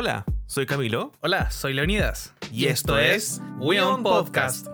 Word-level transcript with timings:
Hola, 0.00 0.24
soy 0.46 0.64
Camilo. 0.64 1.10
Hola, 1.22 1.50
soy 1.50 1.74
Leonidas. 1.74 2.32
Y 2.52 2.66
esto 2.66 2.96
es 2.96 3.42
We 3.58 3.80
On 3.80 4.04
Podcast. 4.04 4.68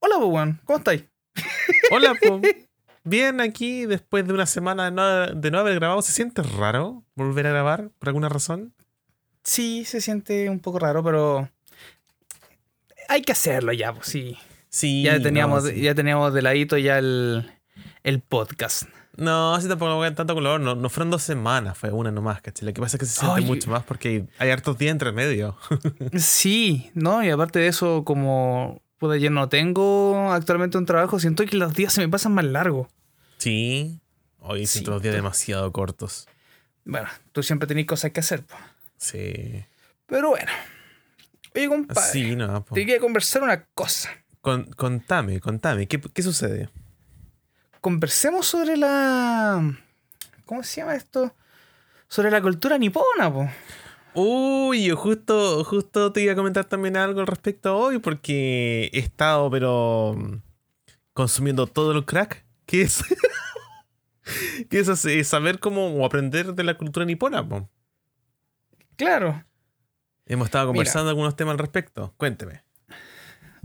Hola, 0.00 0.16
Bowen, 0.16 0.60
¿cómo 0.64 0.78
estáis? 0.78 1.04
Hola, 1.92 2.14
po. 2.20 2.40
Bien, 3.04 3.40
aquí 3.40 3.86
después 3.86 4.26
de 4.26 4.32
una 4.32 4.46
semana 4.46 4.86
de 4.86 4.90
no, 4.90 5.26
de 5.28 5.50
no 5.52 5.60
haber 5.60 5.76
grabado, 5.76 6.02
¿se 6.02 6.10
siente 6.10 6.42
raro 6.42 7.04
volver 7.14 7.46
a 7.46 7.50
grabar 7.50 7.90
por 8.00 8.08
alguna 8.08 8.28
razón? 8.28 8.74
Sí, 9.44 9.84
se 9.84 10.00
siente 10.00 10.50
un 10.50 10.58
poco 10.58 10.80
raro, 10.80 11.04
pero 11.04 11.48
hay 13.08 13.22
que 13.22 13.30
hacerlo 13.30 13.72
ya, 13.72 13.92
pues 13.92 14.08
sí. 14.08 14.36
Sí. 14.70 15.04
Ya 15.04 15.22
teníamos, 15.22 15.62
no, 15.62 15.70
sí. 15.70 15.80
ya 15.82 15.94
teníamos 15.94 16.34
de 16.34 16.42
ladito 16.42 16.78
ya 16.78 16.98
el, 16.98 17.48
el 18.02 18.22
podcast. 18.22 18.88
No, 19.16 19.54
así 19.54 19.68
tampoco 19.68 20.00
me 20.00 20.10
tanto 20.10 20.34
color. 20.34 20.60
No, 20.60 20.74
no 20.74 20.88
fueron 20.90 21.10
dos 21.10 21.22
semanas, 21.22 21.78
fue 21.78 21.90
una 21.90 22.10
nomás, 22.10 22.40
¿cachai? 22.42 22.66
Lo 22.66 22.74
que 22.74 22.80
pasa 22.80 22.96
es 22.96 23.00
que 23.00 23.06
se 23.06 23.20
siente 23.20 23.40
Ay. 23.40 23.44
mucho 23.44 23.70
más 23.70 23.84
porque 23.84 24.26
hay 24.38 24.50
hartos 24.50 24.76
días 24.78 24.92
entre 24.92 25.12
medio. 25.12 25.56
Sí, 26.18 26.90
¿no? 26.94 27.22
Y 27.24 27.30
aparte 27.30 27.58
de 27.60 27.68
eso, 27.68 28.04
como 28.04 28.82
puta, 28.98 29.16
yo 29.16 29.30
no 29.30 29.48
tengo 29.48 30.32
actualmente 30.32 30.78
un 30.78 30.86
trabajo, 30.86 31.18
siento 31.20 31.44
que 31.46 31.56
los 31.56 31.74
días 31.74 31.92
se 31.92 32.00
me 32.00 32.08
pasan 32.08 32.32
más 32.34 32.44
largos. 32.44 32.88
Sí. 33.38 34.00
Hoy 34.38 34.60
Sí, 34.66 34.74
siento 34.74 34.90
los 34.92 35.02
días 35.02 35.14
demasiado 35.14 35.70
cortos. 35.72 36.26
Bueno, 36.84 37.08
tú 37.32 37.42
siempre 37.42 37.66
tenés 37.66 37.86
cosas 37.86 38.10
que 38.12 38.20
hacer, 38.20 38.44
pues. 38.44 38.60
Sí. 38.98 39.64
Pero 40.06 40.30
bueno. 40.30 40.50
Oye, 41.54 41.68
compadre, 41.68 42.10
Sí, 42.12 42.34
no. 42.36 42.64
po. 42.64 42.74
te 42.74 42.80
quería 42.80 43.00
conversar 43.00 43.42
una 43.42 43.64
cosa. 43.74 44.10
Con- 44.40 44.64
contame, 44.72 45.40
contame, 45.40 45.86
¿qué, 45.86 46.00
qué 46.00 46.22
sucede? 46.22 46.68
Conversemos 47.84 48.46
sobre 48.46 48.78
la. 48.78 49.76
¿Cómo 50.46 50.62
se 50.62 50.80
llama 50.80 50.94
esto? 50.94 51.34
Sobre 52.08 52.30
la 52.30 52.40
cultura 52.40 52.78
nipona, 52.78 53.30
po. 53.30 53.46
Uy, 54.14 54.86
yo 54.86 54.96
justo, 54.96 55.62
justo 55.64 56.10
te 56.10 56.22
iba 56.22 56.32
a 56.32 56.34
comentar 56.34 56.64
también 56.64 56.96
algo 56.96 57.20
al 57.20 57.26
respecto 57.26 57.76
hoy 57.76 57.98
porque 57.98 58.88
he 58.90 58.98
estado, 59.00 59.50
pero 59.50 60.16
consumiendo 61.12 61.66
todo 61.66 61.92
el 61.92 62.06
crack 62.06 62.46
que 62.64 62.80
es, 62.80 63.04
que 64.70 64.78
es 64.78 64.88
así, 64.88 65.22
saber 65.22 65.58
cómo 65.58 65.88
o 65.88 66.06
aprender 66.06 66.54
de 66.54 66.64
la 66.64 66.78
cultura 66.78 67.04
nipona. 67.04 67.46
po. 67.46 67.68
Claro. 68.96 69.44
Hemos 70.24 70.46
estado 70.46 70.68
Mira. 70.68 70.78
conversando 70.78 71.10
algunos 71.10 71.36
temas 71.36 71.52
al 71.52 71.58
respecto. 71.58 72.14
Cuénteme. 72.16 72.63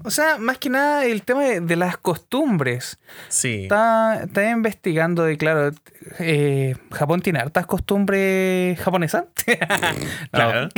O 0.03 0.11
sea, 0.11 0.37
más 0.37 0.57
que 0.57 0.69
nada 0.69 1.05
el 1.05 1.23
tema 1.23 1.43
de, 1.43 1.59
de 1.61 1.75
las 1.75 1.97
costumbres. 1.97 2.99
Sí. 3.27 3.63
Está, 3.63 4.23
está 4.23 4.49
investigando 4.49 5.29
y 5.29 5.37
claro, 5.37 5.71
eh, 6.19 6.75
Japón 6.91 7.21
tiene 7.21 7.39
hartas 7.39 7.65
costumbres 7.65 8.79
japonesas. 8.79 9.25
Claro. 10.31 10.69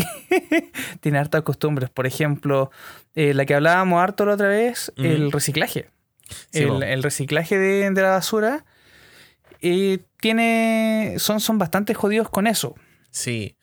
tiene 1.01 1.19
hartas 1.19 1.41
costumbres. 1.43 1.89
Por 1.89 2.07
ejemplo, 2.07 2.71
eh, 3.15 3.33
la 3.33 3.45
que 3.45 3.53
hablábamos 3.55 4.01
harto 4.01 4.25
la 4.25 4.33
otra 4.33 4.47
vez, 4.47 4.91
el 4.97 5.31
reciclaje. 5.31 5.89
Sí, 6.51 6.63
el, 6.63 6.81
el 6.83 7.03
reciclaje 7.03 7.57
de, 7.57 7.91
de 7.91 8.01
la 8.01 8.09
basura. 8.11 8.65
eh, 9.61 9.99
tiene. 10.19 11.15
Son, 11.17 11.39
son 11.39 11.57
bastante 11.57 11.93
jodidos 11.93 12.29
con 12.29 12.47
eso. 12.47 12.75
Sí. 13.09 13.57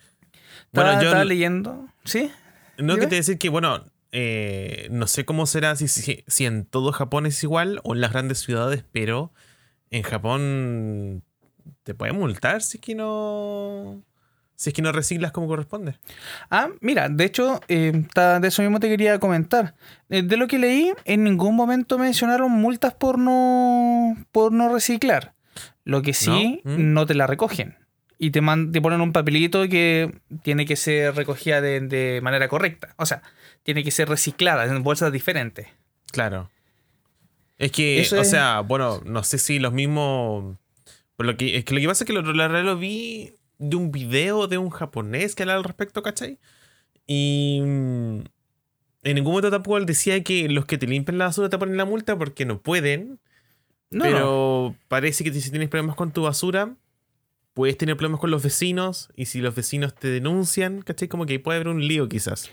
Bueno, 0.73 0.93
yo 1.01 1.07
estaba 1.09 1.25
leyendo. 1.25 1.87
¿Sí? 2.05 2.31
no 2.77 2.97
que 2.97 3.07
te 3.07 3.17
decir 3.17 3.39
que, 3.39 3.49
bueno, 3.49 3.85
eh, 4.13 4.89
no 4.91 5.07
sé 5.07 5.25
cómo 5.25 5.47
será 5.47 5.77
si, 5.77 5.89
si, 5.89 6.25
si 6.27 6.47
en 6.47 6.65
todo 6.65 6.93
Japón 6.93 7.27
es 7.27 7.43
igual 7.43 7.81
o 7.85 7.95
en 7.95 8.01
las 8.01 8.13
grandes 8.13 8.39
ciudades, 8.39 8.85
pero 8.93 9.33
en 9.91 10.03
Japón 10.03 11.23
te 11.83 11.95
pueden 11.95 12.17
multar 12.17 12.63
si 12.63 12.79
es 12.79 12.83
que 12.83 12.95
no. 12.95 14.03
Si 14.57 14.71
es 14.71 14.75
que 14.75 14.83
no 14.83 14.91
reciclas 14.91 15.31
como 15.31 15.47
corresponde. 15.47 15.95
Ah, 16.51 16.69
mira, 16.81 17.09
de 17.09 17.25
hecho, 17.25 17.61
eh, 17.69 17.93
de 18.41 18.49
eso 18.49 18.61
mismo 18.63 18.81
te 18.81 18.89
quería 18.89 19.21
comentar. 19.21 19.77
Eh, 20.09 20.23
de 20.23 20.37
lo 20.37 20.49
que 20.49 20.59
leí, 20.59 20.93
en 21.05 21.23
ningún 21.23 21.55
momento 21.55 21.97
mencionaron 21.97 22.51
multas 22.51 22.93
por 22.93 23.19
no, 23.21 24.17
por 24.33 24.51
no 24.51 24.69
reciclar. 24.73 25.35
Lo 25.85 26.03
que 26.03 26.13
sí, 26.13 26.61
¿No? 26.65 26.77
no, 26.77 27.05
¿Mm? 27.05 27.07
te 27.07 27.15
la 27.15 27.29
recogen. 27.29 27.77
Y 28.19 28.33
te, 28.33 28.41
man- 28.41 28.73
te 28.73 28.81
ponen 28.83 29.01
un 29.01 29.13
papelito 29.13 29.69
que 29.69 30.13
tiene 30.43 30.67
que 30.67 30.75
ser 30.75 31.15
recogida 31.15 31.61
de, 31.61 31.79
de 31.79 32.19
manera 32.21 32.49
correcta. 32.49 32.95
O 32.97 33.07
sea, 33.07 33.23
tiene 33.69 33.85
que 33.85 33.91
ser 33.91 34.09
reciclada 34.09 34.65
en 34.65 34.83
bolsas 34.83 35.13
diferentes. 35.13 35.67
Claro. 36.11 36.51
Es 37.59 37.71
que, 37.71 38.01
Eso 38.01 38.17
o 38.17 38.21
es- 38.23 38.31
sea, 38.31 38.61
bueno, 38.61 39.03
no 39.05 39.23
sé 39.25 39.37
si 39.37 39.59
los 39.59 39.75
mismos. 39.75 40.57
Por 41.17 41.27
lo 41.27 41.37
que, 41.37 41.57
es 41.59 41.65
que 41.67 41.75
lo 41.75 41.81
que 41.83 41.87
pasa 41.87 42.05
es 42.05 42.07
que 42.07 42.15
lo, 42.15 42.23
la 42.23 42.49
verdad 42.49 42.65
lo 42.65 42.79
vi 42.79 43.35
de 43.59 43.77
un 43.77 43.93
video 43.93 44.47
de 44.47 44.57
un 44.57 44.71
japonés 44.71 45.35
que 45.35 45.43
hablaba 45.43 45.59
al 45.59 45.65
respecto, 45.65 46.03
¿cachai? 46.03 46.39
Y 47.07 47.61
mm, 47.63 48.21
en 49.03 49.15
ningún 49.15 49.33
momento 49.33 49.51
tampoco 49.51 49.77
él 49.77 49.85
decía 49.85 50.23
que 50.25 50.49
los 50.49 50.65
que 50.65 50.79
te 50.79 50.87
limpian 50.87 51.19
la 51.19 51.27
basura 51.27 51.51
te 51.51 51.59
ponen 51.59 51.77
la 51.77 51.85
multa 51.85 52.17
porque 52.17 52.47
no 52.47 52.63
pueden. 52.63 53.19
No, 53.91 54.05
pero 54.05 54.77
parece 54.89 55.25
que 55.25 55.33
si 55.33 55.51
tienes 55.51 55.69
problemas 55.69 55.95
con 55.97 56.13
tu 56.13 56.23
basura, 56.23 56.75
puedes 57.53 57.77
tener 57.77 57.97
problemas 57.97 58.21
con 58.21 58.31
los 58.31 58.43
vecinos. 58.43 59.11
Y 59.15 59.27
si 59.27 59.41
los 59.41 59.55
vecinos 59.55 59.95
te 59.95 60.09
denuncian, 60.09 60.81
¿cachai? 60.81 61.09
Como 61.09 61.27
que 61.27 61.39
puede 61.41 61.57
haber 61.57 61.69
un 61.69 61.87
lío 61.87 62.09
quizás. 62.09 62.51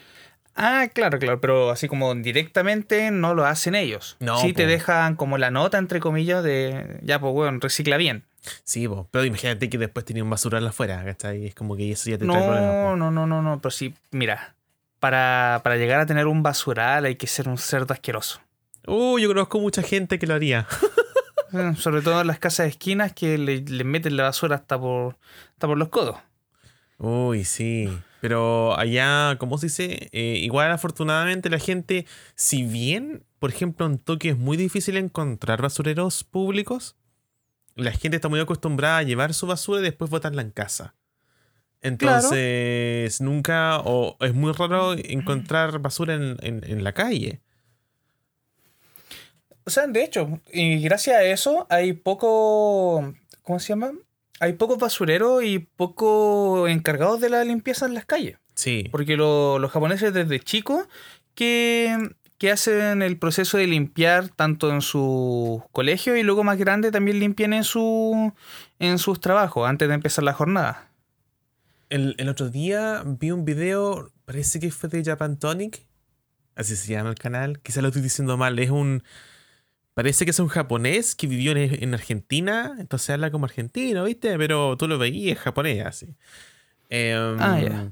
Ah, 0.56 0.88
claro, 0.94 1.20
claro, 1.20 1.42
pero 1.42 1.70
así 1.70 1.88
como 1.90 2.16
directamente 2.16 3.12
no 3.12 3.36
lo 3.36 3.46
hacen 3.46 3.76
ellos. 3.76 4.16
No, 4.20 4.40
sí 4.40 4.54
te 4.54 4.66
dejan 4.66 5.16
como 5.16 5.38
la 5.38 5.52
nota, 5.52 5.78
entre 5.78 6.00
comillas, 6.00 6.44
de 6.44 7.00
ya, 7.04 7.20
pues, 7.20 7.34
bueno, 7.34 7.60
recicla 7.62 7.98
bien. 7.98 8.24
Sí, 8.64 8.88
po. 8.88 9.08
pero 9.12 9.26
imagínate 9.26 9.70
que 9.70 9.78
después 9.78 10.06
tenía 10.06 10.24
un 10.24 10.30
basural 10.30 10.66
afuera, 10.66 11.04
¿cachai? 11.04 11.48
Es 11.48 11.56
como 11.56 11.76
que 11.76 11.92
eso 11.92 12.10
ya 12.10 12.18
te 12.18 12.26
trae 12.26 12.38
problemas. 12.42 12.74
No, 12.74 12.90
po. 12.92 12.96
no, 12.96 13.12
no, 13.12 13.28
no, 13.28 13.42
no, 13.42 13.60
pero 13.60 13.72
sí, 13.72 13.94
mira, 14.12 14.56
para, 15.00 15.60
para 15.64 15.76
llegar 15.78 16.00
a 16.00 16.06
tener 16.06 16.28
un 16.28 16.42
basural 16.42 17.06
hay 17.06 17.16
que 17.16 17.28
ser 17.28 17.50
un 17.50 17.58
cerdo 17.58 17.94
asqueroso. 17.94 18.40
Uh, 18.88 19.20
yo 19.20 19.28
conozco 19.28 19.60
mucha 19.60 19.82
gente 19.82 20.20
que 20.20 20.28
lo 20.28 20.34
haría. 20.34 20.68
Eh, 21.54 21.74
Sobre 21.78 22.02
todo 22.02 22.20
en 22.20 22.28
las 22.28 22.40
casas 22.40 22.66
de 22.66 22.72
esquinas 22.72 23.14
que 23.14 23.38
le, 23.38 23.62
le 23.62 23.84
meten 23.86 24.18
la 24.18 24.24
basura 24.24 24.56
hasta 24.56 24.78
por, 24.80 25.16
hasta 25.54 25.68
por 25.68 25.78
los 25.78 25.88
codos. 25.90 26.18
Uy, 26.98 27.44
sí. 27.44 27.90
Pero 28.22 28.78
allá, 28.80 29.36
¿cómo 29.38 29.58
se 29.58 29.68
dice? 29.68 30.10
Eh, 30.12 30.38
igual 30.42 30.72
afortunadamente 30.72 31.50
la 31.50 31.60
gente, 31.60 32.06
si 32.36 32.64
bien, 32.64 33.24
por 33.40 33.50
ejemplo, 33.52 33.86
en 33.86 34.00
Tokio 34.00 34.32
es 34.32 34.38
muy 34.38 34.58
difícil 34.58 34.98
encontrar 34.98 35.62
basureros 35.62 36.24
públicos, 36.24 36.96
la 37.76 37.92
gente 37.92 38.16
está 38.16 38.30
muy 38.30 38.40
acostumbrada 38.40 39.00
a 39.00 39.04
llevar 39.04 39.34
su 39.34 39.46
basura 39.48 39.82
y 39.82 39.84
después 39.84 40.10
botarla 40.10 40.42
en 40.42 40.52
casa. 40.52 40.96
Entonces, 41.82 43.22
nunca, 43.22 43.80
o 43.82 44.18
es 44.22 44.34
muy 44.34 44.54
raro 44.54 44.94
encontrar 44.94 45.80
basura 45.80 46.16
en, 46.16 46.38
en- 46.42 46.64
en 46.64 46.84
la 46.84 46.94
calle. 46.94 47.42
O 49.66 49.70
sea, 49.70 49.88
de 49.88 50.04
hecho, 50.04 50.40
y 50.52 50.80
gracias 50.82 51.18
a 51.18 51.24
eso 51.24 51.68
hay 51.70 51.94
poco, 51.94 53.14
¿cómo 53.44 53.60
se 53.60 53.70
llama? 53.70 53.92
Hay 54.40 54.54
pocos 54.54 54.78
basureros 54.78 55.44
y 55.44 55.60
poco 55.60 56.68
encargados 56.68 57.22
de 57.22 57.30
la 57.30 57.44
limpieza 57.44 57.86
en 57.86 57.94
las 57.94 58.06
calles. 58.06 58.38
Sí. 58.54 58.88
Porque 58.92 59.16
lo- 59.18 59.60
los 59.60 59.72
japoneses 59.72 60.14
desde 60.14 60.40
chicos 60.40 60.88
que, 61.36 62.10
que 62.38 62.52
hacen 62.52 63.02
el 63.02 63.18
proceso 63.18 63.58
de 63.58 63.68
limpiar 63.68 64.30
tanto 64.30 64.72
en 64.72 64.82
su 64.82 65.64
colegio 65.72 66.16
y 66.18 66.24
luego 66.24 66.44
más 66.44 66.58
grande 66.58 66.92
también 66.92 67.20
limpian 67.20 67.54
en, 67.54 67.64
su, 67.64 68.34
en 68.80 68.98
sus 69.00 69.20
trabajos 69.20 69.68
antes 69.70 69.88
de 69.88 69.94
empezar 69.96 70.24
la 70.24 70.34
jornada. 70.34 70.90
El, 71.90 72.16
el 72.18 72.30
otro 72.30 72.50
día 72.50 73.04
vi 73.06 73.32
un 73.32 73.46
video, 73.46 74.10
parece 74.26 74.60
que 74.60 74.72
fue 74.72 74.90
de 74.90 75.04
Japan 75.04 75.38
Tonic, 75.38 75.86
así 76.56 76.76
se 76.76 76.92
llama 76.94 77.10
el 77.10 77.16
canal, 77.16 77.60
quizá 77.62 77.82
lo 77.82 77.90
estoy 77.90 78.02
diciendo 78.02 78.38
mal, 78.38 78.58
es 78.60 78.70
un... 78.70 79.04
Parece 79.96 80.26
que 80.26 80.32
es 80.32 80.40
un 80.40 80.50
japonés 80.50 81.16
que 81.16 81.26
vivió 81.28 81.54
en, 81.54 81.84
en 81.84 81.94
Argentina, 81.96 82.76
entonces 82.80 83.10
habla 83.12 83.32
como 83.32 83.46
argentino, 83.46 84.04
¿viste? 84.04 84.38
Pero 84.38 84.78
tú 84.78 84.88
lo 84.88 85.00
veías 85.00 85.40
japonés, 85.40 85.86
así. 85.86 86.16
Em, 86.90 87.38
Ah, 87.40 87.60
ya. 87.62 87.92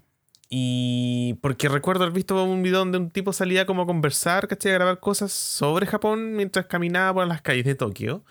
Y 0.50 1.36
porque 1.42 1.68
recuerdo 1.70 2.04
haber 2.04 2.14
visto 2.14 2.44
un 2.44 2.62
video 2.62 2.80
donde 2.80 3.00
un 3.00 3.10
tipo 3.10 3.34
salía 3.34 3.66
como 3.66 3.84
a 3.84 3.86
conversar, 3.88 4.48
¿cachai? 4.48 4.72
A 4.74 4.76
grabar 4.76 5.00
cosas 5.00 5.32
sobre 5.32 5.88
Japón 5.88 6.34
mientras 6.36 6.68
caminaba 6.68 7.14
por 7.16 7.28
las 7.28 7.42
calles 7.42 7.66
de 7.66 7.76
Tokio. 7.76 8.24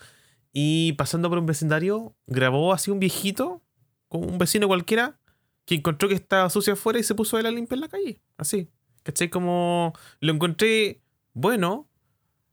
Y 0.53 0.93
pasando 0.93 1.29
por 1.29 1.39
un 1.39 1.45
vecindario, 1.47 2.15
grabó 2.27 2.73
así 2.73 2.91
un 2.91 2.99
viejito, 2.99 3.61
como 4.07 4.27
un 4.27 4.37
vecino 4.37 4.67
cualquiera, 4.67 5.19
que 5.65 5.75
encontró 5.75 6.07
que 6.07 6.15
estaba 6.15 6.49
sucio 6.49 6.73
afuera 6.73 6.99
y 6.99 7.03
se 7.03 7.15
puso 7.15 7.39
él 7.39 7.45
a 7.47 7.51
limpiar 7.51 7.79
la 7.79 7.89
calle. 7.89 8.21
Así. 8.37 8.69
¿Cachai? 9.03 9.29
Como 9.29 9.93
lo 10.21 10.31
encontré 10.33 11.01
bueno. 11.33 11.89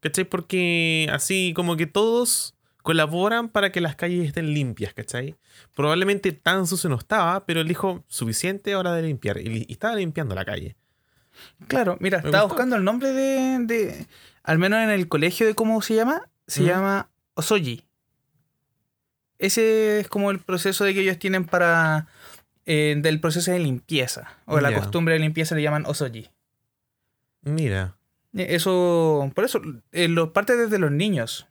¿Cachai? 0.01 0.25
Porque 0.25 1.07
así 1.11 1.53
como 1.55 1.77
que 1.77 1.87
todos 1.87 2.55
colaboran 2.81 3.47
para 3.49 3.71
que 3.71 3.79
las 3.81 3.95
calles 3.95 4.27
estén 4.27 4.53
limpias, 4.53 4.93
¿cachai? 4.93 5.35
Probablemente 5.75 6.31
tan 6.31 6.65
sucio 6.67 6.89
no 6.89 6.97
estaba, 6.97 7.45
pero 7.45 7.61
él 7.61 7.67
dijo 7.67 8.03
suficiente 8.07 8.75
hora 8.75 8.93
de 8.93 9.03
limpiar. 9.03 9.37
Y, 9.39 9.67
estaba 9.71 9.95
limpiando 9.95 10.33
la 10.35 10.43
calle. 10.45 10.75
Claro, 11.67 11.97
mira, 11.99 12.17
Me 12.19 12.25
estaba 12.29 12.43
gustó. 12.43 12.55
buscando 12.55 12.75
el 12.75 12.83
nombre 12.83 13.11
de, 13.13 13.59
de- 13.65 14.07
Al 14.43 14.57
menos 14.57 14.79
en 14.79 14.89
el 14.89 15.07
colegio 15.07 15.45
de 15.45 15.53
cómo 15.55 15.81
se 15.81 15.95
llama. 15.95 16.27
Se 16.47 16.63
llama 16.63 17.09
Osoji. 17.35 17.85
Ese 19.39 19.99
es 19.99 20.07
como 20.07 20.31
el 20.31 20.39
proceso 20.39 20.83
de 20.83 20.93
que 20.93 21.01
ellos 21.01 21.17
tienen 21.17 21.45
para 21.45 22.07
eh, 22.65 22.95
del 22.97 23.19
proceso 23.19 23.51
de 23.51 23.59
limpieza. 23.59 24.37
O 24.45 24.59
la 24.59 24.73
costumbre 24.73 25.13
de 25.13 25.19
limpieza 25.19 25.55
le 25.55 25.61
llaman 25.61 25.85
osoji. 25.85 26.29
Mira. 27.41 27.95
Eso, 28.33 29.29
por 29.35 29.43
eso, 29.45 29.61
eh, 29.91 30.07
lo 30.07 30.33
parte 30.33 30.55
desde 30.55 30.79
los 30.79 30.91
niños. 30.91 31.47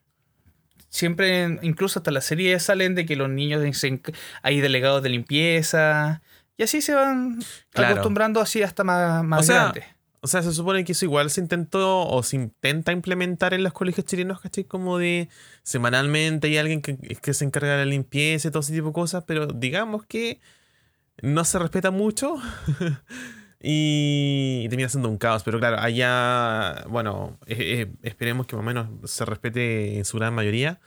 Siempre, 0.89 1.59
incluso 1.61 1.99
hasta 1.99 2.11
las 2.11 2.25
series 2.25 2.63
salen 2.63 2.95
de 2.95 3.05
que 3.05 3.15
los 3.15 3.29
niños 3.29 3.61
se 3.77 4.01
hay 4.41 4.59
delegados 4.61 5.01
de 5.03 5.09
limpieza. 5.09 6.21
Y 6.57 6.63
así 6.63 6.81
se 6.81 6.93
van 6.93 7.39
Claro. 7.69 7.93
acostumbrando 7.93 8.41
así 8.41 8.61
hasta 8.61 8.83
más, 8.83 9.23
más 9.23 9.39
O 9.41 9.43
sea, 9.43 9.55
grande. 9.63 9.85
O 10.23 10.27
sea, 10.27 10.43
se 10.43 10.51
supone 10.53 10.83
que 10.83 10.91
eso 10.91 11.05
igual 11.05 11.31
se 11.31 11.41
intentó 11.41 12.07
o 12.07 12.21
se 12.21 12.35
intenta 12.35 12.91
implementar 12.91 13.53
en 13.55 13.63
los 13.63 13.73
colegios 13.73 14.05
chilenos, 14.05 14.39
¿cachai? 14.41 14.65
Como 14.65 14.99
de 14.99 15.29
semanalmente 15.63 16.47
hay 16.47 16.57
alguien 16.57 16.81
que, 16.81 16.95
que 16.97 17.33
se 17.33 17.45
encarga 17.45 17.71
de 17.71 17.85
la 17.85 17.89
limpieza 17.89 18.47
y 18.47 18.51
todo 18.51 18.59
ese 18.61 18.73
tipo 18.73 18.87
de 18.87 18.93
cosas, 18.93 19.23
pero 19.25 19.47
digamos 19.47 20.05
que 20.05 20.39
no 21.23 21.43
se 21.45 21.57
respeta 21.57 21.89
mucho 21.89 22.35
y, 23.61 24.61
y 24.65 24.69
termina 24.69 24.89
siendo 24.89 25.09
un 25.09 25.17
caos. 25.17 25.43
Pero 25.43 25.59
claro, 25.59 25.77
allá, 25.79 26.83
bueno, 26.89 27.37
eh, 27.47 27.87
eh, 27.87 27.91
esperemos 28.03 28.47
que 28.47 28.55
más 28.55 28.63
o 28.63 28.65
menos 28.65 28.87
se 29.11 29.23
respete 29.25 29.97
en 29.97 30.05
su 30.05 30.17
gran 30.17 30.33
mayoría, 30.33 30.79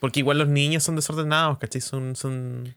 porque 0.00 0.20
igual 0.20 0.38
los 0.38 0.48
niños 0.48 0.82
son 0.82 0.96
desordenados, 0.96 1.58
¿cachai? 1.58 1.80
Son... 1.80 2.16
son 2.16 2.74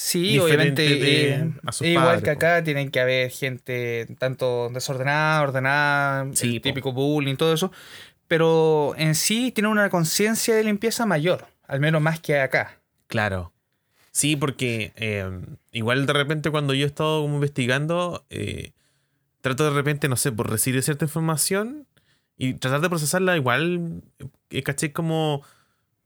Sí, 0.00 0.38
obviamente. 0.38 0.82
de- 0.82 1.30
eh, 1.34 1.50
a 1.66 1.72
sus 1.72 1.84
igual 1.84 2.04
padres, 2.04 2.22
que 2.22 2.30
po. 2.30 2.36
acá 2.36 2.62
tienen 2.62 2.90
que 2.92 3.00
haber 3.00 3.30
gente 3.32 4.06
tanto 4.20 4.68
desordenada, 4.72 5.42
ordenada, 5.42 6.26
Sí, 6.34 6.54
el 6.54 6.60
po. 6.60 6.68
típico 6.68 6.92
bullying, 6.92 7.34
todo 7.34 7.52
eso. 7.52 7.72
Pero 8.28 8.94
en 8.96 9.16
sí 9.16 9.50
tienen 9.50 9.72
una 9.72 9.90
conciencia 9.90 10.54
de 10.54 10.62
limpieza 10.62 11.04
mayor, 11.04 11.46
al 11.66 11.80
menos 11.80 12.00
más 12.00 12.20
que 12.20 12.38
acá. 12.38 12.78
Claro. 13.08 13.52
Sí, 14.12 14.36
porque 14.36 14.92
eh, 14.94 15.28
igual 15.72 16.06
de 16.06 16.12
repente 16.12 16.50
cuando 16.52 16.74
yo 16.74 16.84
he 16.84 16.86
estado 16.88 17.22
como 17.22 17.34
investigando, 17.34 18.24
eh, 18.30 18.70
trato 19.48 19.64
de 19.64 19.70
repente, 19.70 20.08
no 20.08 20.16
sé, 20.16 20.32
por 20.32 20.50
recibir 20.50 20.82
cierta 20.82 21.04
información 21.04 21.86
y 22.36 22.54
tratar 22.54 22.80
de 22.80 22.88
procesarla 22.88 23.36
igual, 23.36 24.02
eh, 24.50 24.62
caché 24.62 24.92
como 24.92 25.42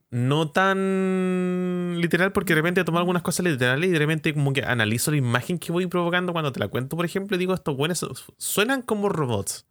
no 0.09 0.51
tan 0.51 1.97
literal, 1.99 2.31
porque 2.33 2.53
de 2.53 2.61
repente 2.61 2.83
tomo 2.83 2.99
algunas 2.99 3.23
cosas 3.23 3.45
literales 3.45 3.89
y 3.89 3.93
de 3.93 3.99
repente 3.99 4.33
como 4.33 4.53
que 4.53 4.63
analizo 4.63 5.11
la 5.11 5.17
imagen 5.17 5.57
que 5.57 5.71
voy 5.71 5.87
provocando 5.87 6.33
cuando 6.33 6.51
te 6.51 6.59
la 6.59 6.67
cuento, 6.67 6.95
por 6.95 7.05
ejemplo, 7.05 7.35
y 7.35 7.39
digo, 7.39 7.53
estos 7.53 7.75
buenos 7.75 8.05
suenan 8.37 8.83
como 8.83 9.09
robots 9.09 9.65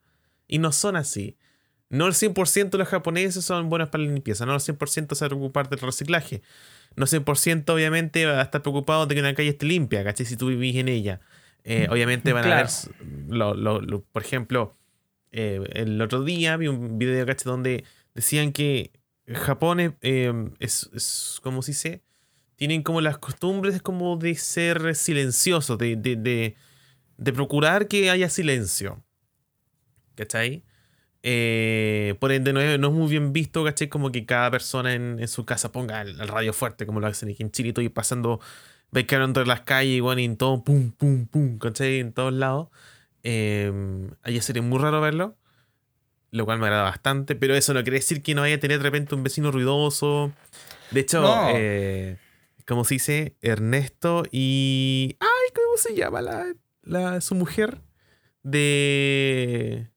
y 0.49 0.59
no 0.59 0.73
son 0.73 0.97
así. 0.97 1.37
No 1.91 2.07
el 2.07 2.15
100% 2.15 2.71
de 2.71 2.79
los 2.79 2.89
japoneses 2.89 3.45
son 3.45 3.69
buenos 3.69 3.91
para 3.91 4.03
la 4.03 4.11
limpieza, 4.11 4.47
no 4.47 4.55
el 4.55 4.61
100% 4.61 5.15
se 5.15 5.29
va 5.29 5.63
del 5.65 5.79
reciclaje. 5.79 6.43
No 6.97 7.07
100% 7.07 7.71
obviamente 7.73 8.27
va 8.27 8.41
a 8.41 8.43
estar 8.43 8.63
preocupado 8.63 9.07
de 9.07 9.15
que 9.15 9.21
una 9.21 9.35
calle 9.35 9.51
esté 9.51 9.67
limpia, 9.67 10.05
¿cachai? 10.05 10.27
Si 10.27 10.37
tú 10.37 10.49
vivís 10.49 10.77
en 10.77 10.89
ella. 10.89 11.21
Eh, 11.65 11.87
obviamente 11.91 12.33
van 12.33 12.45
a 12.45 12.57
ver, 12.57 12.67
s- 12.67 12.91
lo- 13.29 13.55
lo- 13.55 13.81
lo- 13.81 14.03
por 14.03 14.23
ejemplo, 14.23 14.73
eh, 15.31 15.61
el 15.75 16.01
otro 16.03 16.25
día 16.25 16.57
vi 16.57 16.69
un 16.69 16.99
video, 16.99 17.25
¿cachai? 17.27 17.45
Donde 17.51 17.85
decían 18.15 18.53
que 18.53 18.91
Japón 19.29 19.81
es, 19.81 19.93
eh, 20.03 20.33
es, 20.59 20.91
es 20.95 21.39
como 21.43 21.63
se 21.63 21.71
dice, 21.73 22.03
tienen 22.57 22.83
como 22.83 23.01
las 23.01 23.19
costumbres 23.19 23.81
como 23.81 24.17
de 24.17 24.35
ser 24.35 24.95
silenciosos, 24.95 25.79
de, 25.79 25.97
de, 25.97 26.17
de, 26.17 26.57
de 27.17 27.33
procurar 27.33 27.89
que 27.89 28.11
haya 28.11 28.29
silencio. 28.29 29.03
¿Cachai? 30.15 30.65
Eh, 31.23 32.17
por 32.19 32.33
ende, 32.33 32.53
no 32.53 32.61
es, 32.61 32.79
no 32.79 32.89
es 32.89 32.93
muy 32.95 33.09
bien 33.09 33.33
visto, 33.33 33.65
¿cachai? 33.65 33.89
Como 33.89 34.11
que 34.11 34.27
cada 34.27 34.51
persona 34.51 34.93
en, 34.95 35.19
en 35.21 35.29
su 35.29 35.45
casa 35.47 35.71
ponga 35.73 36.03
el, 36.03 36.21
el 36.21 36.29
radio 36.29 36.53
fuerte, 36.53 36.85
como 36.85 37.01
lo 37.01 37.07
hacen 37.07 37.31
aquí 37.31 37.43
en 37.43 37.51
Chile, 37.53 37.73
y 37.79 37.89
pasando, 37.89 38.41
veis 38.93 39.07
que 39.07 39.17
entre 39.17 39.47
las 39.47 39.63
calles, 39.63 39.97
igual, 39.97 40.21
y 40.21 40.25
en 40.25 40.37
todo, 40.37 40.63
pum, 40.63 40.93
pum, 40.93 41.27
pum, 41.27 41.59
¿cachai? 41.59 41.99
En 41.99 42.13
todos 42.13 42.33
lados. 42.33 42.69
Eh, 43.25 43.73
allá 44.23 44.43
sería 44.43 44.63
muy 44.63 44.79
raro 44.79 45.01
verlo, 45.01 45.37
lo 46.31 46.45
cual 46.45 46.59
me 46.59 46.67
agrada 46.67 46.85
bastante, 46.85 47.35
pero 47.35 47.55
eso 47.55 47.73
no 47.75 47.83
quiere 47.83 47.99
decir 47.99 48.23
que 48.23 48.35
no 48.35 48.43
vaya 48.43 48.57
a 48.57 48.61
tener 48.61 48.79
de 48.79 48.85
repente 48.85 49.15
un 49.15 49.23
vecino 49.23 49.51
ruidoso. 49.51 50.33
De 50.91 51.01
hecho, 51.01 51.23
No. 51.23 51.49
eh, 51.55 52.19
¿cómo 52.67 52.85
se 52.85 52.95
dice? 52.95 53.37
Ernesto 53.41 54.25
y. 54.31 55.17
¡Ay! 55.21 55.53
¿Cómo 55.55 55.77
se 55.77 55.95
llama 55.95 56.21
la, 56.21 56.47
la, 56.83 57.21
su 57.21 57.35
mujer? 57.35 57.81
De. 58.43 59.89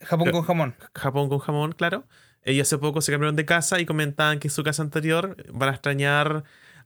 Japón 0.00 0.30
con 0.32 0.42
jamón. 0.42 0.74
Japón 0.94 1.28
con 1.28 1.38
jamón, 1.38 1.72
claro. 1.72 2.06
Ellos 2.42 2.66
hace 2.66 2.78
poco 2.78 3.00
se 3.00 3.12
cambiaron 3.12 3.36
de 3.36 3.44
casa 3.44 3.78
y 3.80 3.86
comentaban 3.86 4.40
que 4.40 4.48
en 4.48 4.52
su 4.52 4.64
casa 4.64 4.82
anterior 4.82 5.36
van 5.52 5.68
a 5.68 5.72
extrañar 5.72 6.42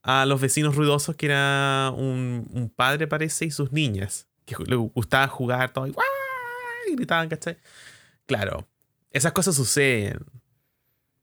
a 0.07 0.25
los 0.25 0.41
vecinos 0.41 0.77
ruidosos, 0.77 1.17
que 1.17 1.27
era 1.27 1.93
un, 1.93 2.49
un 2.53 2.71
padre, 2.71 3.09
parece, 3.09 3.47
y 3.47 3.51
sus 3.51 3.73
niñas, 3.73 4.29
que 4.45 4.55
le 4.65 4.77
gustaba 4.77 5.27
jugar 5.27 5.73
todo 5.73 5.89
y, 5.89 5.91
¡guau! 5.91 6.07
y 6.89 6.95
gritaban, 6.95 7.29
¿cachai? 7.29 7.59
Claro, 8.27 8.69
esas 9.11 9.33
cosas 9.33 9.57
suceden. 9.57 10.25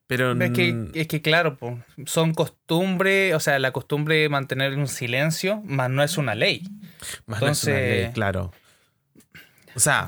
Pero 0.06 0.33
Es 0.33 0.51
que, 0.51 0.89
es 0.95 1.07
que 1.07 1.21
claro, 1.21 1.56
po, 1.57 1.81
son 2.06 2.33
costumbres, 2.33 3.33
o 3.33 3.39
sea, 3.39 3.57
la 3.57 3.71
costumbre 3.71 4.18
de 4.18 4.27
mantener 4.27 4.77
un 4.77 4.89
silencio, 4.89 5.62
más 5.63 5.89
no 5.89 6.03
es 6.03 6.18
una 6.18 6.36
ley. 6.36 6.68
más 7.25 7.41
no 7.41 7.47
es 7.47 7.63
una 7.63 7.79
ley, 7.79 8.12
claro. 8.12 8.51
O 9.75 9.79
sea. 9.79 10.03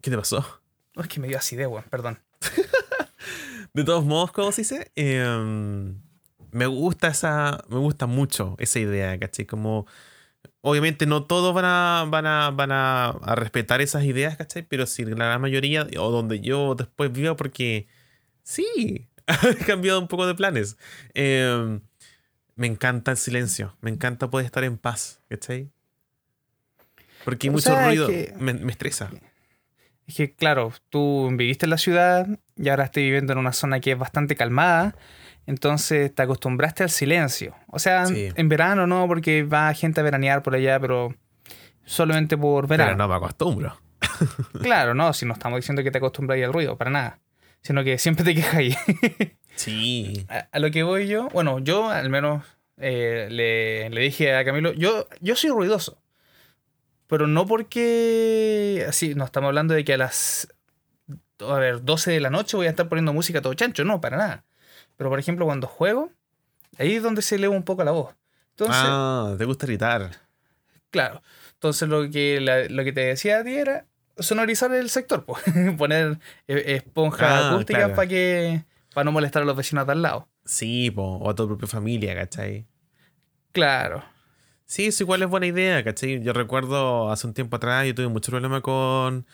¿qué 0.00 0.10
te 0.10 0.16
pasó? 0.16 0.62
Es 0.96 1.08
que 1.08 1.20
me 1.20 1.28
dio 1.28 1.36
acidez, 1.36 1.66
weón, 1.66 1.84
perdón. 1.90 2.20
De 3.74 3.84
todos 3.84 4.02
modos, 4.02 4.32
¿cómo 4.32 4.50
se 4.50 4.62
dice? 4.62 4.92
Em, 4.94 6.00
me 6.54 6.66
gusta 6.66 7.08
esa. 7.08 7.62
Me 7.68 7.78
gusta 7.78 8.06
mucho 8.06 8.56
esa 8.58 8.78
idea, 8.78 9.18
¿cachai? 9.18 9.44
Como. 9.44 9.86
Obviamente 10.62 11.04
no 11.06 11.24
todos 11.24 11.54
van 11.54 11.64
a, 11.66 12.04
van 12.08 12.26
a, 12.26 12.50
van 12.50 12.72
a, 12.72 13.08
a 13.10 13.34
respetar 13.34 13.82
esas 13.82 14.04
ideas, 14.04 14.36
¿cachai? 14.38 14.62
Pero 14.62 14.86
sí, 14.86 15.04
la 15.04 15.14
gran 15.26 15.40
mayoría, 15.40 15.86
o 15.98 16.10
donde 16.10 16.40
yo 16.40 16.74
después 16.74 17.12
vivo, 17.12 17.36
porque 17.36 17.86
sí, 18.42 19.08
he 19.60 19.64
cambiado 19.66 20.00
un 20.00 20.08
poco 20.08 20.26
de 20.26 20.34
planes. 20.34 20.78
Em, 21.12 21.80
me 22.56 22.66
encanta 22.66 23.10
el 23.10 23.18
silencio, 23.18 23.76
me 23.82 23.90
encanta 23.90 24.30
poder 24.30 24.46
estar 24.46 24.64
en 24.64 24.78
paz, 24.78 25.20
¿cachai? 25.28 25.70
Porque 27.24 27.48
hay 27.48 27.50
mucho 27.50 27.72
sea, 27.72 27.80
es 27.80 27.86
ruido, 27.86 28.06
que- 28.08 28.34
me, 28.38 28.54
me 28.54 28.72
estresa. 28.72 29.10
Es 30.06 30.16
que, 30.16 30.34
claro, 30.34 30.72
tú 30.90 31.30
viviste 31.32 31.66
en 31.66 31.70
la 31.70 31.78
ciudad 31.78 32.26
y 32.56 32.68
ahora 32.68 32.84
estoy 32.84 33.04
viviendo 33.04 33.32
en 33.32 33.38
una 33.38 33.52
zona 33.52 33.80
que 33.80 33.92
es 33.92 33.98
bastante 33.98 34.36
calmada, 34.36 34.96
entonces 35.46 36.14
te 36.14 36.22
acostumbraste 36.22 36.82
al 36.82 36.90
silencio. 36.90 37.54
O 37.68 37.78
sea, 37.78 38.06
Sí. 38.06 38.28
en 38.34 38.48
verano 38.48 38.86
no, 38.86 39.06
porque 39.06 39.42
va 39.42 39.72
gente 39.74 40.00
a 40.00 40.04
veranear 40.04 40.42
por 40.42 40.54
allá, 40.54 40.78
pero 40.80 41.14
solamente 41.84 42.36
por 42.36 42.66
verano. 42.66 42.90
Pero 42.90 42.98
no 42.98 43.08
me 43.08 43.14
acostumbro. 43.14 43.78
Claro, 44.62 44.94
no, 44.94 45.12
si 45.12 45.26
no 45.26 45.32
estamos 45.34 45.58
diciendo 45.58 45.82
que 45.82 45.90
te 45.90 45.98
acostumbras 45.98 46.42
al 46.42 46.52
ruido, 46.52 46.76
para 46.78 46.90
nada. 46.90 47.18
Sino 47.62 47.82
que 47.84 47.98
siempre 47.98 48.24
te 48.24 48.34
quejas 48.34 48.54
ahí. 48.54 48.76
Sí. 49.56 50.26
a, 50.28 50.48
a 50.50 50.58
lo 50.58 50.70
que 50.72 50.82
voy 50.82 51.06
yo, 51.06 51.28
bueno, 51.28 51.60
yo 51.60 51.88
al 51.88 52.10
menos 52.10 52.44
eh, 52.76 53.28
le, 53.30 53.88
le 53.88 54.00
dije 54.00 54.34
a 54.34 54.44
Camilo, 54.44 54.72
yo, 54.72 55.06
yo 55.20 55.36
soy 55.36 55.50
ruidoso. 55.50 56.02
Pero 57.06 57.26
no 57.28 57.46
porque, 57.46 58.84
así, 58.88 59.14
no 59.14 59.24
estamos 59.24 59.48
hablando 59.48 59.74
de 59.74 59.84
que 59.84 59.94
a 59.94 59.98
las, 59.98 60.48
a 61.38 61.54
ver, 61.58 61.84
12 61.84 62.10
de 62.12 62.20
la 62.20 62.30
noche 62.30 62.56
voy 62.56 62.66
a 62.66 62.70
estar 62.70 62.88
poniendo 62.88 63.12
música 63.12 63.40
todo 63.42 63.54
chancho, 63.54 63.84
no, 63.84 64.00
para 64.00 64.16
nada. 64.16 64.44
Pero 64.96 65.10
por 65.10 65.18
ejemplo, 65.18 65.44
cuando 65.46 65.66
juego, 65.66 66.10
ahí 66.78 66.94
es 66.94 67.02
donde 67.02 67.22
se 67.22 67.36
eleva 67.36 67.54
un 67.54 67.62
poco 67.64 67.84
la 67.84 67.90
voz. 67.92 68.14
Entonces, 68.50 68.76
ah, 68.84 69.34
te 69.38 69.44
gusta 69.44 69.66
gritar. 69.66 70.10
claro, 70.90 71.22
entonces 71.54 71.88
lo 71.88 72.08
que, 72.10 72.40
la- 72.40 72.64
lo 72.68 72.84
que 72.84 72.92
te 72.92 73.00
decía 73.00 73.38
a 73.38 73.44
ti 73.44 73.54
era 73.54 73.86
sonorizar 74.18 74.72
el 74.74 74.90
sector, 74.90 75.24
pues, 75.24 75.42
poner 75.78 76.18
eh, 76.46 76.76
esponjas 76.76 77.28
Ah, 77.30 77.50
acústicas 77.50 77.80
claro. 77.82 77.96
para 77.96 78.08
que, 78.08 78.64
para 78.94 79.04
no 79.04 79.12
molestar 79.12 79.42
a 79.42 79.46
los 79.46 79.56
vecinos 79.56 79.86
de 79.86 79.92
al 79.92 80.02
lado. 80.02 80.28
Sí, 80.44 80.90
po, 80.90 81.02
o 81.16 81.30
a 81.30 81.34
tu 81.34 81.46
propia 81.48 81.66
familia, 81.66 82.14
¿cachai? 82.14 82.66
Claro. 83.52 84.04
Sí, 84.66 84.86
eso 84.86 85.02
igual 85.02 85.22
es 85.22 85.28
buena 85.28 85.46
idea, 85.46 85.82
¿cachai? 85.84 86.22
Yo 86.22 86.32
recuerdo 86.32 87.10
hace 87.10 87.26
un 87.26 87.34
tiempo 87.34 87.56
atrás, 87.56 87.86
yo 87.86 87.94
tuve 87.94 88.08
mucho 88.08 88.30
problema 88.30 88.60
con 88.62 89.26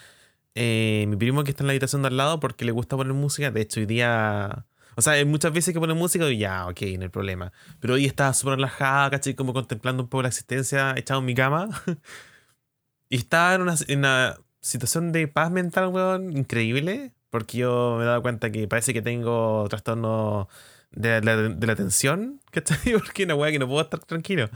eh, 0.54 1.04
mi 1.08 1.16
primo 1.16 1.44
que 1.44 1.50
está 1.50 1.62
en 1.62 1.68
la 1.68 1.72
habitación 1.72 2.02
de 2.02 2.08
al 2.08 2.16
lado 2.16 2.40
porque 2.40 2.64
le 2.64 2.72
gusta 2.72 2.96
poner 2.96 3.12
música. 3.14 3.50
De 3.50 3.60
hecho, 3.60 3.80
hoy 3.80 3.86
día... 3.86 4.66
O 5.00 5.02
sea, 5.02 5.14
hay 5.14 5.25
muchas 5.25 5.50
veces 5.54 5.73
que 5.73 5.80
pone 5.80 5.95
música 5.95 6.28
y 6.28 6.37
ya, 6.37 6.66
ok, 6.66 6.83
no 6.99 7.04
hay 7.04 7.09
problema. 7.09 7.54
Pero 7.80 7.95
hoy 7.95 8.04
estaba 8.04 8.35
súper 8.35 8.57
relajada, 8.57 9.09
¿cachai? 9.09 9.35
Como 9.35 9.54
contemplando 9.54 10.02
un 10.02 10.11
poco 10.11 10.21
la 10.21 10.28
existencia, 10.28 10.92
echado 10.95 11.21
en 11.21 11.25
mi 11.25 11.35
cama. 11.35 11.71
y 13.09 13.16
estaba 13.16 13.54
en 13.54 13.62
una, 13.62 13.76
en 13.88 14.00
una 14.00 14.37
situación 14.61 15.11
de 15.11 15.26
paz 15.26 15.50
mental, 15.50 15.87
weón, 15.87 16.37
increíble. 16.37 17.14
Porque 17.30 17.57
yo 17.57 17.95
me 17.97 18.04
he 18.04 18.07
dado 18.09 18.21
cuenta 18.21 18.52
que 18.52 18.69
parece 18.69 18.92
que 18.92 19.00
tengo 19.00 19.64
trastorno 19.71 20.50
de 20.90 21.23
la, 21.23 21.35
de 21.35 21.66
la 21.66 21.73
atención, 21.73 22.38
¿cachai? 22.50 22.92
Porque 22.99 23.25
una 23.25 23.37
weá 23.37 23.50
que 23.52 23.59
no 23.59 23.69
puedo 23.69 23.80
estar 23.80 24.00
tranquilo. 24.00 24.50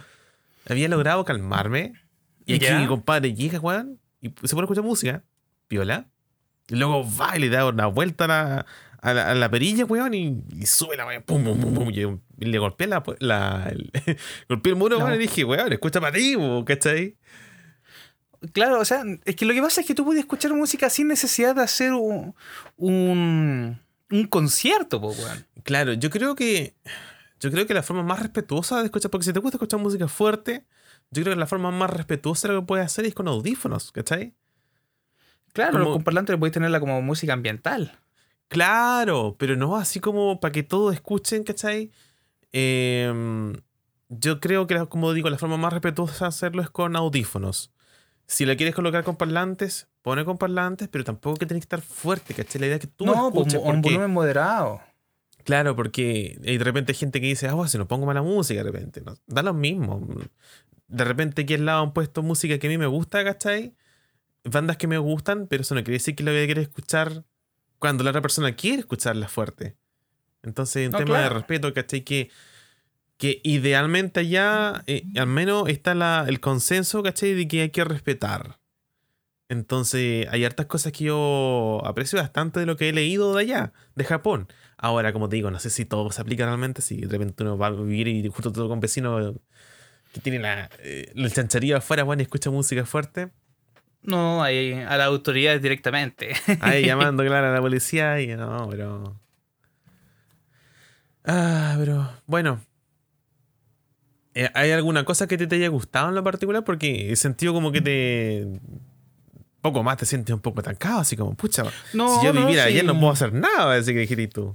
Había 0.69 0.91
logrado 0.91 1.25
calmarme. 1.25 1.95
Y 2.45 2.57
aquí 2.57 2.71
mi 2.75 2.87
compadre 2.87 3.33
llega, 3.33 3.61
weón, 3.61 3.99
y 4.21 4.29
se 4.29 4.55
pone 4.55 4.61
a 4.61 4.65
escuchar 4.65 4.85
música, 4.85 5.25
viola. 5.71 6.11
Y 6.69 6.77
luego 6.77 7.03
va 7.19 7.35
y 7.35 7.41
le 7.41 7.49
da 7.49 7.67
una 7.67 7.87
vuelta 7.87 8.25
a 8.27 8.29
la, 8.29 8.67
a 9.04 9.14
la, 9.14 9.30
a 9.30 9.34
la 9.34 9.50
perilla, 9.50 9.84
weón, 9.84 10.14
y, 10.14 10.42
y 10.58 10.66
sube 10.66 10.96
la 10.96 11.06
weón, 11.06 11.23
pum, 11.23 11.44
pum, 11.44 11.61
pum, 11.61 11.75
pum, 11.75 11.90
y, 11.90 12.44
le 12.46 12.58
golpeé 12.58 12.87
la, 12.87 13.02
la 13.20 13.68
el, 13.70 13.90
golpeé 14.49 14.73
el 14.73 14.76
muro, 14.78 14.99
No. 14.99 15.04
weón, 15.04 15.16
y 15.16 15.18
dije, 15.23 15.44
weón, 15.44 15.73
escucha 15.73 16.00
para 16.00 16.16
ti, 16.16 16.37
weón, 16.37 16.64
¿cachai? 16.64 17.16
Claro, 18.52 18.80
o 18.80 18.84
sea, 18.84 19.02
es 19.25 19.37
que 19.37 19.44
lo 19.46 19.54
que 19.54 19.62
pasa 19.62 19.80
es 19.80 19.87
que 19.87 19.94
tú 19.94 20.04
puedes 20.04 20.20
escuchar 20.20 20.52
música 20.52 20.90
sin 20.90 21.08
necesidad 21.08 21.54
de 21.54 21.62
hacer 21.62 21.92
un, 21.94 22.34
un, 22.76 23.80
un 24.11 24.26
concierto, 24.26 25.00
po, 25.00 25.08
weón. 25.12 25.46
Claro, 25.62 25.92
yo 25.94 26.11
creo 26.11 26.34
que. 26.34 26.75
Yo 27.40 27.50
creo 27.50 27.66
que 27.66 27.75
la 27.75 27.82
forma 27.82 28.02
más 28.02 28.20
respetuosa 28.20 28.78
de 28.80 28.87
escuchar. 28.87 29.11
Porque 29.11 29.25
si 29.26 29.32
te 29.32 29.38
gusta 29.40 29.56
escuchar 29.56 29.80
música 29.80 30.08
fuerte, 30.08 30.66
yo 31.11 31.23
creo 31.23 31.34
que 31.34 31.40
la 31.40 31.46
forma 31.46 31.70
más 31.70 31.90
respetuosa 31.90 32.49
de 32.49 32.54
lo 32.54 32.61
que 32.61 32.66
puedes 32.66 32.87
hacer 32.87 33.04
es 33.06 33.14
con 33.14 33.28
audífonos, 33.28 33.92
¿cachai? 33.92 34.34
Claro, 35.52 35.78
Como- 35.80 35.94
los 35.96 36.04
parlantes 36.04 36.37
podéis 36.37 36.54
tenerla 36.54 36.80
como 36.80 37.00
música 37.02 37.32
ambiental. 37.32 37.99
Claro, 38.49 39.37
pero 39.39 39.57
no 39.57 39.77
así 39.77 40.01
como 40.01 40.39
para 40.41 40.53
que 40.53 40.63
todos 40.63 40.95
escuchen, 40.95 41.43
¿cachai? 41.45 41.91
Em, 42.53 43.55
yo 44.09 44.39
creo 44.41 44.67
que, 44.67 44.75
la- 44.75 44.87
como 44.87 45.13
digo, 45.13 45.29
la 45.31 45.39
forma 45.39 45.57
más 45.57 45.73
respetuosa 45.73 46.27
de 46.27 46.29
hacerlo 46.29 46.63
es 46.63 46.71
con 46.71 46.95
audífonos. 46.95 47.73
Si 48.27 48.47
la 48.47 48.57
quieres 48.57 48.75
colocar 48.75 49.03
con 49.05 49.17
parlantes, 49.17 49.89
pone 50.03 50.25
con 50.25 50.39
parlantes, 50.39 50.89
pero 50.89 51.05
tampoco 51.05 51.37
que 51.37 51.47
tenés 51.47 51.63
que 51.63 51.65
estar 51.77 51.81
fuerte, 51.83 52.33
¿cachai? 52.35 52.61
La 52.61 52.67
idea 52.67 52.77
es 52.77 52.81
que 52.83 52.87
tú 52.87 53.07
no, 53.07 53.31
pues, 53.33 53.49
escuches. 53.49 53.55
un 53.61 53.83
porque- 53.83 53.89
volumen 53.97 54.11
moderado. 54.13 54.81
Claro, 55.45 55.77
porque 55.77 56.39
hay 56.47 56.57
de 56.57 56.65
repente 56.65 56.93
hay 56.93 56.97
gente 56.99 57.21
que 57.21 57.27
dice, 57.27 57.49
ah, 57.49 57.55
bueno, 57.55 57.69
si 57.69 57.77
no 57.77 57.87
pongo 57.87 58.07
mala 58.07 58.23
música 58.23 58.63
de 58.65 58.71
repente. 58.71 59.03
No, 59.03 59.15
da 59.27 59.43
lo 59.43 59.53
mismo. 59.53 60.07
De 60.89 61.05
repente 61.05 61.43
aquí 61.43 61.55
al 61.55 61.67
lado 61.67 61.83
han 61.83 61.93
puesto 61.93 62.23
música 62.23 62.59
que 62.59 62.67
a 62.67 62.71
mí 62.71 62.79
me 62.79 62.87
gusta, 62.87 63.23
¿cachai? 63.25 63.75
Bandas 64.45 64.77
que 64.79 64.87
me 64.87 64.97
gustan, 64.99 65.47
pero 65.49 65.63
eso 65.63 65.75
no 65.75 65.83
quiere 65.83 65.95
decir 65.99 66.15
que 66.15 66.23
lo 66.23 66.31
voy 66.33 66.45
a 66.45 66.47
querer 66.47 66.63
escuchar 66.63 67.25
cuando 67.78 68.04
la 68.04 68.11
otra 68.11 68.23
persona 68.23 68.54
quiere 68.57 68.81
escucharla 68.81 69.28
fuerte. 69.28 69.76
Entonces, 70.43 70.87
un 70.87 70.93
No, 70.93 70.99
tema 70.99 71.14
de 71.19 71.21
claro. 71.23 71.35
respeto, 71.38 71.73
¿cachai? 71.75 72.02
Que, 72.02 72.31
que 73.16 73.40
idealmente 73.45 74.21
allá, 74.21 74.83
eh, 74.87 75.04
al 75.16 75.26
menos 75.28 75.69
está 75.69 75.95
la, 75.95 76.25
el 76.28 76.40
consenso, 76.40 77.02
¿cachai? 77.02 77.35
De 77.35 77.49
que 77.49 77.62
hay 77.62 77.71
que 77.71 77.85
respetar. 77.85 78.59
Entonces, 79.49 80.26
hay 80.31 80.45
hartas 80.45 80.66
cosas 80.66 80.93
que 80.93 81.04
yo 81.04 81.83
aprecio 81.85 82.19
bastante 82.19 82.61
de 82.61 82.66
lo 82.66 82.76
que 82.76 82.88
he 82.88 82.93
leído 82.93 83.35
de 83.35 83.43
allá, 83.43 83.73
de 83.95 84.04
Japón. 84.04 84.49
Ahora, 84.78 85.12
como 85.12 85.28
te 85.28 85.37
digo, 85.37 85.50
no 85.50 85.59
sé 85.61 85.71
si 85.71 85.85
todo 85.85 86.11
se 86.11 86.21
aplica 86.23 86.47
realmente, 86.47 86.81
si 86.83 86.97
de 87.02 87.09
repente 87.09 87.43
uno 87.43 87.57
va 87.59 87.69
a 87.69 87.71
vivir 87.71 88.09
y 88.09 88.26
justo 88.28 88.52
todo 88.52 88.69
con 88.69 88.81
vecino 88.81 89.35
que 90.12 90.21
tiene 90.21 90.38
la, 90.38 90.71
eh, 90.81 91.11
la 91.14 91.28
chancharía 91.31 91.78
afuera, 91.78 92.04
bueno, 92.04 92.23
y 92.23 92.25
escucha 92.25 92.50
música 92.50 92.85
fuerte. 92.87 93.31
No, 94.04 94.42
ahí 94.42 94.73
a 94.75 94.96
las 94.96 95.06
autoridades 95.06 95.61
directamente. 95.62 96.34
Ahí 96.61 96.84
llamando, 96.84 97.23
claro, 97.26 97.49
a 97.49 97.52
la 97.52 97.61
policía 97.61 98.20
y 98.20 98.28
no, 98.37 98.68
pero... 98.70 99.18
Ah, 101.25 101.75
pero 101.78 102.11
bueno. 102.26 102.61
Eh, 104.34 104.50
¿Hay 104.54 104.73
alguna 104.73 105.04
cosa 105.04 105.26
que 105.26 105.38
te, 105.38 105.46
te 105.46 105.56
haya 105.56 105.68
gustado 105.68 106.08
en 106.08 106.14
lo 106.16 106.23
particular? 106.25 106.64
Porque 106.64 107.12
he 107.12 107.16
sentido 107.16 107.52
como 107.52 107.73
que 107.73 107.80
te... 107.80 108.61
Poco 109.62 109.82
más 109.82 109.96
te 109.96 110.04
sientes 110.04 110.34
un 110.34 110.40
poco 110.40 110.61
estancado, 110.61 111.00
así 111.00 111.16
como, 111.16 111.34
pucha, 111.34 111.62
No, 111.94 112.18
si 112.20 112.26
yo 112.26 112.34
no, 112.34 112.40
viviera 112.42 112.64
sí. 112.64 112.68
ayer 112.70 112.84
no 112.84 113.00
puedo 113.00 113.11
hacer 113.12 113.32
nada, 113.32 113.75
así 113.75 113.94
que 113.94 114.00
dijiste 114.00 114.28
tú. 114.28 114.54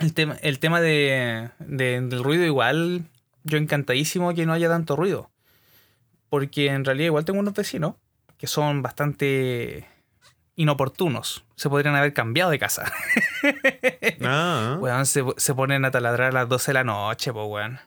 El 0.00 0.12
tema, 0.14 0.34
el 0.42 0.58
tema 0.58 0.80
de, 0.80 1.50
de- 1.60 2.00
del 2.00 2.24
ruido 2.24 2.44
igual, 2.44 3.04
yo 3.44 3.56
encantadísimo 3.58 4.34
que 4.34 4.46
no 4.46 4.52
haya 4.52 4.68
tanto 4.68 4.96
ruido. 4.96 5.30
Porque 6.28 6.66
en 6.70 6.84
realidad 6.84 7.06
igual 7.06 7.24
tengo 7.24 7.38
unos 7.38 7.54
vecinos 7.54 7.94
que 8.38 8.46
son 8.46 8.82
bastante 8.82 9.86
inoportunos. 10.54 11.44
Se 11.56 11.68
podrían 11.68 11.94
haber 11.96 12.12
cambiado 12.14 12.50
de 12.50 12.58
casa. 12.58 12.90
Ah, 14.24 14.76
Weón, 14.80 15.06
se, 15.06 15.22
se 15.36 15.54
ponen 15.54 15.84
a 15.84 15.90
taladrar 15.92 16.30
a 16.30 16.32
las 16.40 16.48
12 16.48 16.70
de 16.70 16.74
la 16.74 16.84
noche, 16.84 17.32
po, 17.32 17.44
weón. 17.44 17.78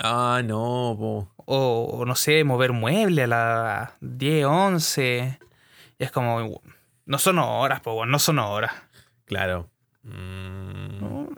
ah 0.00 0.40
no, 0.44 0.96
po. 0.98 1.28
O, 1.44 2.04
no 2.06 2.14
sé, 2.14 2.44
mover 2.44 2.72
muebles 2.72 3.24
a 3.24 3.28
las 3.28 3.90
10, 4.00 4.46
11. 4.46 5.38
Y 5.98 6.04
es 6.04 6.10
como, 6.10 6.62
no 7.04 7.18
son 7.18 7.38
horas, 7.38 7.80
po, 7.80 7.92
weón, 7.94 8.10
no 8.10 8.18
son 8.18 8.38
horas. 8.38 8.72
Claro. 9.26 9.68
Mm, 10.02 11.00
¿no? 11.00 11.28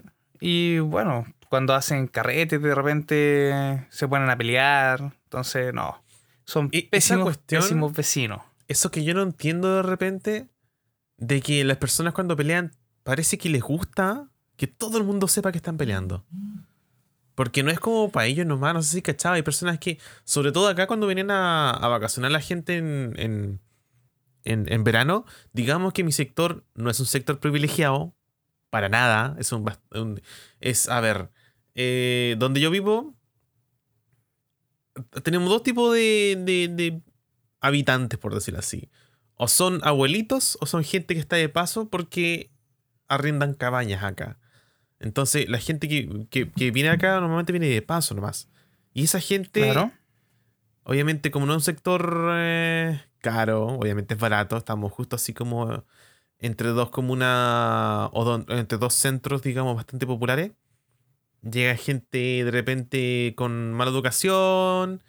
Y 0.40 0.78
bueno, 0.78 1.26
cuando 1.48 1.74
hacen 1.74 2.06
carretes 2.06 2.62
de 2.62 2.74
repente 2.74 3.86
se 3.90 4.06
ponen 4.08 4.30
a 4.30 4.36
pelear. 4.36 5.00
Entonces, 5.24 5.74
no. 5.74 6.00
Son 6.50 6.68
Y 6.72 6.82
pésimos, 6.82 7.22
cuestión- 7.24 7.62
pésimos 7.62 7.92
vecinos. 7.92 8.42
Eso 8.66 8.90
que 8.90 9.04
yo 9.04 9.14
no 9.14 9.22
entiendo 9.22 9.76
de 9.76 9.82
repente, 9.82 10.48
de 11.16 11.40
que 11.42 11.62
las 11.64 11.76
personas 11.76 12.12
cuando 12.12 12.34
pelean 12.36 12.72
parece 13.04 13.38
que 13.38 13.48
les 13.48 13.62
gusta 13.62 14.28
que 14.56 14.66
todo 14.66 14.98
el 14.98 15.04
mundo 15.04 15.28
sepa 15.28 15.52
que 15.52 15.58
están 15.58 15.76
peleando. 15.76 16.24
Porque 17.34 17.62
no 17.62 17.70
es 17.70 17.78
como 17.80 18.10
para 18.10 18.26
ellos 18.26 18.46
nomás, 18.46 18.74
no 18.74 18.82
sé 18.82 18.96
si 18.96 19.02
cachaba, 19.02 19.36
hay 19.36 19.42
personas 19.42 19.78
que, 19.78 19.98
sobre 20.24 20.50
todo 20.52 20.68
acá 20.68 20.86
cuando 20.86 21.06
vienen 21.06 21.30
a, 21.30 21.70
a 21.70 21.88
vacacionar 21.88 22.30
la 22.32 22.40
gente 22.40 22.76
en, 22.76 23.14
en, 23.16 23.60
en- 24.44 24.70
en 24.72 24.84
verano, 24.84 25.24
digamos 25.52 25.92
que 25.92 26.04
mi 26.04 26.12
sector 26.12 26.64
no 26.74 26.90
es 26.90 26.98
un 27.00 27.06
sector 27.06 27.38
privilegiado, 27.38 28.12
para 28.70 28.88
nada, 28.88 29.36
es 29.38 29.52
un- 29.52 30.20
es, 30.60 30.88
a 30.88 31.00
ver, 31.00 31.30
eh, 31.74 32.34
donde 32.38 32.60
yo 32.60 32.70
vivo, 32.70 33.14
tenemos 35.22 35.48
dos 35.48 35.62
tipos 35.62 35.94
de, 35.94 36.36
de- 36.44 36.68
de 36.68 37.02
habitantes, 37.60 38.18
por 38.18 38.34
decirlo 38.34 38.60
así. 38.60 38.88
O 39.34 39.48
son 39.48 39.80
abuelitos 39.82 40.58
o 40.60 40.66
son 40.66 40.84
gente 40.84 41.14
que 41.14 41.20
está 41.20 41.36
de 41.36 41.48
paso 41.48 41.88
porque 41.88 42.50
arriendan 43.08 43.54
cabañas 43.54 44.02
acá. 44.04 44.38
Entonces, 44.98 45.48
la 45.48 45.58
gente 45.58 45.88
que, 45.88 46.26
que- 46.30 46.50
que 46.50 46.70
viene 46.70 46.90
acá 46.90 47.18
normalmente 47.20 47.52
viene 47.52 47.68
de 47.68 47.82
paso 47.82 48.14
nomás. 48.14 48.48
Y 48.92 49.04
esa 49.04 49.20
gente, 49.20 49.62
Claro. 49.62 49.92
obviamente, 50.84 51.30
como 51.30 51.46
no 51.46 51.52
es 51.52 51.56
un 51.58 51.62
sector 51.64 52.28
eh, 52.34 53.00
caro, 53.20 53.66
obviamente 53.66 54.14
es 54.14 54.20
barato, 54.20 54.56
estamos 54.56 54.92
justo 54.92 55.16
así 55.16 55.32
como 55.32 55.84
entre 56.38 56.68
dos 56.68 56.90
comunas 56.90 58.08
o 58.12 58.24
don- 58.24 58.46
entre 58.48 58.78
dos 58.78 58.94
centros, 58.94 59.42
digamos, 59.42 59.76
bastante 59.76 60.06
populares. 60.06 60.52
Llega 61.42 61.74
gente 61.76 62.44
de 62.44 62.50
repente 62.50 63.32
con 63.36 63.72
mala 63.72 63.90
educación, 63.90 65.02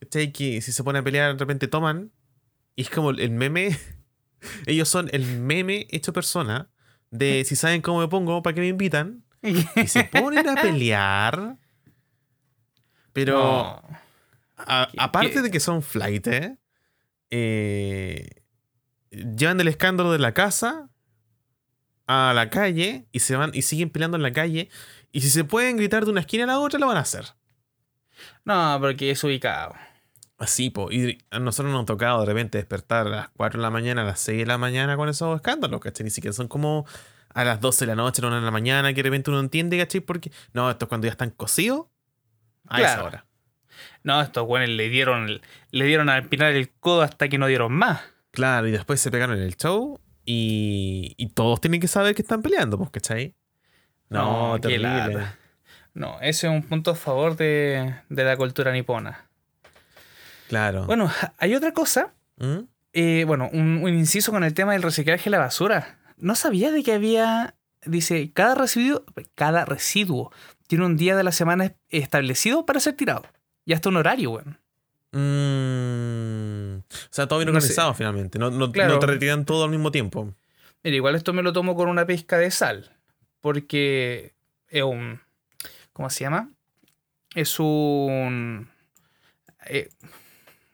¿cachai? 0.00 0.32
Que 0.32 0.60
si 0.60 0.72
se 0.72 0.82
pone 0.82 0.98
a 0.98 1.02
pelear, 1.02 1.34
de 1.34 1.38
repente 1.38 1.68
toman. 1.68 2.10
Y 2.74 2.82
es 2.82 2.90
como 2.90 3.10
el 3.10 3.30
meme. 3.30 3.78
Ellos 4.66 4.88
son 4.88 5.08
el 5.12 5.24
meme 5.38 5.86
hecho 5.90 6.12
persona 6.12 6.68
de 7.10 7.44
si 7.44 7.54
saben 7.56 7.82
cómo 7.82 8.00
me 8.00 8.08
pongo, 8.08 8.42
para 8.42 8.54
que 8.54 8.60
me 8.60 8.68
invitan. 8.68 9.22
Y 9.42 9.86
se 9.86 10.04
ponen 10.04 10.48
a 10.48 10.54
pelear. 10.54 11.56
Pero 13.12 13.36
No. 13.38 13.82
a- 14.56 14.88
¿Qué- 14.90 14.96
aparte 14.98 15.32
qué? 15.34 15.42
de 15.42 15.50
que 15.50 15.60
son 15.60 15.82
flight, 15.82 16.26
eh, 17.30 18.28
llevan 19.10 19.60
el 19.60 19.68
escándalo 19.68 20.12
de 20.12 20.18
la 20.18 20.32
casa 20.34 20.88
a 22.06 22.32
la 22.34 22.50
calle 22.50 23.06
y 23.12 23.20
se 23.20 23.36
van 23.36 23.50
y 23.54 23.62
siguen 23.62 23.90
peleando 23.90 24.16
en 24.16 24.22
la 24.22 24.32
calle. 24.32 24.68
Y 25.12 25.20
si 25.20 25.30
se 25.30 25.44
pueden 25.44 25.76
gritar 25.76 26.04
de 26.04 26.10
una 26.10 26.20
esquina 26.20 26.44
a 26.44 26.46
la 26.48 26.58
otra, 26.58 26.78
lo 26.78 26.86
van 26.86 26.96
a 26.96 27.00
hacer. 27.00 27.26
No, 28.44 28.78
porque 28.80 29.10
es 29.10 29.22
ubicado. 29.22 29.74
Así, 30.38 30.70
po. 30.70 30.90
Y 30.90 31.18
a 31.30 31.38
nosotros 31.38 31.72
nos 31.72 31.82
ha 31.82 31.86
tocado 31.86 32.20
de 32.20 32.26
repente 32.26 32.58
despertar 32.58 33.06
a 33.06 33.10
las 33.10 33.28
4 33.36 33.60
de 33.60 33.62
la 33.62 33.70
mañana, 33.70 34.02
a 34.02 34.04
las 34.04 34.20
6 34.20 34.38
de 34.38 34.46
la 34.46 34.58
mañana 34.58 34.96
con 34.96 35.08
esos 35.08 35.36
escándalos, 35.36 35.80
¿cachai? 35.80 36.04
Ni 36.04 36.10
siquiera 36.10 36.32
son 36.32 36.48
como 36.48 36.86
a 37.34 37.44
las 37.44 37.60
12 37.60 37.84
de 37.84 37.86
la 37.86 37.94
noche, 37.94 38.20
a 38.20 38.22
la 38.22 38.28
1 38.28 38.40
de 38.40 38.44
la 38.46 38.50
mañana, 38.50 38.88
que 38.92 39.02
de 39.02 39.02
repente 39.04 39.30
uno 39.30 39.40
entiende, 39.40 39.78
¿cachai? 39.78 40.00
Porque, 40.00 40.32
no, 40.52 40.70
esto 40.70 40.86
es 40.86 40.88
cuando 40.88 41.06
ya 41.06 41.12
están 41.12 41.30
cocidos 41.30 41.86
a 42.68 42.80
esa 42.80 43.04
hora. 43.04 43.26
No, 44.02 44.20
estos 44.20 44.46
güeyes 44.46 44.70
le 44.70 44.88
dieron, 44.88 45.40
le 45.70 45.84
dieron 45.84 46.08
al 46.08 46.28
pinar 46.28 46.52
el 46.52 46.70
codo 46.70 47.02
hasta 47.02 47.28
que 47.28 47.38
no 47.38 47.46
dieron 47.46 47.72
más. 47.72 48.00
Claro, 48.32 48.66
y 48.66 48.70
después 48.70 49.00
se 49.00 49.10
pegaron 49.10 49.36
en 49.36 49.44
el 49.44 49.56
show 49.56 50.00
y, 50.24 51.14
y 51.18 51.28
todos 51.28 51.60
tienen 51.60 51.80
que 51.80 51.88
saber 51.88 52.14
que 52.14 52.22
están 52.22 52.42
peleando, 52.42 52.78
pues, 52.78 52.90
¿cachai? 52.90 53.36
No, 54.12 54.52
No, 54.54 54.60
terrible. 54.60 55.26
No, 55.94 56.18
ese 56.20 56.46
es 56.46 56.52
un 56.52 56.62
punto 56.62 56.92
a 56.92 56.94
favor 56.94 57.36
de, 57.36 57.94
de 58.08 58.24
la 58.24 58.36
cultura 58.36 58.72
nipona. 58.72 59.26
Claro. 60.48 60.86
Bueno, 60.86 61.10
hay 61.38 61.54
otra 61.54 61.72
cosa. 61.72 62.12
¿Mm? 62.38 62.58
eh, 62.94 63.24
bueno, 63.26 63.48
un, 63.52 63.80
un 63.82 63.88
inciso 63.94 64.32
con 64.32 64.44
el 64.44 64.52
tema 64.54 64.72
del 64.72 64.82
reciclaje 64.82 65.24
de 65.24 65.30
la 65.30 65.38
basura. 65.38 65.98
No 66.18 66.34
sabía 66.34 66.70
de 66.70 66.82
que 66.82 66.92
había. 66.92 67.54
Dice, 67.84 68.30
cada 68.32 68.54
residuo, 68.54 69.04
cada 69.34 69.64
residuo 69.64 70.30
tiene 70.68 70.86
un 70.86 70.96
día 70.96 71.16
de 71.16 71.24
la 71.24 71.32
semana 71.32 71.74
establecido 71.90 72.64
para 72.64 72.80
ser 72.80 72.94
tirado. 72.94 73.24
Y 73.64 73.72
hasta 73.72 73.88
un 73.88 73.96
horario, 73.96 74.30
weón. 74.30 74.58
Mm. 75.12 76.78
O 76.78 77.08
sea, 77.10 77.26
todo 77.26 77.38
bien 77.40 77.52
No 77.52 77.60
sé. 77.60 77.66
organizado 77.66 77.94
finalmente. 77.94 78.38
No, 78.38 78.50
no, 78.50 78.70
Claro. 78.72 78.94
no 78.94 78.98
te 78.98 79.06
retiran 79.06 79.44
todo 79.44 79.64
al 79.64 79.70
mismo 79.70 79.90
tiempo. 79.90 80.32
Mira, 80.82 80.96
igual 80.96 81.14
esto 81.14 81.32
me 81.32 81.42
lo 81.42 81.52
tomo 81.52 81.74
con 81.76 81.88
una 81.88 82.06
pizca 82.06 82.38
de 82.38 82.50
sal. 82.50 82.90
Porque 83.42 84.32
es 84.68 84.82
un. 84.82 85.20
¿Cómo 85.92 86.08
se 86.08 86.24
llama? 86.24 86.48
Es 87.34 87.60
un. 87.60 88.68
eh, 89.66 89.90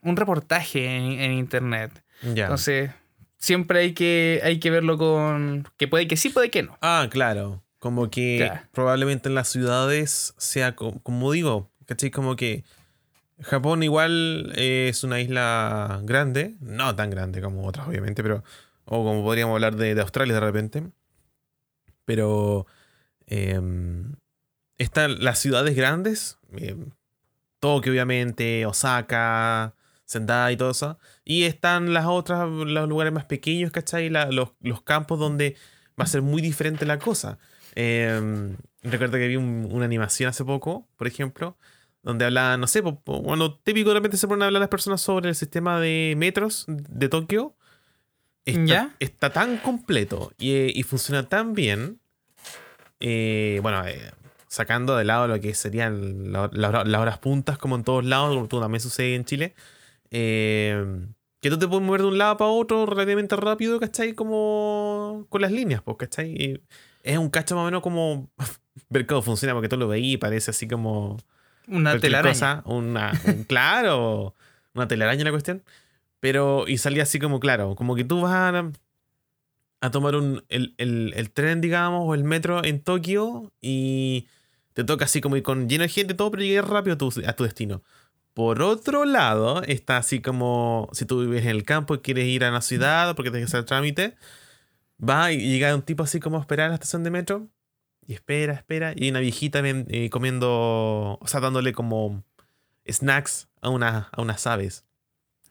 un 0.02 0.16
reportaje 0.16 0.84
en, 0.96 1.18
en 1.20 1.32
internet. 1.32 2.04
Entonces, 2.22 2.90
siempre 3.36 3.80
hay 3.80 3.94
que, 3.94 4.40
hay 4.44 4.60
que 4.60 4.70
verlo 4.70 4.96
con. 4.96 5.66
que 5.76 5.88
puede 5.88 6.06
que 6.06 6.16
sí, 6.16 6.28
puede 6.28 6.50
que 6.50 6.62
no. 6.62 6.78
Ah, 6.80 7.08
claro. 7.10 7.64
Como 7.80 8.10
que 8.10 8.36
Claro. 8.38 8.60
probablemente 8.72 9.28
en 9.28 9.34
las 9.36 9.48
ciudades 9.48 10.34
sea, 10.36 10.74
co- 10.76 11.00
como 11.02 11.30
digo, 11.32 11.70
¿cachai? 11.86 12.10
Como 12.10 12.34
que 12.36 12.64
Japón 13.40 13.84
igual 13.84 14.52
es 14.56 15.04
una 15.04 15.20
isla 15.20 16.00
grande, 16.02 16.56
no 16.60 16.96
tan 16.96 17.08
grande 17.10 17.40
como 17.40 17.64
otras 17.64 17.86
obviamente, 17.86 18.22
pero 18.24 18.42
o 18.84 19.04
como 19.04 19.22
podríamos 19.22 19.54
hablar 19.54 19.76
de, 19.76 19.94
de 19.94 20.00
Australia 20.00 20.34
de 20.34 20.40
repente, 20.40 20.82
pero 22.08 22.66
em, 23.26 24.14
están 24.78 25.22
las 25.22 25.38
ciudades 25.38 25.76
grandes, 25.76 26.38
em, 26.56 26.90
Tokio 27.60 27.92
obviamente, 27.92 28.64
Osaka, 28.64 29.74
Sendai 30.06 30.54
y 30.54 30.56
todo 30.56 30.70
eso, 30.70 30.98
y 31.24 31.42
están 31.44 31.92
las 31.92 32.06
otras, 32.06 32.48
los 32.48 32.88
lugares 32.88 33.12
más 33.12 33.26
pequeños, 33.26 33.70
¿cachai? 33.72 34.08
La- 34.08 34.30
los, 34.30 34.52
los 34.60 34.80
campos 34.82 35.18
donde 35.18 35.54
va 36.00 36.04
a 36.04 36.06
ser 36.06 36.22
muy 36.22 36.40
diferente 36.40 36.86
la 36.86 36.98
cosa. 36.98 37.38
Eh, 37.74 38.56
recuerdo 38.82 39.18
que 39.18 39.28
vi 39.28 39.36
un- 39.36 39.68
una 39.70 39.84
animación 39.84 40.30
hace 40.30 40.44
poco, 40.46 40.88
por 40.96 41.06
ejemplo, 41.08 41.58
donde 42.02 42.24
hablaban, 42.24 42.60
no 42.60 42.66
sé, 42.68 42.80
bueno, 42.80 43.56
típico 43.58 43.90
de 43.90 43.96
repente 43.96 44.16
se 44.16 44.26
ponen 44.28 44.44
a 44.44 44.46
hablar 44.46 44.60
las 44.60 44.70
personas 44.70 45.02
sobre 45.02 45.28
el 45.28 45.34
sistema 45.34 45.78
de 45.80 46.14
metros 46.16 46.64
de 46.68 47.08
Tokio. 47.10 47.54
Está, 48.48 48.64
¿Ya? 48.66 48.90
está 49.00 49.30
tan 49.32 49.58
completo 49.58 50.32
y, 50.38 50.78
y 50.78 50.82
funciona 50.82 51.28
tan 51.28 51.52
bien. 51.54 52.00
eh, 53.00 53.60
bueno, 53.62 53.86
eh, 53.86 54.10
sacando 54.48 54.96
de 54.96 55.04
lado 55.04 55.28
lo 55.28 55.40
que 55.40 55.54
serían 55.54 56.32
la- 56.32 56.50
la- 56.52 56.84
las 56.84 57.00
horas 57.00 57.18
puntas, 57.18 57.58
como 57.58 57.76
en 57.76 57.84
todos 57.84 58.04
lados, 58.04 58.34
como 58.34 58.48
tú 58.48 58.60
también 58.60 58.80
sucede 58.80 59.14
en 59.14 59.24
Chile. 59.24 59.54
eh, 60.10 60.84
que 61.40 61.50
tú 61.50 61.58
te 61.58 61.68
puedes 61.68 61.84
mover 61.86 62.00
de 62.00 62.08
un 62.08 62.18
lado 62.18 62.36
para 62.38 62.50
otro 62.50 62.84
relativamente 62.86 63.36
rápido, 63.36 63.78
¿cachai? 63.78 64.14
Como 64.14 65.26
con 65.28 65.40
las 65.42 65.52
líneas, 65.52 65.82
pues, 65.82 65.96
¿cachai? 65.98 66.30
Y 66.32 66.60
es 67.04 67.18
un 67.18 67.28
cacho 67.30 67.54
más 67.54 67.62
o 67.62 67.64
menos 67.66 67.82
como 67.82 68.28
ver 68.88 69.06
cómo 69.06 69.22
funciona, 69.22 69.52
porque 69.54 69.68
tú 69.68 69.76
lo 69.76 69.86
veís 69.86 70.14
y 70.14 70.16
parece 70.16 70.50
así 70.50 70.66
como 70.66 71.18
Una 71.68 71.96
telaraña. 72.00 72.32
cosa, 72.32 72.62
una, 72.64 73.12
un- 73.24 73.44
claro, 73.44 74.34
una 74.74 74.88
telaraña 74.88 75.22
la 75.24 75.30
cuestión. 75.30 75.62
Pero, 76.20 76.66
y 76.68 76.78
salía 76.78 77.04
así 77.04 77.18
como, 77.18 77.40
claro, 77.40 77.74
como 77.76 77.94
que 77.96 78.04
tú 78.04 78.20
vas 78.22 78.32
a, 79.80 79.90
tomar 79.90 80.16
un, 80.16 80.44
el, 80.48 80.74
el- 80.78 81.12
el 81.16 81.30
tren, 81.30 81.60
digamos, 81.60 82.02
o 82.06 82.14
el 82.14 82.24
metro 82.24 82.64
en 82.64 82.82
Tokio 82.82 83.52
y 83.60 84.26
te 84.74 84.84
toca 84.84 85.04
así 85.06 85.20
como 85.20 85.36
ir 85.36 85.42
con 85.42 85.68
lleno 85.68 85.82
de 85.82 85.88
gente, 85.88 86.14
todo, 86.14 86.30
pero 86.30 86.42
llegas 86.42 86.68
rápido 86.68 86.94
a 86.94 86.98
tu, 86.98 87.12
a 87.26 87.32
tu 87.34 87.44
destino. 87.44 87.82
Por 88.34 88.62
otro 88.62 89.04
lado, 89.04 89.62
está 89.64 89.96
así 89.98 90.20
como 90.22 90.88
si 90.92 91.06
tú 91.06 91.20
vives 91.22 91.44
en 91.44 91.50
el 91.50 91.64
campo 91.64 91.94
y 91.96 91.98
quieres 92.00 92.26
ir 92.26 92.44
a 92.44 92.50
una 92.50 92.62
ciudad 92.62 93.16
porque 93.16 93.30
tienes 93.30 93.50
que 93.50 93.56
hacer 93.58 93.66
trámite, 93.66 94.16
va 95.02 95.32
y 95.32 95.38
llega 95.50 95.74
un 95.74 95.82
tipo 95.82 96.02
así 96.04 96.20
como 96.20 96.38
a 96.38 96.40
esperar 96.40 96.66
a 96.66 96.68
la 96.70 96.74
estación 96.76 97.04
de 97.04 97.10
metro 97.10 97.48
y 98.06 98.14
espera, 98.14 98.54
espera, 98.54 98.94
y 98.96 99.10
una 99.10 99.20
viejita 99.20 99.60
eh, 99.64 100.10
comiendo, 100.10 101.18
o 101.20 101.26
sea, 101.26 101.40
dándole 101.40 101.72
como 101.74 102.24
snacks 102.88 103.48
a, 103.62 103.70
una, 103.70 104.08
a 104.12 104.22
unas 104.22 104.46
aves. 104.48 104.86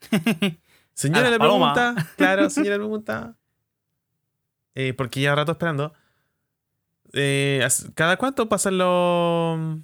Señora 0.94 1.30
la 1.30 1.38
paloma. 1.38 1.74
pregunta, 1.74 2.08
claro, 2.18 2.50
señora 2.50 2.76
le 2.78 2.80
pregunta, 2.80 3.36
eh, 4.76 4.94
porque 4.94 5.20
lleva 5.20 5.36
rato 5.36 5.52
esperando, 5.54 5.94
eh, 7.14 7.66
¿cada 7.96 8.18
cuánto 8.18 8.50
pasan 8.50 8.78
los, 8.78 9.80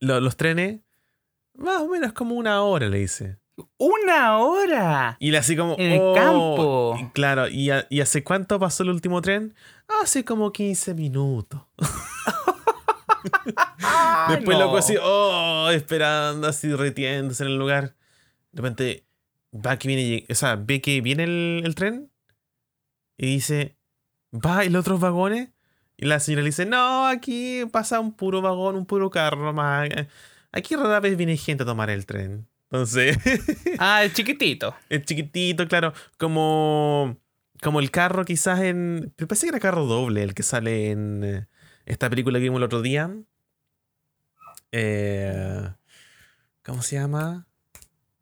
los, 0.00 0.22
los 0.22 0.36
trenes? 0.36 0.80
Más 1.54 1.80
o 1.82 1.88
menos 1.88 2.12
como 2.12 2.34
una 2.36 2.62
hora, 2.62 2.88
le 2.88 2.98
dice. 2.98 3.38
¡Una 3.76 4.38
hora! 4.38 5.16
Y 5.18 5.32
le 5.32 5.38
así 5.38 5.56
como. 5.56 5.74
En 5.78 5.90
el 5.92 6.00
"Oh", 6.00 6.14
campo. 6.14 6.96
y 7.00 7.08
Claro, 7.10 7.48
¿y, 7.48 7.70
a- 7.70 7.86
¿y 7.90 8.00
hace 8.00 8.22
cuánto 8.22 8.60
pasó 8.60 8.84
el 8.84 8.90
último 8.90 9.20
tren? 9.20 9.52
Hace 10.00 10.24
como 10.24 10.52
15 10.52 10.94
minutos. 10.94 11.60
Después 14.28 14.56
no. 14.58 14.64
loco 14.66 14.76
así, 14.78 14.94
oh, 15.02 15.68
esperando, 15.72 16.46
así 16.46 16.72
retiéndose 16.72 17.42
en 17.44 17.50
el 17.50 17.56
lugar. 17.58 17.94
De 18.52 18.62
repente 18.62 19.04
va 19.54 19.78
que 19.78 19.88
viene, 19.88 20.26
o 20.30 20.34
sea, 20.34 20.56
ve 20.56 20.80
que 20.80 21.00
viene 21.00 21.24
el, 21.24 21.62
el 21.64 21.74
tren 21.74 22.10
y 23.16 23.26
dice, 23.26 23.76
va, 24.32 24.64
¿y 24.64 24.68
los 24.68 24.80
otros 24.80 25.00
vagones? 25.00 25.50
Y 25.96 26.06
la 26.06 26.20
señora 26.20 26.42
le 26.42 26.50
dice, 26.50 26.64
no, 26.64 27.06
aquí 27.08 27.64
pasa 27.72 27.98
un 27.98 28.12
puro 28.12 28.40
vagón, 28.40 28.76
un 28.76 28.86
puro 28.86 29.10
carro 29.10 29.42
nomás. 29.44 29.88
Aquí 30.52 30.76
rara 30.76 31.00
vez 31.00 31.16
viene 31.16 31.36
gente 31.36 31.64
a 31.64 31.66
tomar 31.66 31.90
el 31.90 32.06
tren. 32.06 32.46
Entonces, 32.70 33.18
Ah, 33.78 34.04
el 34.04 34.12
chiquitito. 34.12 34.76
es 34.88 35.04
chiquitito, 35.04 35.66
claro, 35.66 35.92
como, 36.16 37.16
como 37.62 37.80
el 37.80 37.90
carro 37.90 38.24
quizás 38.24 38.60
en... 38.60 39.12
Me 39.18 39.26
parece 39.26 39.46
que 39.46 39.50
era 39.50 39.60
carro 39.60 39.86
doble 39.86 40.22
el 40.22 40.34
que 40.34 40.44
sale 40.44 40.90
en 40.92 41.24
eh, 41.24 41.46
esta 41.84 42.08
película 42.08 42.38
que 42.38 42.44
vimos 42.44 42.58
el 42.58 42.64
otro 42.64 42.80
día. 42.80 43.10
Eh, 44.70 45.68
¿Cómo 46.62 46.82
se 46.82 46.94
llama? 46.94 47.47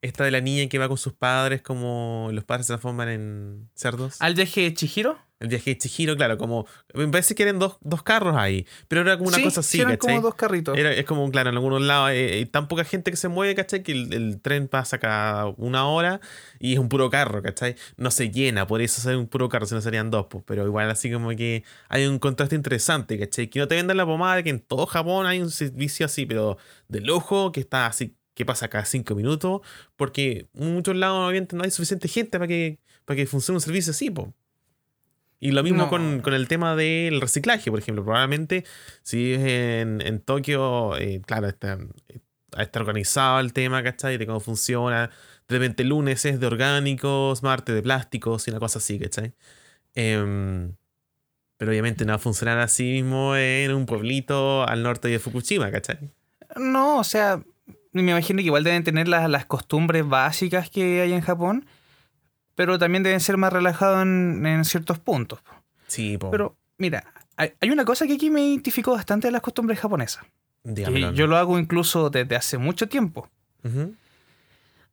Esta 0.06 0.24
de 0.24 0.30
la 0.30 0.40
niña 0.40 0.68
que 0.68 0.78
va 0.78 0.88
con 0.88 0.98
sus 0.98 1.12
padres, 1.14 1.62
como 1.62 2.28
los 2.32 2.44
padres 2.44 2.66
se 2.66 2.70
transforman 2.72 3.08
en 3.08 3.70
cerdos. 3.74 4.16
¿Al 4.20 4.34
viaje 4.34 4.60
de 4.62 4.74
Chihiro? 4.74 5.18
El 5.38 5.48
viaje 5.48 5.70
de 5.72 5.78
Chihiro, 5.78 6.16
claro, 6.16 6.38
como. 6.38 6.66
Me 6.94 7.06
parece 7.08 7.34
que 7.34 7.42
eran 7.42 7.58
dos, 7.58 7.76
dos 7.82 8.02
carros 8.02 8.36
ahí. 8.36 8.66
Pero 8.88 9.02
era 9.02 9.18
como 9.18 9.28
una 9.28 9.36
Sí, 9.36 9.42
cosa 9.42 9.60
así, 9.60 9.72
sí, 9.76 9.80
eran 9.82 9.96
¿cachai? 9.96 10.14
como 10.14 10.22
dos 10.28 10.34
carritos. 10.34 10.78
Era- 10.78 10.92
es 10.92 11.04
como, 11.04 11.30
claro, 11.30 11.50
en 11.50 11.56
algunos 11.56 11.82
lados 11.82 12.10
eh, 12.12 12.30
hay 12.34 12.46
tan 12.46 12.68
poca 12.68 12.84
gente 12.84 13.10
que 13.10 13.18
se 13.18 13.28
mueve, 13.28 13.54
¿cachai? 13.54 13.82
Que 13.82 13.92
el, 13.92 14.14
el 14.14 14.40
tren 14.40 14.66
pasa 14.68 14.98
cada 14.98 15.46
una 15.58 15.86
hora 15.88 16.20
y 16.58 16.72
es 16.72 16.78
un 16.78 16.88
puro 16.88 17.10
carro, 17.10 17.42
¿cachai? 17.42 17.74
No 17.98 18.10
se 18.10 18.30
llena, 18.30 18.66
por 18.66 18.80
eso 18.80 19.02
ser 19.02 19.16
un 19.16 19.26
puro 19.26 19.48
carro, 19.50 19.66
si 19.66 19.74
no 19.74 19.82
serían 19.82 20.10
dos, 20.10 20.26
pues. 20.30 20.42
Pero 20.46 20.64
igual 20.64 20.88
así 20.88 21.10
como 21.12 21.28
que 21.30 21.64
hay 21.90 22.06
un 22.06 22.18
contraste 22.18 22.54
interesante, 22.56 23.18
¿cachai? 23.18 23.48
Que 23.48 23.58
no 23.58 23.68
te 23.68 23.74
vendan 23.74 23.98
la 23.98 24.06
pomada 24.06 24.36
de 24.36 24.44
que 24.44 24.50
en 24.50 24.60
todo 24.60 24.86
Japón 24.86 25.26
hay 25.26 25.40
un 25.42 25.50
servicio 25.50 26.06
así, 26.06 26.24
pero 26.24 26.56
de 26.88 27.00
lujo, 27.02 27.52
que 27.52 27.60
está 27.60 27.86
así, 27.86 28.16
que 28.36 28.44
pasa 28.46 28.68
cada 28.68 28.84
cinco 28.84 29.16
minutos, 29.16 29.62
porque 29.96 30.46
en 30.54 30.74
muchos 30.74 30.94
lados 30.94 31.28
obviamente 31.28 31.56
no 31.56 31.64
hay 31.64 31.70
suficiente 31.72 32.06
gente 32.06 32.38
para 32.38 32.46
que, 32.46 32.78
para 33.04 33.16
que 33.16 33.26
funcione 33.26 33.56
un 33.56 33.60
servicio 33.62 33.90
así, 33.90 34.10
pues. 34.10 34.28
Y 35.40 35.50
lo 35.50 35.62
mismo 35.62 35.84
No. 35.84 35.90
con, 35.90 36.20
con 36.20 36.34
el 36.34 36.46
tema 36.48 36.76
del 36.76 37.20
reciclaje, 37.20 37.70
por 37.70 37.80
ejemplo. 37.80 38.04
Probablemente 38.04 38.64
si 39.02 39.32
es 39.34 39.40
en, 39.40 40.00
en 40.02 40.20
Tokio, 40.20 40.96
eh, 40.98 41.20
claro, 41.26 41.48
está, 41.48 41.78
está 42.58 42.80
organizado 42.80 43.40
el 43.40 43.52
tema, 43.52 43.82
¿cachai? 43.82 44.16
De 44.18 44.26
cómo 44.26 44.40
funciona. 44.40 45.10
De 45.48 45.54
repente 45.58 45.84
lunes 45.84 46.24
es 46.24 46.38
de 46.40 46.46
orgánicos, 46.46 47.42
martes 47.42 47.74
de 47.74 47.82
plásticos 47.82 48.46
y 48.48 48.50
una 48.50 48.60
cosa 48.60 48.78
así, 48.78 48.98
¿cachai? 48.98 49.34
Em, 49.94 50.72
pero 51.58 51.70
obviamente 51.70 52.04
no 52.04 52.12
va 52.12 52.16
a 52.16 52.18
funcionar 52.18 52.58
así 52.58 52.84
mismo 52.84 53.34
en 53.36 53.72
un 53.74 53.86
pueblito 53.86 54.66
al 54.68 54.82
norte 54.82 55.08
de 55.08 55.18
Fukushima, 55.18 55.70
¿cachai? 55.70 55.98
No, 56.56 56.98
o 57.00 57.04
sea, 57.04 57.42
me 58.02 58.12
imagino 58.12 58.38
que 58.38 58.46
igual 58.46 58.64
deben 58.64 58.84
tener 58.84 59.08
las, 59.08 59.28
las 59.28 59.46
costumbres 59.46 60.06
básicas 60.06 60.70
que 60.70 61.00
hay 61.00 61.12
en 61.12 61.20
Japón, 61.20 61.66
pero 62.54 62.78
también 62.78 63.02
deben 63.02 63.20
ser 63.20 63.36
más 63.36 63.52
relajados 63.52 64.02
en, 64.02 64.44
en 64.46 64.64
ciertos 64.64 64.98
puntos. 64.98 65.40
Sí, 65.86 66.18
po. 66.18 66.30
Pero, 66.30 66.56
mira, 66.78 67.04
hay, 67.36 67.52
hay 67.60 67.70
una 67.70 67.84
cosa 67.84 68.06
que 68.06 68.14
aquí 68.14 68.30
me 68.30 68.42
identificó 68.42 68.92
bastante 68.92 69.28
de 69.28 69.32
las 69.32 69.42
costumbres 69.42 69.78
japonesas. 69.78 70.24
Dígamelo. 70.64 71.12
yo 71.12 71.26
lo 71.28 71.36
hago 71.36 71.58
incluso 71.58 72.10
desde 72.10 72.34
hace 72.34 72.58
mucho 72.58 72.88
tiempo. 72.88 73.28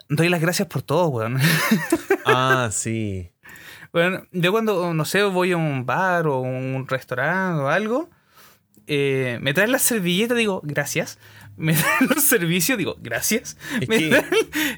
Doy 0.10 0.30
las 0.30 0.42
gracias 0.42 0.68
por 0.68 0.82
todo, 0.82 1.08
weón. 1.08 1.40
Ah, 2.26 2.70
sí. 2.72 3.30
Bueno, 3.92 4.26
yo 4.32 4.52
cuando, 4.52 4.94
no 4.94 5.06
sé, 5.06 5.24
voy 5.24 5.52
a 5.52 5.58
un 5.58 5.86
bar 5.86 6.28
o 6.28 6.40
un 6.40 6.88
restaurante 6.88 7.62
o 7.62 7.68
algo, 7.68 8.10
eh, 8.88 9.40
me 9.42 9.54
traen 9.54 9.72
la 9.72 9.80
servilleta, 9.80 10.34
digo, 10.34 10.62
gracias. 10.64 11.20
Me 11.58 11.74
traen 11.74 12.10
los 12.14 12.24
servicios, 12.24 12.78
digo, 12.78 12.96
gracias. 13.00 13.58
Me, 13.88 14.10
traen, 14.10 14.26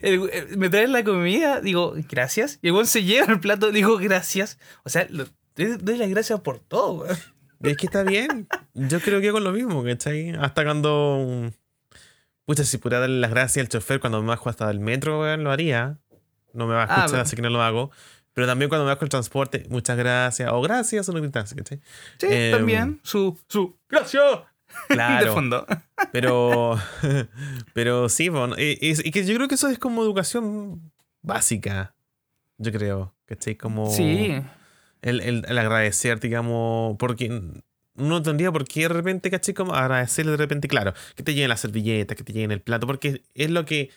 el- 0.01 0.29
el- 0.31 0.57
me 0.57 0.69
traen 0.69 0.91
la 0.91 1.03
comida, 1.03 1.61
digo, 1.61 1.93
gracias. 2.09 2.59
Y 2.61 2.69
luego 2.69 2.85
se 2.85 3.03
lleva 3.03 3.31
el 3.31 3.39
plato, 3.39 3.71
digo, 3.71 3.97
gracias. 3.97 4.59
O 4.83 4.89
sea, 4.89 5.07
lo- 5.09 5.25
doy 5.55 5.97
las 5.97 6.09
gracias 6.09 6.39
por 6.41 6.59
todo. 6.59 7.05
Es 7.61 7.77
que 7.77 7.85
está 7.85 8.03
bien. 8.03 8.47
Yo 8.73 8.99
creo 8.99 9.21
que 9.21 9.31
con 9.31 9.43
lo 9.43 9.51
mismo, 9.51 9.83
¿cachai? 9.83 10.31
Hasta 10.31 10.63
cuando. 10.63 11.51
Pucha, 12.45 12.63
si 12.63 12.77
pudiera 12.77 12.99
darle 12.99 13.19
las 13.19 13.31
gracias 13.31 13.63
al 13.65 13.69
chofer 13.69 13.99
cuando 13.99 14.21
me 14.21 14.27
bajo 14.27 14.49
hasta 14.49 14.69
el 14.69 14.79
metro, 14.79 15.35
lo 15.37 15.51
haría. 15.51 15.97
No 16.53 16.67
me 16.67 16.75
va 16.75 16.83
a 16.83 16.83
Ah, 16.83 16.87
escuchar, 16.87 17.09
bueno. 17.09 17.21
así 17.23 17.35
que 17.35 17.41
no 17.41 17.49
lo 17.49 17.61
hago. 17.63 17.91
Pero 18.33 18.45
también 18.47 18.69
cuando 18.69 18.85
me 18.85 18.91
bajo 18.91 19.03
el 19.05 19.09
transporte, 19.09 19.65
muchas 19.69 19.97
gracias. 19.97 20.51
O 20.51 20.61
gracias, 20.61 21.07
o 21.09 21.13
no 21.13 21.21
gritas, 21.21 21.53
¿cachai? 21.55 21.79
Sí, 22.19 22.27
Em, 22.29 22.51
también. 22.51 22.99
Su, 23.03 23.39
su, 23.47 23.77
gracias. 23.89 24.21
De 24.89 24.95
Claro. 24.95 25.33
fondo. 25.33 25.65
Pero. 26.11 26.77
pero 27.73 28.09
sí, 28.09 28.29
bueno, 28.29 28.55
y 28.57 28.93
que 29.11 29.25
yo 29.25 29.35
creo 29.35 29.47
que 29.47 29.55
eso 29.55 29.67
es 29.69 29.79
como 29.79 30.03
educación 30.03 30.91
básica. 31.21 31.95
Yo 32.57 32.71
creo, 32.71 33.15
¿cachai? 33.25 33.55
Como. 33.55 33.91
Sí. 33.91 34.35
el, 35.01 35.21
el- 35.21 35.45
el 35.47 35.57
agradecer, 35.57 36.19
digamos, 36.19 36.95
porque 36.97 37.41
no 37.95 38.21
tendría 38.21 38.51
por 38.51 38.65
qué 38.65 38.81
de 38.81 38.89
repente, 38.89 39.29
caché, 39.31 39.53
como 39.53 39.73
agradecerle 39.73 40.31
de 40.31 40.37
repente, 40.37 40.67
claro, 40.67 40.93
que 41.15 41.23
te 41.23 41.33
lleguen 41.33 41.49
la 41.49 41.57
servilleta, 41.57 42.15
que 42.15 42.23
te 42.23 42.33
lleguen 42.33 42.51
el 42.51 42.61
plato, 42.61 42.85
porque 42.87 43.23
es 43.33 43.49
lo 43.49 43.65
que 43.65 43.89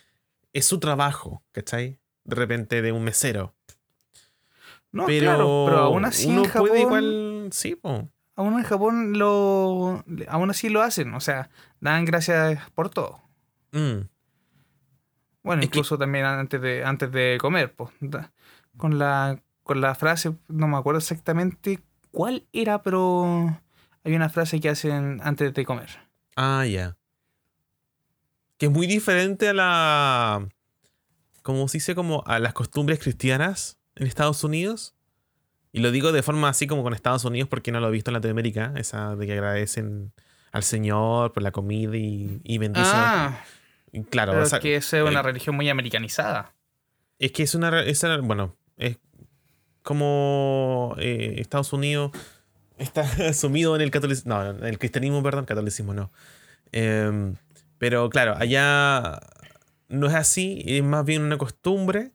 es 0.52 0.64
su 0.66 0.78
trabajo, 0.80 1.42
¿cachai? 1.52 1.98
De 2.24 2.36
repente 2.36 2.80
de 2.82 2.92
un 2.92 3.02
mesero. 3.04 3.54
No, 4.92 5.04
pero, 5.06 5.24
claro, 5.24 5.64
pero 5.66 5.78
aún 5.80 6.04
así 6.04 6.28
uno 6.28 6.44
en 6.44 6.48
Japón, 6.48 6.68
puede 6.68 6.80
igual. 6.80 7.48
Sí, 7.52 7.74
po. 7.76 8.08
Aún 8.38 8.54
en 8.56 8.62
Japón 8.62 9.18
lo, 9.18 10.04
aún 10.28 10.50
así 10.50 10.68
lo 10.68 10.80
hacen, 10.82 11.12
o 11.12 11.20
sea, 11.20 11.50
dan 11.80 12.04
gracias 12.04 12.70
por 12.70 12.88
todo. 12.88 13.20
Mm. 13.72 14.06
Bueno, 15.42 15.62
Es 15.62 15.68
que- 15.68 15.78
incluso 15.78 15.98
también 15.98 16.24
antes 16.24 16.60
de, 16.60 16.84
antes 16.84 17.10
de 17.12 17.36
comer, 17.40 17.74
pues. 17.74 17.90
Con 18.76 18.98
la, 18.98 19.40
con 19.64 19.80
la 19.80 19.94
frase, 19.96 20.36
no 20.48 20.68
me 20.68 20.76
acuerdo 20.76 20.98
exactamente 20.98 21.80
cuál 22.12 22.46
era, 22.52 22.82
pero 22.82 23.60
hay 24.04 24.14
una 24.14 24.28
frase 24.28 24.60
que 24.60 24.68
hacen 24.68 25.20
antes 25.22 25.52
de 25.52 25.64
comer. 25.64 25.88
Ah, 26.36 26.64
ya. 26.64 26.96
Que 28.56 28.66
es 28.66 28.72
muy 28.72 28.86
diferente 28.86 29.48
a 29.48 29.54
la. 29.54 30.48
Como 31.42 31.66
se 31.68 31.78
dice, 31.78 31.94
como 31.94 32.22
a 32.26 32.38
las 32.38 32.52
costumbres 32.52 32.98
cristianas 33.00 33.78
en 33.96 34.06
Estados 34.06 34.44
Unidos. 34.44 34.94
Y 35.72 35.80
lo 35.80 35.90
digo 35.90 36.12
de 36.12 36.22
forma 36.22 36.48
así 36.48 36.66
como 36.66 36.82
con 36.82 36.94
Estados 36.94 37.24
Unidos 37.24 37.48
porque 37.48 37.72
no 37.72 37.80
lo 37.80 37.88
he 37.88 37.90
visto 37.92 38.10
en 38.10 38.14
Latinoamérica. 38.14 38.72
Esa 38.76 39.16
de 39.16 39.26
que 39.26 39.32
agradecen 39.34 40.12
al 40.52 40.62
Señor 40.62 41.32
por 41.32 41.42
la 41.42 41.50
comida 41.52 41.96
y, 41.96 42.40
y 42.44 42.58
bendicen. 42.58 42.90
Ah, 42.94 43.44
Y 43.92 44.02
claro, 44.04 44.32
pero 44.32 44.44
o 44.44 44.46
sea, 44.46 44.58
es 44.58 44.62
que 44.62 44.76
es 44.76 44.92
una 44.94 45.20
eh, 45.20 45.22
religión 45.22 45.54
muy 45.56 45.68
americanizada. 45.68 46.54
Es 47.18 47.32
que 47.32 47.42
es 47.42 47.54
una. 47.54 47.82
esa- 47.82 48.16
bueno, 48.18 48.56
es 48.76 48.96
como 49.82 50.94
eh, 50.98 51.34
Estados 51.38 51.72
Unidos 51.72 52.12
está 52.78 53.04
sumido 53.34 53.74
en 53.76 53.82
el 53.82 53.90
catolicismo. 53.90 54.34
No, 54.34 54.50
en 54.50 54.64
el 54.64 54.78
cristianismo, 54.78 55.22
perdón, 55.22 55.44
catolicismo 55.44 55.94
no. 55.94 56.10
Em, 56.72 57.34
pero 57.78 58.10
claro, 58.10 58.34
allá 58.38 59.20
no 59.88 60.06
es 60.06 60.14
así, 60.14 60.62
es 60.66 60.82
más 60.82 61.04
bien 61.04 61.22
una 61.22 61.38
costumbre. 61.38 62.12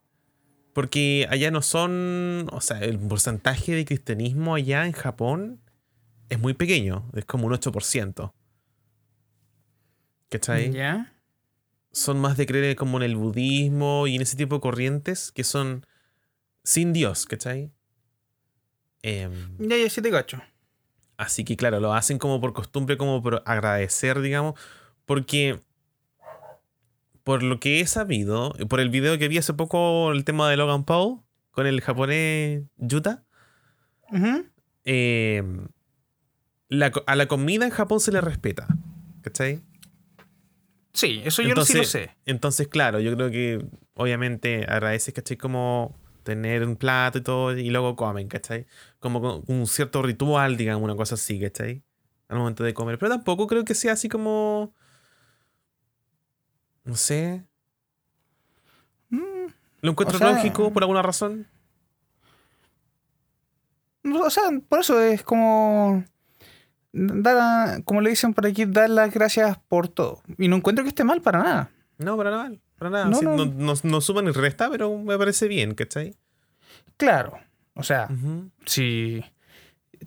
Porque 0.74 1.28
allá 1.30 1.52
no 1.52 1.62
son. 1.62 2.48
O 2.52 2.62
sea, 2.62 2.80
el 2.80 2.98
porcentaje 3.00 3.74
de 3.74 3.86
cristianismo 3.86 4.56
allá 4.56 4.86
en 4.86 4.92
Japón 4.92 5.62
es 6.30 6.40
muy 6.40 6.54
pequeño, 6.54 7.10
es 7.14 7.26
como 7.26 7.48
un 7.48 7.54
8%. 7.54 8.34
¿Cachai? 10.30 10.72
¿Ya? 10.72 11.14
son 11.94 12.20
más 12.20 12.38
de 12.38 12.48
creer 12.48 12.76
como 12.76 12.98
en 12.98 13.04
el 13.04 13.16
budismo 13.16 14.08
y 14.08 14.16
en 14.16 14.24
ese 14.24 14.36
tipo 14.36 14.56
de 14.56 14.62
corrientes 14.62 15.32
que 15.32 15.44
son 15.44 15.86
sin 16.64 16.92
Dios, 16.92 17.26
¿cachai? 17.26 17.72
Em, 19.04 19.56
Ya, 19.60 19.78
ya, 19.78 19.90
sí 19.90 20.02
te 20.02 20.10
cacho. 20.10 20.42
así 21.18 21.46
que 21.46 21.56
claro, 21.56 21.80
lo 21.80 21.94
hacen 21.94 22.18
como 22.18 22.42
por 22.42 22.54
costumbre, 22.54 22.98
como 22.98 23.22
por 23.22 23.44
agradecer, 23.46 24.22
digamos, 24.22 24.60
porque 25.06 25.62
por 27.24 27.44
lo 27.44 27.60
que 27.60 27.80
he 27.80 27.88
sabido, 27.88 28.54
por 28.70 28.80
el 28.80 28.90
video 28.90 29.18
que 29.18 29.28
vi 29.28 29.38
hace 29.38 29.54
poco, 29.54 30.12
el 30.12 30.24
tema 30.26 30.50
de 30.50 30.58
Logan 30.58 30.84
Paul 30.84 31.22
con 31.52 31.68
el 31.68 31.82
japonés 31.82 32.64
Yuta, 32.78 33.24
em, 34.84 35.68
la 36.70 36.92
a 37.06 37.16
la 37.16 37.28
comida 37.28 37.66
en 37.66 37.72
Japón 37.72 38.00
se 38.00 38.12
le 38.12 38.22
respeta, 38.22 38.68
¿cachai? 39.22 39.62
Sí, 40.94 41.22
eso 41.26 41.42
yo 41.42 41.56
no 41.56 41.66
sí 41.66 41.74
lo 41.74 41.80
Entonces- 41.80 41.90
sé. 41.90 42.12
Entonces, 42.26 42.68
claro, 42.68 43.00
yo 43.00 43.16
creo 43.16 43.32
que 43.32 43.66
obviamente 43.96 44.66
agradeces, 44.68 45.14
¿cachai? 45.14 45.38
Como 45.38 45.96
tener 46.24 46.64
un 46.66 46.76
plato 46.76 47.18
y 47.18 47.22
todo 47.22 47.58
y 47.58 47.70
luego 47.70 47.96
comen, 47.96 48.28
¿cachai? 48.28 48.66
Como 49.00 49.44
un 49.48 49.68
cierto 49.68 50.02
ritual, 50.02 50.56
digamos, 50.58 50.84
una 50.84 50.96
cosa 50.96 51.16
así, 51.16 51.40
¿cachai? 51.40 51.84
Al 52.28 52.38
momento 52.38 52.64
de 52.64 52.74
comer. 52.74 52.98
Pero 52.98 53.12
tampoco 53.12 53.48
creo 53.48 53.66
que 53.66 53.76
sea 53.76 53.94
así 53.94 54.08
como... 54.10 54.74
No 56.84 56.96
sé. 56.96 57.44
Mm, 59.10 59.48
Lo 59.82 59.92
encuentro 59.92 60.16
O 60.18 60.20
sea- 60.20 60.32
lógico 60.34 60.72
por 60.74 60.84
alguna 60.84 61.02
razón. 61.02 61.48
O 64.06 64.30
sea, 64.30 64.44
por 64.68 64.80
eso 64.80 65.00
es 65.02 65.24
como. 65.24 66.04
Dar, 66.92 67.84
como 67.86 68.02
le 68.02 68.12
dicen 68.12 68.34
por 68.36 68.46
aquí, 68.46 68.66
dar 68.66 68.90
las 68.90 69.12
gracias 69.12 69.58
por 69.68 69.88
todo. 69.88 70.22
Y 70.38 70.48
no 70.48 70.58
encuentro 70.58 70.84
que 70.84 70.90
esté 70.90 71.04
mal 71.04 71.22
para 71.22 71.40
nada. 71.42 71.72
No, 71.98 72.16
para 72.18 72.30
nada. 72.30 72.52
Para 72.78 72.90
nada. 72.92 73.06
No, 73.06 73.18
Sí, 73.18 73.26
no. 73.26 73.46
no, 73.46 73.74
no- 73.82 74.02
suma 74.02 74.22
ni 74.22 74.32
resta, 74.32 74.70
pero 74.70 74.96
me 74.98 75.18
parece 75.18 75.48
bien, 75.48 75.74
¿cachai? 75.74 76.16
Claro. 76.98 77.40
O 77.76 77.82
sea, 77.82 78.08
si 78.66 79.24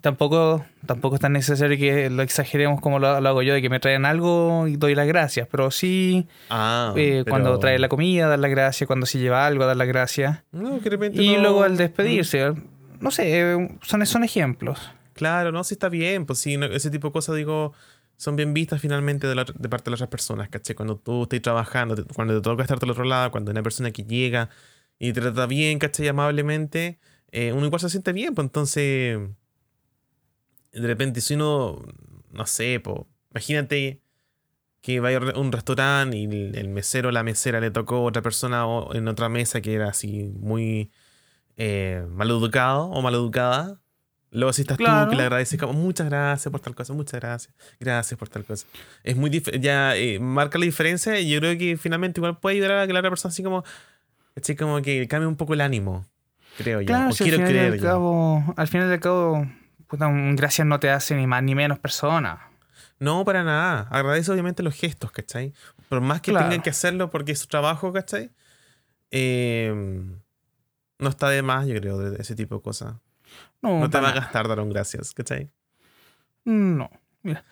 tampoco, 0.01 0.65
tampoco 0.85 1.15
es 1.15 1.21
tan 1.21 1.33
necesario 1.33 1.77
que 1.77 2.09
lo 2.09 2.21
exageremos 2.23 2.81
como 2.81 2.99
lo, 2.99 3.19
lo 3.21 3.29
hago 3.29 3.41
yo, 3.41 3.53
de 3.53 3.61
que 3.61 3.69
me 3.69 3.79
traen 3.79 4.05
algo 4.05 4.67
y 4.67 4.75
doy 4.77 4.95
las 4.95 5.07
gracias. 5.07 5.47
Pero 5.51 5.71
sí, 5.71 6.27
Ah, 6.49 6.93
eh, 6.95 7.21
pero- 7.23 7.31
cuando 7.31 7.59
trae 7.59 7.79
la 7.79 7.89
comida, 7.89 8.27
dar 8.27 8.39
las 8.39 8.51
gracias. 8.51 8.87
Cuando 8.87 9.05
se 9.05 9.19
lleva 9.19 9.45
algo, 9.45 9.65
dar 9.65 9.77
las 9.77 9.87
gracias. 9.87 10.43
No, 10.51 10.77
que 10.79 10.85
de 10.85 10.89
repente 10.91 11.21
Y 11.23 11.35
no- 11.35 11.41
luego 11.43 11.63
al 11.63 11.77
despedirse, 11.77 12.53
no 12.99 13.11
sé, 13.11 13.55
son, 13.83 14.05
son 14.05 14.23
ejemplos. 14.23 14.91
Claro, 15.13 15.51
no, 15.51 15.63
sí 15.63 15.73
está 15.73 15.89
bien, 15.89 16.25
pues 16.25 16.39
sí, 16.39 16.57
no- 16.57 16.65
ese 16.67 16.89
tipo 16.91 17.07
de 17.07 17.11
cosas, 17.13 17.35
digo, 17.35 17.73
son 18.17 18.35
bien 18.35 18.53
vistas 18.53 18.81
finalmente 18.81 19.27
de, 19.27 19.35
la- 19.35 19.45
de 19.45 19.69
parte 19.69 19.85
de 19.85 19.91
las 19.91 20.01
otras 20.01 20.09
personas, 20.11 20.49
¿cachai? 20.49 20.75
Cuando 20.75 20.95
tú 20.97 21.23
estás 21.23 21.41
trabajando, 21.41 21.95
te- 21.95 22.03
cuando 22.13 22.35
te 22.35 22.41
toca 22.41 22.63
estar 22.63 22.79
del 22.79 22.89
otro 22.91 23.03
lado, 23.03 23.31
cuando 23.31 23.49
hay 23.49 23.53
una 23.53 23.63
persona 23.63 23.91
que 23.91 24.03
llega 24.03 24.49
y 24.99 25.13
te 25.13 25.21
trata 25.21 25.45
bien, 25.45 25.77
¿cachai? 25.79 26.07
Amablemente, 26.07 26.99
eh, 27.31 27.51
uno 27.53 27.65
igual 27.67 27.79
se 27.79 27.89
siente 27.89 28.13
bien, 28.13 28.33
pues 28.33 28.45
entonces, 28.45 29.19
de 30.79 30.87
repente, 30.87 31.21
si 31.21 31.35
uno, 31.35 31.83
no 32.31 32.45
sé, 32.45 32.79
pues, 32.83 32.99
imagínate 33.31 34.01
que 34.81 34.99
vaya 34.99 35.17
a 35.17 35.39
un 35.39 35.51
restaurante 35.51 36.15
y 36.17 36.23
el, 36.25 36.69
mesero 36.69 37.09
o 37.09 37.11
la 37.11 37.23
mesera 37.23 37.59
le 37.59 37.71
tocó 37.71 37.95
a 37.97 38.01
otra 38.01 38.21
persona 38.21 38.65
en 38.93 39.07
otra 39.07 39.27
mesa 39.27 39.59
que 39.59 39.73
era 39.73 39.89
así 39.89 40.31
muy 40.39 40.91
eh, 41.57 42.05
maleducado 42.09 42.85
o 42.85 43.01
maleducada. 43.01 43.81
Luego 44.31 44.53
si 44.53 44.61
estás 44.61 44.77
Claro. 44.77 45.05
tú 45.05 45.09
que 45.11 45.15
le 45.15 45.23
agradeces 45.23 45.59
como 45.59 45.73
muchas 45.73 46.07
gracias 46.09 46.51
por 46.51 46.59
tal 46.61 46.75
cosa, 46.75 46.93
muchas 46.93 47.19
gracias, 47.19 47.53
gracias 47.79 48.17
por 48.19 48.29
tal 48.29 48.43
cosa. 48.45 48.67
Es 49.03 49.15
muy 49.15 49.29
dif- 49.29 49.59
ya 49.59 49.95
eh, 49.95 50.19
marca 50.19 50.57
la 50.59 50.65
diferencia 50.65 51.19
y 51.19 51.29
yo 51.29 51.39
creo 51.39 51.57
que 51.57 51.75
finalmente 51.77 52.19
igual 52.19 52.37
puede 52.39 52.57
ayudar 52.57 52.79
a 52.79 52.87
que 52.87 52.93
la 52.93 52.99
otra 52.99 53.09
persona 53.09 53.31
así 53.31 53.41
como, 53.41 53.63
¿cachai? 54.35 54.55
como 54.55 54.81
que 54.81 55.07
cambie 55.07 55.27
un 55.27 55.37
poco 55.37 55.53
el 55.53 55.61
ánimo, 55.61 56.05
creo 56.57 56.81
yo. 56.81 56.87
Claro, 56.87 57.09
o 57.09 57.13
si 57.13 57.23
al 57.23 57.29
quiero 57.29 57.37
final, 57.47 57.51
y 57.51 57.53
creer 57.57 57.73
al 57.73 57.79
yo. 57.79 57.83
cabo, 57.85 58.53
al 58.55 58.67
final 58.67 58.89
y 58.89 58.93
al 58.93 58.99
cabo, 58.99 59.47
puta, 59.87 60.07
un 60.07 60.35
gracias 60.35 60.67
no 60.67 60.79
te 60.79 60.89
hace 60.89 61.15
ni 61.15 61.27
más 61.27 61.43
ni 61.43 61.55
menos 61.55 61.79
persona. 61.79 62.39
No, 62.99 63.23
para 63.25 63.43
nada. 63.43 63.87
Agradece 63.91 64.31
obviamente 64.31 64.63
los 64.63 64.73
gestos, 64.75 65.11
¿cachai? 65.11 65.53
Por 65.89 66.01
más 66.01 66.21
que 66.21 66.31
Claro. 66.31 66.47
tengan 66.49 66.63
que 66.63 66.71
hacerlo 66.71 67.09
porque 67.09 67.31
es 67.33 67.39
su 67.39 67.47
trabajo, 67.47 67.93
¿cachai? 67.93 68.31
Eh, 69.11 69.73
no 70.99 71.09
está 71.09 71.29
de 71.29 71.41
más, 71.43 71.67
yo 71.67 71.75
creo, 71.79 71.97
de 71.99 72.21
ese 72.21 72.35
tipo 72.35 72.55
de 72.55 72.61
cosas. 72.61 72.95
No, 73.61 73.79
No 73.79 73.89
te 73.89 73.99
va 73.99 74.09
a 74.09 74.13
gastar 74.13 74.47
dar 74.47 74.59
un 74.59 74.69
gracias, 74.69 75.13
¿cachai? 75.13 75.49
No. 76.45 76.89
Mira. 77.23 77.43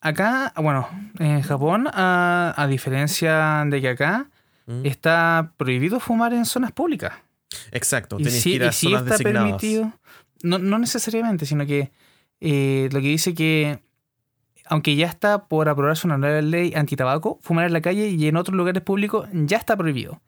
Acá, 0.00 0.52
bueno, 0.56 0.88
en 1.20 1.42
Japón, 1.42 1.88
a, 1.92 2.54
a 2.56 2.66
diferencia 2.66 3.64
de 3.66 3.80
que 3.80 3.88
acá, 3.90 4.28
Mm. 4.66 4.86
está 4.86 5.52
prohibido 5.56 5.98
fumar 5.98 6.32
en 6.32 6.44
zonas 6.44 6.70
públicas. 6.70 7.12
Exacto, 7.72 8.16
tenés 8.18 8.40
sí, 8.40 8.50
que 8.50 8.56
ir 8.56 8.64
a 8.64 8.70
zonas 8.72 9.02
está 9.02 9.10
designadas. 9.18 9.42
permitido. 9.60 9.92
No, 10.42 10.58
no 10.58 10.78
necesariamente, 10.78 11.46
sino 11.46 11.64
que 11.66 11.90
eh, 12.40 12.88
lo 12.92 13.00
que 13.00 13.06
dice 13.08 13.34
que, 13.34 13.80
aunque 14.66 14.96
ya 14.96 15.06
está 15.06 15.46
por 15.46 15.68
aprobarse 15.68 16.06
una 16.06 16.18
nueva 16.18 16.40
ley 16.42 16.72
antitabaco, 16.74 17.38
fumar 17.42 17.66
en 17.66 17.72
la 17.72 17.80
calle 17.80 18.08
y 18.08 18.26
en 18.28 18.36
otros 18.36 18.56
lugares 18.56 18.82
públicos 18.82 19.28
ya 19.32 19.56
está 19.56 19.76
prohibido. 19.76 20.20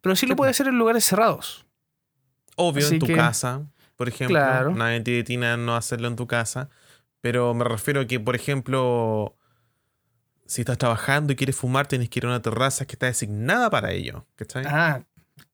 Pero 0.00 0.14
sí 0.16 0.26
lo 0.26 0.36
puede 0.36 0.50
hacer 0.52 0.68
en 0.68 0.78
lugares 0.78 1.04
cerrados. 1.04 1.66
Obvio, 2.56 2.84
Así 2.86 2.94
en 2.94 3.00
tu 3.00 3.06
que- 3.06 3.14
casa, 3.14 3.66
por 3.96 4.08
ejemplo. 4.08 4.36
Claro. 4.38 4.74
Nadie 4.74 5.00
te 5.00 5.10
detiene 5.10 5.46
a 5.46 5.56
no 5.56 5.74
hacerlo 5.76 6.08
en 6.08 6.16
tu 6.16 6.26
casa. 6.26 6.70
Pero 7.20 7.52
me 7.54 7.64
refiero 7.64 8.02
a 8.02 8.06
que, 8.06 8.20
por 8.20 8.36
ejemplo, 8.36 9.34
si 10.46 10.60
estás 10.62 10.78
trabajando 10.78 11.32
y 11.32 11.36
quieres 11.36 11.56
fumar, 11.56 11.88
tienes 11.88 12.08
que 12.08 12.20
ir 12.20 12.26
a 12.26 12.28
una 12.28 12.42
terraza 12.42 12.86
que 12.86 12.92
está 12.92 13.06
designada 13.06 13.68
para 13.68 13.90
ello. 13.90 14.26
¿Cachai? 14.36 14.64
Ah, 14.66 15.02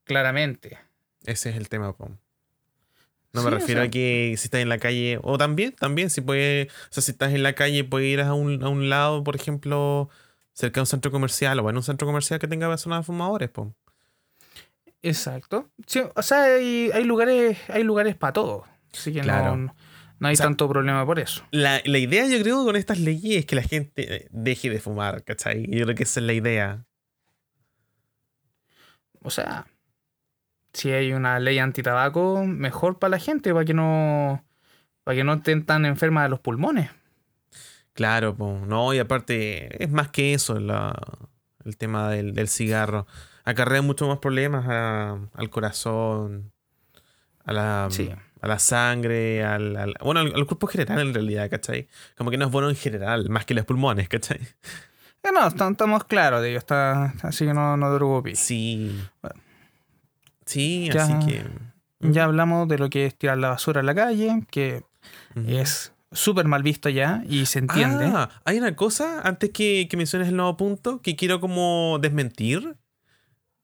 claramente. 0.04 0.76
Ese 1.24 1.50
es 1.50 1.56
el 1.56 1.68
tema, 1.70 1.96
po. 1.96 2.10
No 3.32 3.40
Sí, 3.40 3.46
me 3.48 3.54
o 3.54 3.58
refiero 3.58 3.80
sea- 3.80 3.88
a 3.88 3.90
que 3.90 4.34
si 4.36 4.44
estás 4.44 4.60
en 4.60 4.68
la 4.68 4.78
calle, 4.78 5.18
o 5.22 5.38
también, 5.38 5.72
también, 5.72 6.10
si 6.10 6.20
puede, 6.20 6.64
o 6.64 6.92
sea, 6.92 7.02
si 7.02 7.12
estás 7.12 7.32
en 7.32 7.42
la 7.42 7.54
calle, 7.54 7.82
puedes 7.84 8.08
ir 8.08 8.20
a 8.20 8.34
un, 8.34 8.62
a 8.62 8.68
un 8.68 8.88
lado, 8.90 9.24
por 9.24 9.36
ejemplo, 9.36 10.10
cerca 10.52 10.76
de 10.80 10.82
un 10.82 10.86
centro 10.86 11.10
comercial 11.10 11.58
o 11.60 11.70
en 11.70 11.76
un 11.76 11.82
centro 11.82 12.06
comercial 12.06 12.38
que 12.38 12.46
tenga 12.48 12.68
de 12.68 13.02
fumadores, 13.02 13.48
po. 13.48 13.74
Exacto. 15.02 15.70
Sí, 15.86 16.02
o 16.14 16.22
sea, 16.22 16.44
hay, 16.44 16.90
hay 16.92 17.04
lugares, 17.04 17.58
hay 17.68 17.82
lugares 17.84 18.14
para 18.16 18.32
todo. 18.34 18.64
Así 18.92 19.12
que 19.12 19.20
Claro. 19.20 19.56
no, 19.56 19.74
no 20.20 20.28
hay 20.28 20.34
O 20.34 20.36
sea- 20.36 20.46
tanto 20.46 20.68
problema 20.68 21.04
por 21.06 21.18
eso. 21.18 21.42
La, 21.50 21.80
la 21.86 21.98
idea, 21.98 22.26
yo 22.28 22.38
creo, 22.42 22.64
con 22.64 22.76
estas 22.76 22.98
leyes 23.00 23.38
es 23.38 23.46
que 23.46 23.56
la 23.56 23.62
gente 23.62 24.14
eh, 24.14 24.28
deje 24.30 24.68
de 24.70 24.78
fumar, 24.78 25.24
¿cachai? 25.24 25.66
Yo 25.70 25.84
creo 25.84 25.96
que 25.96 26.02
esa 26.04 26.20
es 26.20 26.26
la 26.26 26.34
idea. 26.34 26.84
O 29.22 29.30
sea, 29.30 29.66
si 30.72 30.90
hay 30.90 31.12
una 31.12 31.38
ley 31.38 31.58
antitabaco, 31.58 32.44
mejor 32.46 32.98
para 32.98 33.12
la 33.12 33.18
gente, 33.18 33.52
para 33.52 33.64
que 33.64 33.74
no, 33.74 34.44
para 35.04 35.16
que 35.16 35.24
no 35.24 35.34
estén 35.34 35.64
tan 35.64 35.84
enfermas 35.86 36.24
de 36.24 36.28
los 36.30 36.40
pulmones. 36.40 36.90
Claro, 37.94 38.34
po. 38.34 38.58
no, 38.66 38.94
y 38.94 38.98
aparte, 38.98 39.82
es 39.82 39.90
más 39.90 40.08
que 40.08 40.32
eso 40.34 40.58
la- 40.58 40.98
el 41.64 41.76
tema 41.76 42.08
del, 42.10 42.32
del 42.34 42.48
cigarro. 42.48 43.06
Acarrea 43.44 43.82
mucho 43.82 44.08
más 44.08 44.18
problemas 44.18 44.64
a- 44.68 45.18
al 45.34 45.50
corazón, 45.50 46.52
a 47.44 47.52
la, 47.52 47.86
Sí. 47.90 48.10
a 48.40 48.46
la 48.48 48.58
sangre, 48.58 49.44
al, 49.44 49.76
al- 49.76 49.94
bueno, 50.02 50.20
al, 50.20 50.34
al 50.34 50.46
cuerpo 50.46 50.66
general 50.68 51.00
en 51.00 51.12
realidad, 51.14 51.50
¿cachai? 51.50 51.86
Como 52.16 52.30
que 52.30 52.38
no 52.38 52.46
es 52.46 52.50
bueno 52.50 52.70
en 52.70 52.76
general, 52.76 53.28
más 53.28 53.44
que 53.44 53.52
los 53.54 53.64
pulmones, 53.66 54.08
¿cachai? 54.08 54.40
Eh, 55.24 55.28
no, 55.32 55.46
est- 55.46 55.60
estamos 55.60 56.04
claros 56.04 56.40
de 56.40 56.48
ello, 56.50 56.58
está, 56.58 57.12
así 57.22 57.44
que 57.46 57.52
no, 57.54 57.76
no 57.76 57.90
te 57.92 57.96
preocupes. 57.96 58.38
Sí. 58.38 58.98
Bueno. 59.20 59.40
Sí, 60.52 60.88
Ya. 60.92 61.02
así 61.04 61.14
que... 61.26 61.42
Ya 62.04 62.24
hablamos 62.24 62.66
de 62.66 62.78
lo 62.78 62.90
que 62.90 63.06
es 63.06 63.14
tirar 63.16 63.38
la 63.38 63.50
basura 63.50 63.80
a 63.80 63.84
la 63.84 63.94
calle, 63.94 64.42
que 64.50 64.82
es 65.46 65.92
súper 66.10 66.46
mal 66.46 66.64
visto 66.64 66.88
ya 66.88 67.22
y 67.28 67.46
se 67.46 67.60
entiende. 67.60 68.06
Ah, 68.06 68.28
hay 68.44 68.58
una 68.58 68.74
cosa, 68.74 69.20
antes 69.22 69.50
que, 69.50 69.86
que 69.88 69.96
menciones 69.96 70.26
el 70.28 70.34
nuevo 70.36 70.56
punto, 70.56 71.00
que 71.00 71.14
quiero 71.14 71.40
como 71.40 71.98
desmentir. 72.00 72.74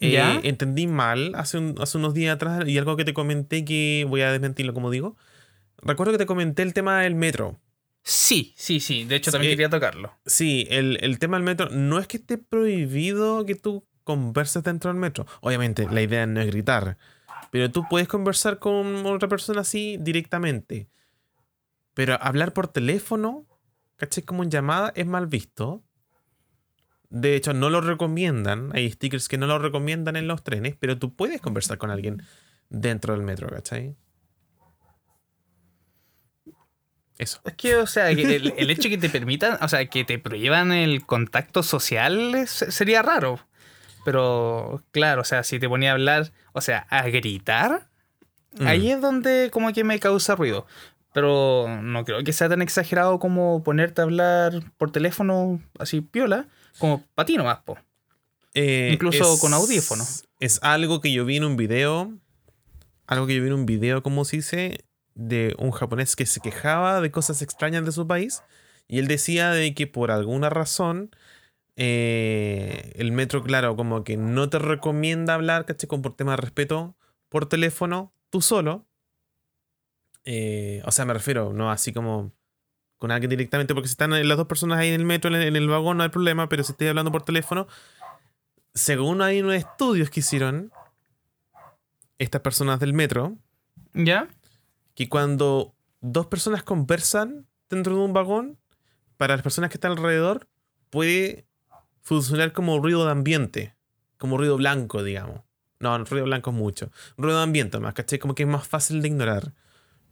Eh, 0.00 0.12
¿Ya? 0.12 0.38
entendí 0.44 0.86
mal 0.86 1.32
hace, 1.34 1.58
un- 1.58 1.74
hace 1.80 1.98
unos 1.98 2.14
días 2.14 2.36
atrás 2.36 2.62
y 2.68 2.78
algo 2.78 2.96
que 2.96 3.04
te 3.04 3.12
comenté 3.12 3.64
que 3.64 4.06
voy 4.08 4.20
a 4.20 4.30
desmentirlo 4.30 4.72
como 4.72 4.92
digo. 4.92 5.16
Recuerdo 5.82 6.12
que 6.12 6.18
te 6.18 6.26
comenté 6.26 6.62
el 6.62 6.72
tema 6.72 7.00
del 7.00 7.16
metro. 7.16 7.58
Sí, 8.04 8.54
sí, 8.56 8.78
sí. 8.78 9.02
De 9.04 9.16
hecho, 9.16 9.32
también 9.32 9.50
quería 9.54 9.68
tocarlo. 9.68 10.12
Sí, 10.24 10.68
el, 10.70 10.98
el 11.02 11.18
tema 11.18 11.36
del 11.36 11.44
metro 11.44 11.68
no 11.70 11.98
es 11.98 12.06
que 12.06 12.18
esté 12.18 12.38
prohibido 12.38 13.44
que 13.44 13.56
tú 13.56 13.84
converses 14.08 14.62
dentro 14.62 14.90
del 14.90 14.98
metro. 14.98 15.26
Obviamente, 15.42 15.86
la 15.90 16.00
idea 16.00 16.24
no 16.26 16.40
es 16.40 16.46
gritar. 16.46 16.96
Pero 17.50 17.70
tú 17.70 17.84
puedes 17.90 18.08
conversar 18.08 18.58
con 18.58 19.04
otra 19.04 19.28
persona 19.28 19.60
así 19.60 19.98
directamente. 20.00 20.88
Pero 21.92 22.16
hablar 22.22 22.54
por 22.54 22.68
teléfono, 22.68 23.44
¿cachai? 23.96 24.24
Como 24.24 24.44
en 24.44 24.50
llamada, 24.50 24.94
es 24.96 25.04
mal 25.04 25.26
visto. 25.26 25.84
De 27.10 27.36
hecho, 27.36 27.52
no 27.52 27.68
lo 27.68 27.82
recomiendan. 27.82 28.70
Hay 28.72 28.90
stickers 28.90 29.28
que 29.28 29.36
no 29.36 29.46
lo 29.46 29.58
recomiendan 29.58 30.16
en 30.16 30.26
los 30.26 30.42
trenes, 30.42 30.74
pero 30.80 30.98
tú 30.98 31.14
puedes 31.14 31.42
conversar 31.42 31.76
con 31.76 31.90
alguien 31.90 32.22
dentro 32.70 33.12
del 33.12 33.22
metro, 33.22 33.46
¿cachai? 33.50 33.94
Eso. 37.18 37.42
Es 37.44 37.54
que, 37.56 37.76
o 37.76 37.86
sea, 37.86 38.08
el, 38.08 38.54
el 38.56 38.70
hecho 38.70 38.88
que 38.88 38.96
te 38.96 39.10
permitan, 39.10 39.58
o 39.60 39.68
sea, 39.68 39.84
que 39.84 40.04
te 40.06 40.18
prohíban 40.18 40.72
el 40.72 41.04
contacto 41.04 41.62
social 41.62 42.46
sería 42.46 43.02
raro. 43.02 43.38
Pero, 44.08 44.82
claro, 44.90 45.20
o 45.20 45.24
sea, 45.24 45.42
si 45.42 45.58
te 45.58 45.68
ponía 45.68 45.90
a 45.90 45.92
hablar, 45.92 46.32
o 46.54 46.62
sea, 46.62 46.86
a 46.88 47.02
gritar, 47.10 47.90
Mm. 48.52 48.66
ahí 48.66 48.90
es 48.90 49.02
donde 49.02 49.50
como 49.52 49.70
que 49.74 49.84
me 49.84 50.00
causa 50.00 50.34
ruido. 50.34 50.66
Pero 51.12 51.66
no 51.82 52.06
creo 52.06 52.24
que 52.24 52.32
sea 52.32 52.48
tan 52.48 52.62
exagerado 52.62 53.18
como 53.18 53.62
ponerte 53.62 54.00
a 54.00 54.04
hablar 54.04 54.62
por 54.78 54.90
teléfono 54.90 55.60
así 55.78 56.00
piola, 56.00 56.48
como 56.78 57.04
para 57.14 57.26
ti 57.26 57.36
nomás, 57.36 57.58
po. 57.66 57.76
Eh, 58.54 58.88
Incluso 58.94 59.38
con 59.40 59.52
audífono. 59.52 60.04
Es 60.40 60.58
algo 60.62 61.02
que 61.02 61.12
yo 61.12 61.26
vi 61.26 61.36
en 61.36 61.44
un 61.44 61.58
video. 61.58 62.10
Algo 63.06 63.26
que 63.26 63.36
yo 63.36 63.42
vi 63.42 63.48
en 63.48 63.54
un 63.54 63.66
video, 63.66 64.02
como 64.02 64.24
se 64.24 64.36
dice, 64.36 64.86
de 65.14 65.54
un 65.58 65.70
japonés 65.70 66.16
que 66.16 66.24
se 66.24 66.40
quejaba 66.40 67.02
de 67.02 67.10
cosas 67.10 67.42
extrañas 67.42 67.84
de 67.84 67.92
su 67.92 68.06
país. 68.06 68.42
Y 68.86 69.00
él 69.00 69.06
decía 69.06 69.50
de 69.50 69.74
que 69.74 69.86
por 69.86 70.10
alguna 70.10 70.48
razón 70.48 71.10
eh, 71.80 72.92
el 72.96 73.12
metro, 73.12 73.44
claro, 73.44 73.76
como 73.76 74.02
que 74.02 74.16
no 74.16 74.50
te 74.50 74.58
recomienda 74.58 75.34
hablar, 75.34 75.64
¿cachai? 75.64 75.86
Con 75.86 76.02
por 76.02 76.16
tema 76.16 76.32
de 76.32 76.38
respeto 76.38 76.96
por 77.28 77.46
teléfono, 77.46 78.12
tú 78.30 78.40
solo. 78.40 78.84
Eh, 80.24 80.82
o 80.84 80.90
sea, 80.90 81.04
me 81.04 81.14
refiero, 81.14 81.52
no 81.52 81.70
así 81.70 81.92
como 81.92 82.32
con 82.96 83.12
alguien 83.12 83.30
directamente, 83.30 83.74
porque 83.74 83.86
si 83.86 83.92
están 83.92 84.10
las 84.10 84.36
dos 84.36 84.48
personas 84.48 84.80
ahí 84.80 84.88
en 84.88 84.94
el 84.94 85.06
metro, 85.06 85.30
en 85.30 85.36
el, 85.40 85.46
en 85.46 85.54
el 85.54 85.68
vagón, 85.68 85.98
no 85.98 86.02
hay 86.02 86.08
problema, 86.08 86.48
pero 86.48 86.64
si 86.64 86.72
estoy 86.72 86.88
hablando 86.88 87.12
por 87.12 87.22
teléfono, 87.22 87.68
según 88.74 89.22
hay 89.22 89.40
unos 89.40 89.54
estudios 89.54 90.10
que 90.10 90.18
hicieron 90.18 90.72
estas 92.18 92.40
personas 92.40 92.80
del 92.80 92.92
metro, 92.92 93.38
¿Ya? 93.94 94.28
que 94.96 95.08
cuando 95.08 95.76
dos 96.00 96.26
personas 96.26 96.64
conversan 96.64 97.46
dentro 97.70 97.94
de 97.94 98.00
un 98.02 98.12
vagón, 98.12 98.58
para 99.16 99.36
las 99.36 99.44
personas 99.44 99.70
que 99.70 99.76
están 99.76 99.92
alrededor, 99.92 100.48
puede 100.90 101.47
funcionar 102.02 102.52
como 102.52 102.78
ruido 102.80 103.04
de 103.04 103.12
ambiente, 103.12 103.74
como 104.16 104.36
ruido 104.38 104.56
blanco, 104.56 105.02
digamos. 105.02 105.42
No, 105.80 105.96
ruido 106.04 106.24
blanco 106.24 106.50
es 106.50 106.56
mucho. 106.56 106.90
Ruido 107.16 107.38
de 107.38 107.44
ambiente 107.44 107.78
más, 107.78 107.94
¿cachai? 107.94 108.18
Como 108.18 108.34
que 108.34 108.42
es 108.44 108.48
más 108.48 108.66
fácil 108.66 109.00
de 109.02 109.08
ignorar. 109.08 109.54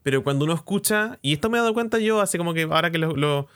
Pero 0.02 0.22
cuando 0.22 0.44
uno 0.44 0.54
escucha, 0.54 1.18
y 1.22 1.32
esto 1.32 1.50
me 1.50 1.58
he 1.58 1.60
dado 1.60 1.74
cuenta 1.74 1.98
yo, 1.98 2.20
así 2.20 2.38
como 2.38 2.54
que 2.54 2.62
ahora 2.62 2.90
que 2.90 2.98
lo... 2.98 3.16
lo- 3.16 3.48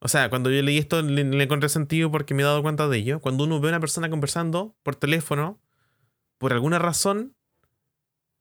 o 0.00 0.08
sea, 0.08 0.28
cuando 0.28 0.50
yo 0.50 0.60
leí 0.62 0.76
esto 0.76 1.00
le, 1.00 1.24
le 1.24 1.44
encontré 1.44 1.70
sentido 1.70 2.10
porque 2.10 2.34
me 2.34 2.42
he 2.42 2.44
dado 2.44 2.62
cuenta 2.62 2.86
de 2.88 2.98
ello. 2.98 3.20
Cuando 3.20 3.44
uno 3.44 3.60
ve 3.60 3.68
a 3.68 3.70
una 3.72 3.80
persona 3.80 4.10
conversando 4.10 4.76
por 4.82 4.94
teléfono, 4.94 5.58
por 6.38 6.52
alguna 6.52 6.78
razón, 6.78 7.34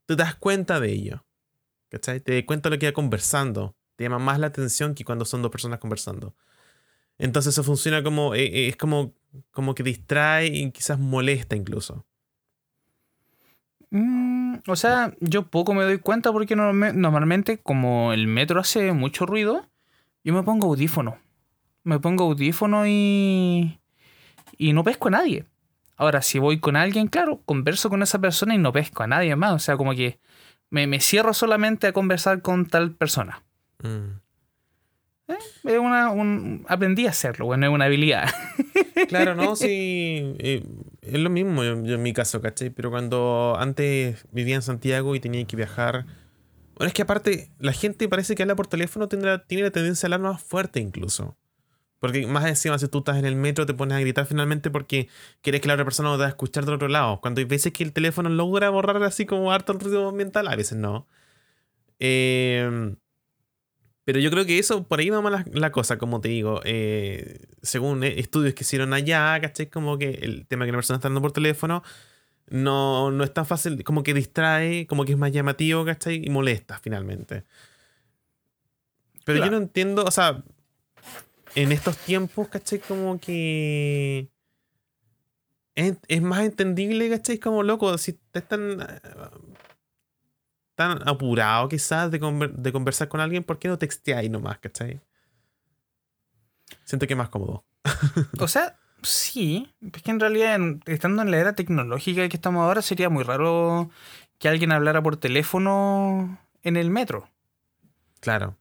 te 0.06 0.16
das 0.16 0.36
cuenta 0.36 0.80
de 0.80 0.92
ello. 0.92 1.26
¿Cachai? 1.90 2.20
Te 2.20 2.36
das 2.36 2.44
cuenta 2.44 2.70
de 2.70 2.76
lo 2.76 2.80
que 2.80 2.88
va 2.88 2.92
conversando. 2.94 3.76
Te 3.96 4.04
llama 4.04 4.20
más 4.20 4.38
la 4.40 4.48
atención 4.48 4.94
que 4.96 5.06
cuando 5.06 5.24
son 5.24 5.42
dos 5.42 5.52
personas 5.52 5.80
conversando. 5.80 6.36
Entonces 7.18 7.54
eso 7.54 7.64
funciona 7.64 8.04
como... 8.04 8.36
eh, 8.36 8.44
eh, 8.46 8.68
es 8.68 8.76
como, 8.78 9.14
como 9.52 9.76
que 9.76 9.84
distrae 9.84 10.48
y 10.48 10.72
quizás 10.72 11.00
molesta 11.00 11.56
incluso. 11.56 12.06
Mm, 13.92 14.58
o 14.68 14.76
sea, 14.76 15.14
yo 15.20 15.48
poco 15.48 15.74
me 15.74 15.84
doy 15.84 16.00
cuenta 16.00 16.32
porque 16.32 16.56
normalmente, 16.56 17.60
como 17.60 18.14
el 18.14 18.28
metro 18.28 18.60
hace 18.60 18.92
mucho 18.92 19.26
ruido, 19.26 19.68
yo 20.24 20.34
me 20.34 20.44
pongo 20.44 20.68
audífono. 20.68 21.18
Me 21.84 22.00
pongo 22.00 22.26
audífono 22.26 22.88
y. 22.88 23.80
y 24.58 24.74
no 24.74 24.84
pesco 24.84 25.08
a 25.08 25.12
nadie. 25.12 25.46
Ahora, 25.98 26.22
si 26.22 26.40
voy 26.40 26.60
con 26.60 26.76
alguien, 26.76 27.08
claro, 27.08 27.42
converso 27.46 27.90
con 27.90 28.04
esa 28.04 28.20
persona 28.20 28.54
y 28.56 28.58
no 28.58 28.74
pesco 28.74 29.04
a 29.04 29.08
nadie 29.08 29.36
más. 29.36 29.54
O 29.54 29.60
sea, 29.60 29.78
como 29.78 29.94
que 29.94 30.20
me, 30.70 30.88
me 30.88 31.00
cierro 31.00 31.34
solamente 31.34 31.88
a 31.88 31.94
conversar 31.94 32.42
con 32.42 32.66
tal 32.66 32.92
persona. 32.92 33.44
Mm. 33.82 34.25
Es 35.28 35.80
una, 35.80 36.12
un- 36.12 36.66
aprendí 36.70 37.08
a 37.08 37.10
hacerlo, 37.10 37.46
bueno, 37.46 37.66
es 37.66 37.72
una 37.74 37.86
habilidad. 37.86 38.26
Claro, 39.10 39.36
no, 39.36 39.56
sí. 39.56 40.36
eh, 40.40 40.64
es 41.02 41.20
lo 41.20 41.30
mismo 41.30 41.64
yo, 41.64 41.74
en 41.74 42.02
mi 42.02 42.14
caso, 42.14 42.42
¿cachai? 42.42 42.70
Pero 42.72 42.90
cuando 42.90 43.56
antes 43.60 44.26
vivía 44.32 44.56
en 44.56 44.62
Santiago 44.62 45.14
y 45.16 45.20
tenía 45.20 45.46
que 45.46 45.56
viajar. 45.58 46.06
Bueno, 46.76 46.88
es 46.88 46.94
que 46.94 47.02
aparte, 47.04 47.52
la 47.60 47.74
gente 47.74 48.08
parece 48.10 48.34
que 48.36 48.42
habla 48.44 48.56
por 48.56 48.68
teléfono 48.68 49.08
la, 49.12 49.46
tiene 49.46 49.64
la 49.64 49.72
tendencia 49.72 50.08
a 50.08 50.16
hablar 50.16 50.22
más 50.32 50.42
fuerte 50.42 50.80
incluso. 50.80 51.38
Porque 52.00 52.26
más 52.26 52.46
encima, 52.46 52.80
si 52.80 52.88
tú 52.88 53.00
estás 53.00 53.18
en 53.18 53.26
el 53.26 53.36
metro, 53.36 53.66
te 53.66 53.74
pones 53.74 53.98
a 53.98 54.00
gritar 54.00 54.26
finalmente 54.26 54.72
porque 54.72 55.10
quieres 55.42 55.62
que 55.62 55.68
la 55.68 55.74
otra 55.76 55.86
persona 55.86 56.10
no 56.10 56.16
te 56.16 56.22
va 56.22 56.26
a 56.28 56.30
escuchar 56.30 56.66
del 56.66 56.76
otro 56.76 56.88
lado. 56.88 57.20
Cuando 57.22 57.40
hay 57.40 57.46
veces 57.46 57.74
que 57.74 57.84
el 57.84 57.94
teléfono 57.94 58.30
logra 58.30 58.70
borrar 58.70 59.04
así 59.04 59.26
como 59.26 59.52
harto 59.52 59.74
el 59.74 59.80
ruido 59.82 60.10
ambiental, 60.10 60.48
a 60.48 60.56
veces 60.56 60.78
no. 60.78 61.08
Eh, 62.00 62.96
pero 64.06 64.20
yo 64.20 64.30
creo 64.32 64.46
que 64.46 64.60
eso, 64.60 64.84
por 64.88 65.00
ahí 65.00 65.10
va 65.10 65.20
más 65.22 65.32
la, 65.32 65.46
la 65.52 65.72
cosa, 65.72 65.98
como 65.98 66.22
te 66.22 66.30
digo. 66.30 66.62
eh, 66.64 67.40
según 67.64 68.04
eh, 68.04 68.20
estudios 68.20 68.54
que 68.54 68.64
hicieron 68.64 68.94
allá, 68.94 69.40
¿cachai? 69.42 69.68
Como 69.68 69.98
que 69.98 70.10
el 70.22 70.46
tema 70.48 70.66
que 70.66 70.70
una 70.72 70.78
persona 70.78 70.98
está 70.98 71.08
hablando 71.08 71.22
por 71.24 71.32
teléfono 71.32 71.84
no, 72.48 73.10
no 73.12 73.24
es 73.24 73.34
tan 73.34 73.46
fácil, 73.48 73.84
como 73.84 74.04
que 74.04 74.14
distrae, 74.14 74.86
como 74.88 75.06
que 75.06 75.14
es 75.14 75.18
más 75.18 75.32
llamativo, 75.32 75.84
¿cachai? 75.84 76.22
Y 76.24 76.30
molesta 76.30 76.80
finalmente. 76.80 77.44
Pero 79.26 79.44
yo 79.44 79.50
no 79.50 79.58
entiendo, 79.58 80.04
o 80.06 80.12
sea, 80.12 80.44
en 81.56 81.72
estos 81.72 81.98
tiempos, 81.98 82.48
¿cachai? 82.48 82.80
Como 82.80 83.20
que... 83.20 84.30
Es, 85.74 85.98
es 86.08 86.22
más 86.22 86.46
entendible, 86.46 87.10
¿cachai? 87.10 87.40
Como 87.40 87.64
loco, 87.64 87.98
si 87.98 88.14
te 88.14 88.40
están 88.40 88.78
tan 90.76 91.08
apurado 91.08 91.70
quizás 91.70 92.12
de, 92.12 92.20
conver- 92.20 92.54
de 92.54 92.72
conversar 92.72 93.08
con 93.08 93.20
alguien, 93.22 93.44
¿por 93.44 93.58
qué 93.60 93.68
no 93.68 93.78
texteáis 93.78 94.30
nomás, 94.30 94.60
¿cachai? 94.60 95.02
Siento 96.84 97.08
que 97.08 97.14
es 97.14 97.18
más 97.18 97.30
cómodo. 97.30 97.66
O 98.40 98.48
sea, 98.48 98.78
sí. 99.02 99.74
Es 99.94 100.02
que 100.02 100.12
en 100.12 100.20
realidad, 100.20 100.60
estando 100.86 101.22
en 101.22 101.32
la 101.32 101.38
era 101.38 101.54
tecnológica 101.54 102.28
que 102.28 102.36
estamos 102.38 102.64
ahora, 102.64 102.82
sería 102.82 103.10
muy 103.10 103.24
raro 103.24 103.90
que 104.40 104.50
alguien 104.50 104.72
hablara 104.72 105.02
por 105.02 105.18
teléfono 105.18 106.38
en 106.64 106.76
el 106.78 106.90
metro. 106.90 107.30
Claro. 108.20 108.58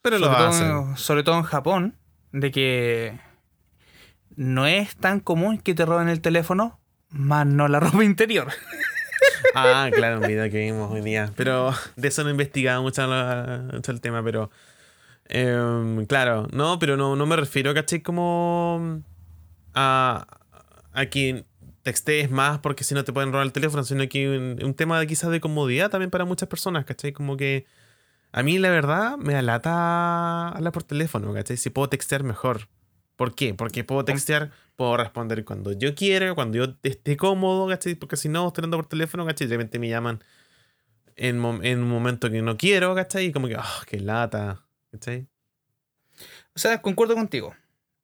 Pero 0.00 0.18
lo 0.18 0.26
sobre, 0.26 0.38
todo, 0.38 0.48
hacen. 0.48 0.96
sobre 0.96 1.22
todo 1.22 1.36
en 1.38 1.42
Japón, 1.44 1.96
de 2.32 2.50
que 2.50 3.20
no 4.36 4.66
es 4.66 4.96
tan 4.96 5.20
común 5.20 5.58
que 5.58 5.74
te 5.74 5.84
roben 5.84 6.08
el 6.08 6.20
teléfono, 6.20 6.80
más 7.10 7.46
no 7.46 7.68
la 7.68 7.78
ropa 7.80 8.02
interior. 8.04 8.48
Ah, 9.54 9.90
claro, 9.94 10.20
un 10.20 10.26
video 10.26 10.50
que 10.50 10.58
vimos 10.58 10.90
hoy 10.90 11.00
día. 11.00 11.30
Pero 11.36 11.72
de 11.96 12.08
eso 12.08 12.22
no 12.22 12.28
he 12.28 12.32
investigado 12.32 12.82
mucho, 12.82 13.02
mucho 13.72 13.92
el 13.92 14.00
tema, 14.00 14.22
pero. 14.22 14.50
em, 15.28 16.06
claro, 16.06 16.48
no, 16.52 16.78
pero 16.78 16.96
no, 16.96 17.16
no 17.16 17.26
me 17.26 17.36
refiero, 17.36 17.74
¿cachai? 17.74 18.00
Como 18.00 19.02
a, 19.74 20.26
a 20.92 21.06
que 21.06 21.44
textees 21.82 22.30
más 22.30 22.58
porque 22.60 22.84
si 22.84 22.94
no 22.94 23.04
te 23.04 23.12
pueden 23.12 23.32
robar 23.32 23.46
el 23.46 23.52
teléfono, 23.52 23.82
sino 23.84 24.08
que 24.08 24.28
un, 24.28 24.64
un 24.64 24.74
tema 24.74 25.00
de 25.00 25.06
quizás 25.06 25.30
de 25.30 25.40
comodidad 25.40 25.90
también 25.90 26.10
para 26.10 26.24
muchas 26.24 26.48
personas, 26.48 26.84
¿cachai? 26.84 27.12
Como 27.12 27.36
que 27.36 27.66
a 28.32 28.42
mí 28.42 28.58
la 28.58 28.70
verdad 28.70 29.16
me 29.18 29.34
alata 29.36 30.48
hablar 30.48 30.72
por 30.72 30.84
teléfono, 30.84 31.32
¿cachai? 31.34 31.56
Si 31.56 31.70
puedo 31.70 31.88
textear 31.88 32.22
mejor. 32.24 32.68
¿Por 33.22 33.36
qué? 33.36 33.54
Porque 33.54 33.84
puedo 33.84 34.04
textear, 34.04 34.50
puedo 34.74 34.96
responder 34.96 35.44
cuando 35.44 35.70
yo 35.70 35.94
quiera, 35.94 36.34
cuando 36.34 36.58
yo 36.58 36.74
esté 36.82 37.16
cómodo, 37.16 37.68
¿cachai? 37.68 37.94
Porque 37.94 38.16
si 38.16 38.28
no, 38.28 38.48
estoy 38.48 38.62
hablando 38.62 38.78
por 38.78 38.86
teléfono, 38.86 39.24
¿cachai? 39.24 39.46
De 39.46 39.56
repente 39.56 39.78
me 39.78 39.88
llaman 39.88 40.24
en, 41.14 41.38
un 41.44 41.88
momento 41.88 42.28
que 42.32 42.42
no 42.42 42.56
quiero, 42.56 42.96
¿cachai? 42.96 43.26
Y 43.26 43.32
como 43.32 43.46
que, 43.46 43.54
ah, 43.54 43.80
qué 43.86 44.00
lata, 44.00 44.64
¿cachai? 44.90 45.28
O 46.56 46.58
sea, 46.58 46.82
concuerdo 46.82 47.14
contigo. 47.14 47.54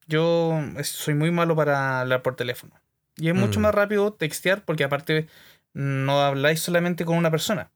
Yo 0.07 0.57
soy 0.85 1.15
muy 1.15 1.33
malo 1.33 1.57
para 1.57 2.03
hablar 2.03 2.23
por 2.23 2.37
teléfono. 2.37 2.81
Y 3.17 3.27
es 3.27 3.35
mucho 3.35 3.59
Mm. 3.59 3.63
más 3.65 3.75
rápido 3.75 4.13
textear 4.13 4.65
porque 4.65 4.85
aparte 4.85 5.27
no 5.73 6.21
habláis 6.21 6.61
solamente 6.61 7.05
con 7.05 7.17
una 7.17 7.33
persona. 7.33 7.73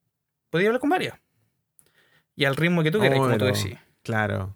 Podéis 0.49 0.69
hablar 0.69 0.81
con 0.81 0.91
varias. 0.91 1.19
Y 2.37 2.45
al 2.45 2.55
ritmo 2.55 2.85
que 2.85 2.93
tú 2.93 3.01
queráis, 3.01 3.21
como 3.21 3.37
tú 3.37 3.47
decís. 3.47 3.77
Claro. 4.05 4.55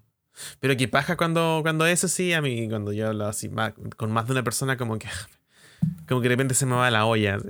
Pero 0.61 0.77
qué 0.77 0.88
paja 0.88 1.16
cuando, 1.16 1.61
cuando 1.62 1.87
eso 1.87 2.09
sí, 2.09 2.33
a 2.33 2.40
mí, 2.42 2.68
cuando 2.68 2.92
yo 2.92 3.09
hablo 3.09 3.27
así 3.27 3.49
más- 3.49 3.72
con 3.96 4.12
más 4.12 4.27
de 4.27 4.33
una 4.33 4.42
persona, 4.42 4.77
como 4.77 4.99
que. 4.99 5.09
Como 6.09 6.20
que 6.22 6.29
de 6.29 6.35
repente 6.35 6.55
se 6.55 6.64
me 6.66 6.75
va 6.75 6.90
la 6.90 7.05
olla. 7.05 7.37
así. 7.37 7.49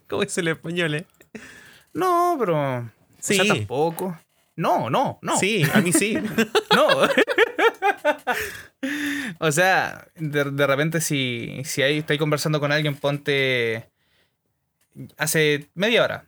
como 0.08 0.22
es 0.22 0.36
el 0.38 0.48
español, 0.48 0.94
¿eh? 0.94 1.06
No, 1.92 2.36
pero. 2.38 2.90
Sí. 3.20 3.38
O 3.38 3.44
sea, 3.44 3.54
tampoco. 3.54 4.18
No, 4.56 4.88
no, 4.90 5.18
no. 5.22 5.36
Sí, 5.38 5.62
a 5.74 5.80
mí 5.80 5.92
sí. 5.92 6.16
No. 6.74 6.88
o 9.40 9.52
sea, 9.52 10.06
de, 10.16 10.44
de 10.44 10.66
repente 10.66 11.00
si, 11.00 11.62
si 11.64 11.82
ahí 11.82 11.98
estáis 11.98 12.18
conversando 12.18 12.60
con 12.60 12.72
alguien, 12.72 12.96
ponte 12.96 13.88
hace 15.16 15.68
media 15.74 16.02
hora 16.04 16.24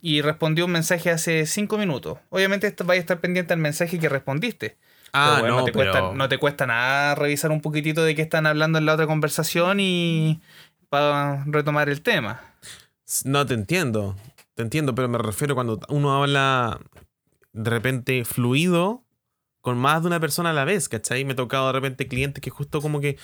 y 0.00 0.20
respondió 0.22 0.66
un 0.66 0.72
mensaje 0.72 1.10
hace 1.10 1.46
cinco 1.46 1.78
minutos. 1.78 2.18
Obviamente 2.30 2.66
esto 2.66 2.84
vais 2.84 2.98
a 2.98 3.00
estar 3.00 3.20
pendiente 3.20 3.52
al 3.54 3.60
mensaje 3.60 3.98
que 3.98 4.08
respondiste. 4.08 4.76
Ah, 5.14 5.38
bueno, 5.40 5.58
no, 5.58 5.64
te 5.64 5.72
pero... 5.72 5.92
cuesta, 5.92 6.12
no 6.14 6.28
te 6.28 6.38
cuesta 6.38 6.66
nada 6.66 7.14
revisar 7.14 7.52
un 7.52 7.60
poquitito 7.60 8.02
de 8.02 8.14
qué 8.14 8.22
están 8.22 8.46
hablando 8.46 8.78
en 8.78 8.86
la 8.86 8.94
otra 8.94 9.06
conversación 9.06 9.78
y 9.80 10.40
para 10.88 11.44
retomar 11.46 11.88
el 11.88 12.02
tema. 12.02 12.40
No, 13.24 13.46
te 13.46 13.54
entiendo. 13.54 14.16
Te 14.54 14.62
entiendo, 14.62 14.94
pero 14.94 15.08
me 15.08 15.18
refiero 15.18 15.54
cuando 15.54 15.80
uno 15.88 16.14
habla 16.14 16.80
de 17.52 17.70
repente 17.70 18.24
fluido 18.24 19.04
con 19.60 19.78
más 19.78 20.02
de 20.02 20.08
una 20.08 20.20
persona 20.20 20.50
a 20.50 20.52
la 20.52 20.64
vez, 20.64 20.88
¿cachai? 20.88 21.24
Me 21.24 21.32
he 21.32 21.36
tocado 21.36 21.68
de 21.68 21.72
repente 21.72 22.06
clientes 22.06 22.42
que 22.42 22.50
justo 22.50 22.80
como 22.80 23.00
que 23.00 23.16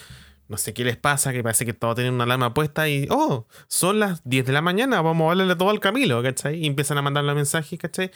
no 0.49 0.57
sé 0.57 0.75
qué 0.75 0.83
les 0.85 0.97
pasa, 0.97 1.33
que 1.33 1.43
parece 1.43 1.65
que 1.65 1.73
todos 1.73 1.95
tienen 1.95 2.15
una 2.15 2.25
alarma 2.25 2.55
puesta 2.55 2.89
y, 2.89 3.07
oh, 3.09 3.47
son 3.69 4.01
las 4.01 4.23
10 4.25 4.47
de 4.47 4.53
la 4.53 4.63
mañana, 4.63 5.01
vamos 5.01 5.29
a 5.29 5.31
hablarle 5.31 5.55
todo 5.55 5.71
al 5.71 5.79
Camilo, 5.79 6.21
¿cachai? 6.25 6.59
Y 6.59 6.67
empiezan 6.67 6.99
a 6.99 7.03
mandarle 7.03 7.35
mensajes, 7.35 7.79
¿cachai? 7.79 8.11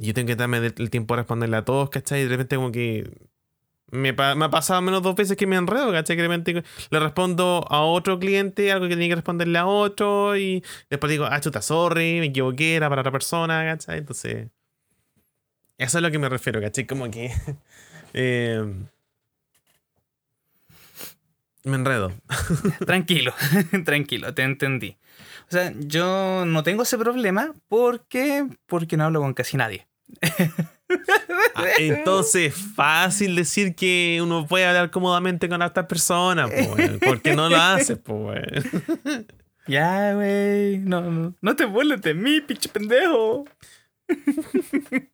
Yo 0.00 0.14
tengo 0.14 0.28
que 0.28 0.36
darme 0.36 0.58
el 0.58 0.90
tiempo 0.90 1.14
de 1.14 1.22
responderle 1.22 1.56
a 1.58 1.64
todos, 1.64 1.90
¿cachai? 1.90 2.20
Y 2.20 2.24
de 2.24 2.30
repente 2.30 2.56
como 2.56 2.72
que 2.72 3.10
me 3.90 4.10
ha 4.10 4.50
pasado 4.50 4.80
menos 4.82 5.02
dos 5.02 5.14
veces 5.14 5.36
que 5.36 5.46
me 5.46 5.56
enredo, 5.56 5.92
¿cachai? 5.92 6.16
Que 6.16 6.22
de 6.22 6.28
repente 6.28 6.64
le 6.90 7.00
respondo 7.00 7.66
a 7.68 7.82
otro 7.82 8.18
cliente 8.18 8.72
algo 8.72 8.88
que 8.88 8.94
tenía 8.94 9.08
que 9.08 9.16
responderle 9.16 9.58
a 9.58 9.66
otro 9.66 10.36
y 10.36 10.64
después 10.88 11.10
digo, 11.10 11.26
ah, 11.26 11.40
chuta, 11.40 11.60
sorry, 11.60 12.20
me 12.20 12.26
equivoqué, 12.26 12.76
era 12.76 12.88
para 12.88 13.02
otra 13.02 13.12
persona, 13.12 13.64
¿cachai? 13.64 13.98
Entonces, 13.98 14.48
eso 15.76 15.88
es 15.88 15.94
a 15.96 16.00
lo 16.00 16.10
que 16.10 16.18
me 16.18 16.28
refiero, 16.28 16.60
¿cachai? 16.60 16.86
Como 16.86 17.10
que... 17.10 17.32
eh, 18.14 18.64
me 21.64 21.76
enredo. 21.76 22.12
Tranquilo, 22.86 23.34
tranquilo, 23.84 24.32
te 24.34 24.42
entendí. 24.42 24.96
O 25.48 25.52
sea, 25.52 25.72
yo 25.76 26.44
no 26.46 26.62
tengo 26.62 26.84
ese 26.84 26.96
problema 26.96 27.54
porque, 27.68 28.46
porque 28.66 28.96
no 28.96 29.04
hablo 29.04 29.20
con 29.20 29.34
casi 29.34 29.56
nadie. 29.56 29.89
Ah, 31.54 31.64
Entonces, 31.78 32.54
fácil 32.54 33.36
decir 33.36 33.74
que 33.74 34.18
uno 34.22 34.46
puede 34.46 34.66
hablar 34.66 34.90
cómodamente 34.90 35.48
con 35.48 35.62
otras 35.62 35.86
personas, 35.86 36.50
pues, 36.50 36.68
weón. 36.68 36.98
¿por 36.98 37.22
qué 37.22 37.34
no 37.36 37.48
lo 37.48 37.56
haces, 37.56 37.98
pues? 38.04 38.64
Ya, 39.66 40.14
güey. 40.14 40.78
No, 40.78 41.00
no, 41.02 41.34
no 41.40 41.56
te 41.56 41.64
burles 41.64 42.02
de 42.02 42.14
mí, 42.14 42.40
pinche 42.40 42.68
pendejo. 42.68 43.44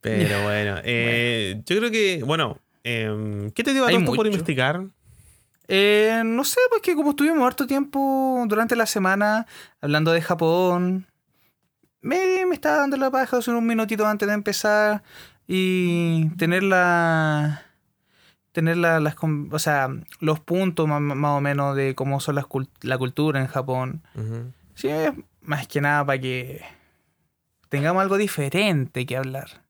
Pero 0.00 0.42
bueno, 0.42 0.80
eh, 0.84 1.62
yo 1.64 1.78
creo 1.78 1.90
que, 1.90 2.22
bueno, 2.24 2.58
em, 2.82 3.50
¿qué 3.52 3.62
te 3.64 3.72
dio 3.72 3.86
a 3.86 3.92
esto 3.92 4.12
por 4.12 4.26
investigar? 4.26 4.84
Eh, 5.66 6.20
no 6.24 6.44
sé, 6.44 6.60
porque 6.70 6.94
como 6.94 7.10
estuvimos 7.10 7.46
harto 7.46 7.66
tiempo 7.66 8.44
durante 8.46 8.76
la 8.76 8.84
semana 8.84 9.46
hablando 9.80 10.12
de 10.12 10.20
Japón, 10.20 11.06
me, 12.04 12.46
me 12.46 12.54
estaba 12.54 12.78
dando 12.78 12.96
la 12.96 13.10
paja 13.10 13.38
hace 13.38 13.50
un 13.50 13.66
minutito 13.66 14.06
antes 14.06 14.28
de 14.28 14.34
empezar 14.34 15.02
y 15.48 16.28
tener 16.36 16.62
la. 16.62 17.62
Tener 18.52 18.76
la- 18.76 19.00
las, 19.00 19.16
o 19.20 19.58
sea, 19.58 19.88
los 20.20 20.38
puntos 20.38 20.86
más, 20.86 21.00
más 21.00 21.30
o 21.32 21.40
menos 21.40 21.74
de 21.74 21.96
cómo 21.96 22.20
son 22.20 22.36
las 22.36 22.44
cul- 22.44 22.68
la 22.82 22.96
cultura 22.96 23.40
en 23.40 23.48
Japón. 23.48 24.02
Sí, 24.74 24.86
es 24.88 25.10
más 25.42 25.66
que 25.66 25.80
nada 25.80 26.06
para 26.06 26.20
que 26.20 26.62
tengamos 27.68 28.00
algo 28.00 28.16
diferente 28.16 29.06
que 29.06 29.16
hablar. 29.16 29.64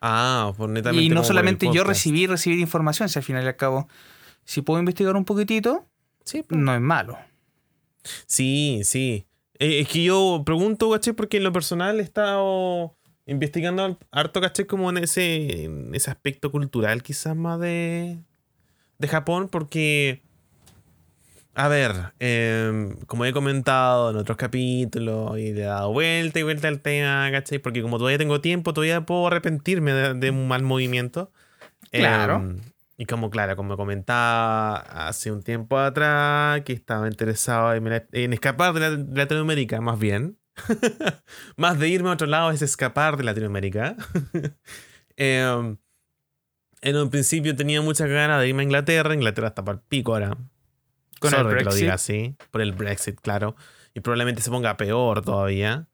Ah, 0.00 0.52
por 0.56 0.68
netamente. 0.70 1.02
Y 1.04 1.08
no 1.08 1.24
solamente 1.24 1.66
yo 1.72 1.82
recibir, 1.82 2.30
recibir 2.30 2.60
información, 2.60 3.08
si 3.08 3.18
al 3.18 3.24
final 3.24 3.42
y 3.42 3.48
al 3.48 3.56
cabo, 3.56 3.88
si 4.44 4.62
puedo 4.62 4.78
investigar 4.78 5.16
un 5.16 5.24
poquitito, 5.24 5.86
Sí, 6.24 6.44
pues. 6.44 6.60
no 6.60 6.72
es 6.72 6.80
malo. 6.80 7.18
Sí, 8.26 8.82
sí. 8.84 9.26
Eh, 9.58 9.80
es 9.80 9.88
que 9.88 10.04
yo 10.04 10.42
pregunto, 10.44 10.90
¿cachai? 10.90 11.12
Porque 11.12 11.38
en 11.38 11.44
lo 11.44 11.52
personal 11.52 11.98
he 11.98 12.02
estado 12.02 12.96
investigando 13.26 13.98
harto, 14.10 14.40
¿cachai? 14.40 14.66
Como 14.66 14.88
en 14.90 14.98
ese, 14.98 15.64
en 15.64 15.94
ese 15.94 16.10
aspecto 16.10 16.50
cultural 16.50 17.02
quizás 17.02 17.36
más 17.36 17.58
de, 17.60 18.18
de 18.98 19.08
Japón, 19.08 19.48
porque, 19.48 20.22
a 21.54 21.68
ver, 21.68 22.12
em, 22.20 22.96
como 23.06 23.24
he 23.24 23.32
comentado 23.32 24.10
en 24.10 24.16
otros 24.16 24.36
capítulos 24.38 25.38
y 25.38 25.52
le 25.52 25.62
he 25.62 25.64
dado 25.64 25.92
vuelta 25.92 26.38
y 26.38 26.44
vuelta 26.44 26.68
al 26.68 26.80
tema, 26.80 27.28
¿cachai? 27.32 27.58
Porque 27.58 27.82
como 27.82 27.98
todavía 27.98 28.18
tengo 28.18 28.40
tiempo, 28.40 28.72
todavía 28.72 29.00
puedo 29.02 29.26
arrepentirme 29.26 29.92
de, 29.92 30.14
de 30.14 30.30
un 30.30 30.46
mal 30.46 30.62
movimiento. 30.62 31.32
Claro. 31.90 32.36
Em, 32.36 32.60
y 33.00 33.06
como, 33.06 33.30
claro, 33.30 33.54
como 33.56 33.76
comentaba 33.76 34.76
hace 35.08 35.30
un 35.32 35.42
tiempo 35.42 35.78
atrás, 35.78 36.62
que 36.62 36.72
estaba 36.74 37.06
interesado 37.08 37.72
en, 37.74 37.86
en 38.12 38.32
escapar 38.32 38.74
de, 38.74 38.80
la- 38.80 38.90
de 38.90 39.16
Latinoamérica, 39.16 39.80
más 39.80 39.98
bien. 39.98 40.36
más 41.56 41.78
de 41.78 41.88
irme 41.88 42.08
a 42.10 42.14
otro 42.14 42.26
lado 42.26 42.50
es 42.50 42.60
escapar 42.60 43.16
de 43.16 43.24
Latinoamérica. 43.24 43.96
Em, 45.20 45.76
en 46.80 46.96
un 46.96 47.10
principio 47.10 47.56
tenía 47.56 47.82
muchas 47.82 48.08
ganas 48.08 48.40
de 48.40 48.48
irme 48.48 48.62
a 48.62 48.64
Inglaterra. 48.64 49.14
Inglaterra 49.14 49.48
está 49.48 49.64
para 49.64 49.78
el 49.78 49.84
pico 49.84 50.12
ahora. 50.14 50.36
Con 51.18 51.30
el 51.34 51.56
que 51.58 51.64
lo 51.64 51.70
diga 51.74 51.94
así. 51.94 52.36
Por 52.52 52.60
el 52.60 52.72
Brexit, 52.72 53.20
claro. 53.20 53.56
Y 53.94 54.00
probablemente 54.00 54.42
se 54.42 54.50
ponga 54.50 54.76
peor 54.76 55.22
todavía. 55.24 55.88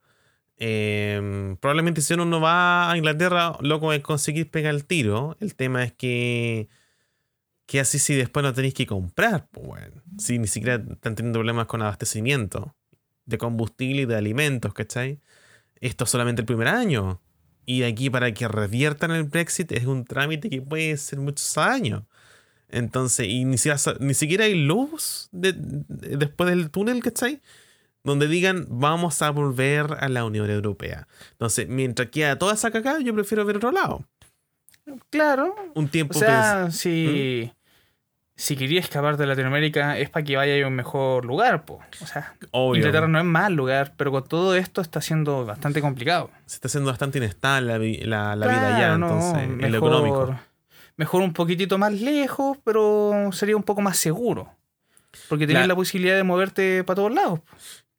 Em, 0.57 1.57
probablemente 1.57 2.01
si 2.01 2.13
uno 2.13 2.25
no 2.25 2.39
va 2.39 2.91
a 2.91 2.97
Inglaterra, 2.97 3.57
loco, 3.61 3.93
es 3.93 4.01
conseguir 4.01 4.51
pegar 4.51 4.73
el 4.75 4.85
tiro. 4.85 5.37
El 5.39 5.55
tema 5.55 5.83
es 5.83 5.93
que. 5.93 6.69
¿Qué 7.65 7.79
así 7.79 7.97
si 7.99 8.13
después 8.15 8.43
no 8.43 8.53
tenéis 8.53 8.73
que 8.73 8.85
comprar? 8.85 9.47
Bueno. 9.51 10.01
Si 10.19 10.37
ni 10.39 10.47
siquiera 10.47 10.75
están 10.75 11.15
teniendo 11.15 11.39
problemas 11.39 11.65
con 11.67 11.81
abastecimiento 11.81 12.75
de 13.25 13.37
combustible 13.37 14.03
y 14.03 14.05
de 14.05 14.15
alimentos, 14.15 14.73
¿cachai? 14.73 15.19
Esto 15.81 16.03
es 16.03 16.09
solamente 16.09 16.41
el 16.41 16.45
primer 16.45 16.67
año. 16.67 17.21
Y 17.65 17.81
aquí 17.83 18.11
para 18.11 18.31
que 18.33 18.47
reviertan 18.47 19.11
el 19.11 19.23
Brexit 19.23 19.71
es 19.71 19.85
un 19.85 20.05
trámite 20.05 20.49
que 20.49 20.61
puede 20.61 20.95
ser 20.97 21.19
muchos 21.19 21.57
años. 21.57 22.03
Entonces, 22.69 23.27
y 23.27 23.45
ni 23.45 23.57
siquiera, 23.57 23.79
ni 23.99 24.13
siquiera 24.13 24.45
hay 24.45 24.55
luz 24.55 25.29
de- 25.31 25.53
de- 25.53 26.17
después 26.17 26.49
del 26.49 26.69
túnel, 26.69 27.01
¿cachai? 27.01 27.41
Donde 28.03 28.27
digan, 28.27 28.67
vamos 28.69 29.23
a 29.23 29.31
volver 29.31 29.87
a 29.99 30.09
la 30.09 30.25
Unión 30.25 30.49
Europea. 30.49 31.07
Entonces, 31.31 31.67
mientras 31.67 32.09
queda 32.09 32.37
toda 32.37 32.53
esa 32.53 32.69
cagada, 32.69 32.99
yo 33.01 33.13
prefiero 33.15 33.43
ver 33.45 33.57
otro 33.57 33.71
lado. 33.71 34.05
Claro. 35.09 35.55
Un 35.73 35.85
O 35.85 35.89
tiempo 35.89 36.13
sea, 36.13 36.69
si, 36.71 37.51
si 38.35 38.55
quería 38.55 38.79
escapar 38.79 39.17
de 39.17 39.25
Latinoamérica 39.25 39.97
es 39.97 40.09
para 40.09 40.23
que 40.23 40.35
vaya 40.37 40.63
a 40.63 40.67
un 40.67 40.75
mejor 40.75 41.25
lugar, 41.25 41.65
po. 41.65 41.79
O 42.01 42.05
sea, 42.05 42.35
obvio, 42.51 42.79
Inglaterra 42.79 43.07
no 43.07 43.17
es 43.19 43.25
mal 43.25 43.53
lugar, 43.53 43.93
pero 43.97 44.11
con 44.11 44.23
todo 44.25 44.55
esto 44.55 44.81
está 44.81 45.01
siendo 45.01 45.45
bastante 45.45 45.81
complicado. 45.81 46.29
se 46.45 46.55
está 46.55 46.67
haciendo 46.67 46.89
bastante 46.91 47.17
inestable 47.17 48.05
la, 48.05 48.35
la- 48.35 48.35
la 48.35 48.47
vida 48.47 48.75
allá, 48.77 48.97
no, 48.97 49.07
entonces, 49.07 49.43
en 49.43 49.71
lo 49.71 49.81
mejor- 49.81 49.87
económico. 50.05 50.39
Mejor 50.97 51.21
un 51.23 51.33
poquitito 51.33 51.77
más 51.77 51.91
lejos, 51.91 52.57
pero 52.63 53.29
sería 53.33 53.57
un 53.57 53.63
poco 53.63 53.81
más 53.81 53.97
seguro. 53.97 54.49
Porque 55.27 55.45
tienes 55.45 55.61
Claro. 55.63 55.67
la 55.67 55.75
posibilidad 55.75 56.15
de 56.15 56.23
moverte 56.23 56.83
para 56.85 56.95
todos 56.95 57.13
lados. 57.13 57.41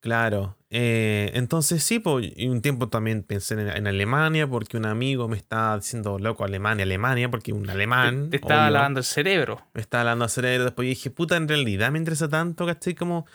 Claro. 0.00 0.55
Eh, 0.68 1.30
entonces 1.34 1.82
sí, 1.82 2.00
pues, 2.00 2.32
y 2.36 2.48
un 2.48 2.60
tiempo 2.60 2.88
también 2.88 3.22
pensé 3.22 3.54
en, 3.54 3.68
en 3.68 3.86
Alemania 3.86 4.48
porque 4.48 4.76
un 4.76 4.86
amigo 4.86 5.28
me 5.28 5.36
estaba 5.36 5.76
diciendo, 5.76 6.18
loco, 6.18 6.44
Alemania, 6.44 6.84
Alemania, 6.84 7.30
porque 7.30 7.52
un 7.52 7.70
alemán... 7.70 8.24
Te, 8.30 8.38
te 8.38 8.44
estaba 8.44 8.70
lavando 8.70 8.98
el 8.98 9.04
cerebro. 9.04 9.64
Me 9.74 9.80
estaba 9.80 10.02
hablando 10.02 10.24
a 10.24 10.28
cerebro. 10.28 10.64
Después 10.64 10.88
dije, 10.88 11.10
puta, 11.10 11.36
en 11.36 11.46
realidad 11.48 11.92
me 11.92 11.98
interesa 11.98 12.28
tanto, 12.28 12.66
¿cachai? 12.66 12.94
Como 12.94 13.26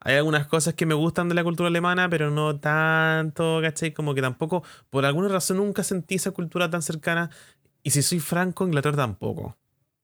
hay 0.00 0.16
algunas 0.16 0.46
cosas 0.46 0.74
que 0.74 0.86
me 0.86 0.94
gustan 0.94 1.28
de 1.28 1.34
la 1.34 1.42
cultura 1.42 1.68
alemana, 1.68 2.08
pero 2.08 2.30
no 2.30 2.58
tanto, 2.58 3.58
¿cachai? 3.60 3.92
Como 3.92 4.14
que 4.14 4.22
tampoco, 4.22 4.62
por 4.90 5.04
alguna 5.04 5.28
razón 5.28 5.58
nunca 5.58 5.82
sentí 5.82 6.14
esa 6.14 6.30
cultura 6.30 6.70
tan 6.70 6.82
cercana. 6.82 7.30
Y 7.82 7.90
si 7.90 8.02
soy 8.02 8.20
franco, 8.20 8.64
Inglaterra 8.64 8.96
tampoco. 8.96 9.56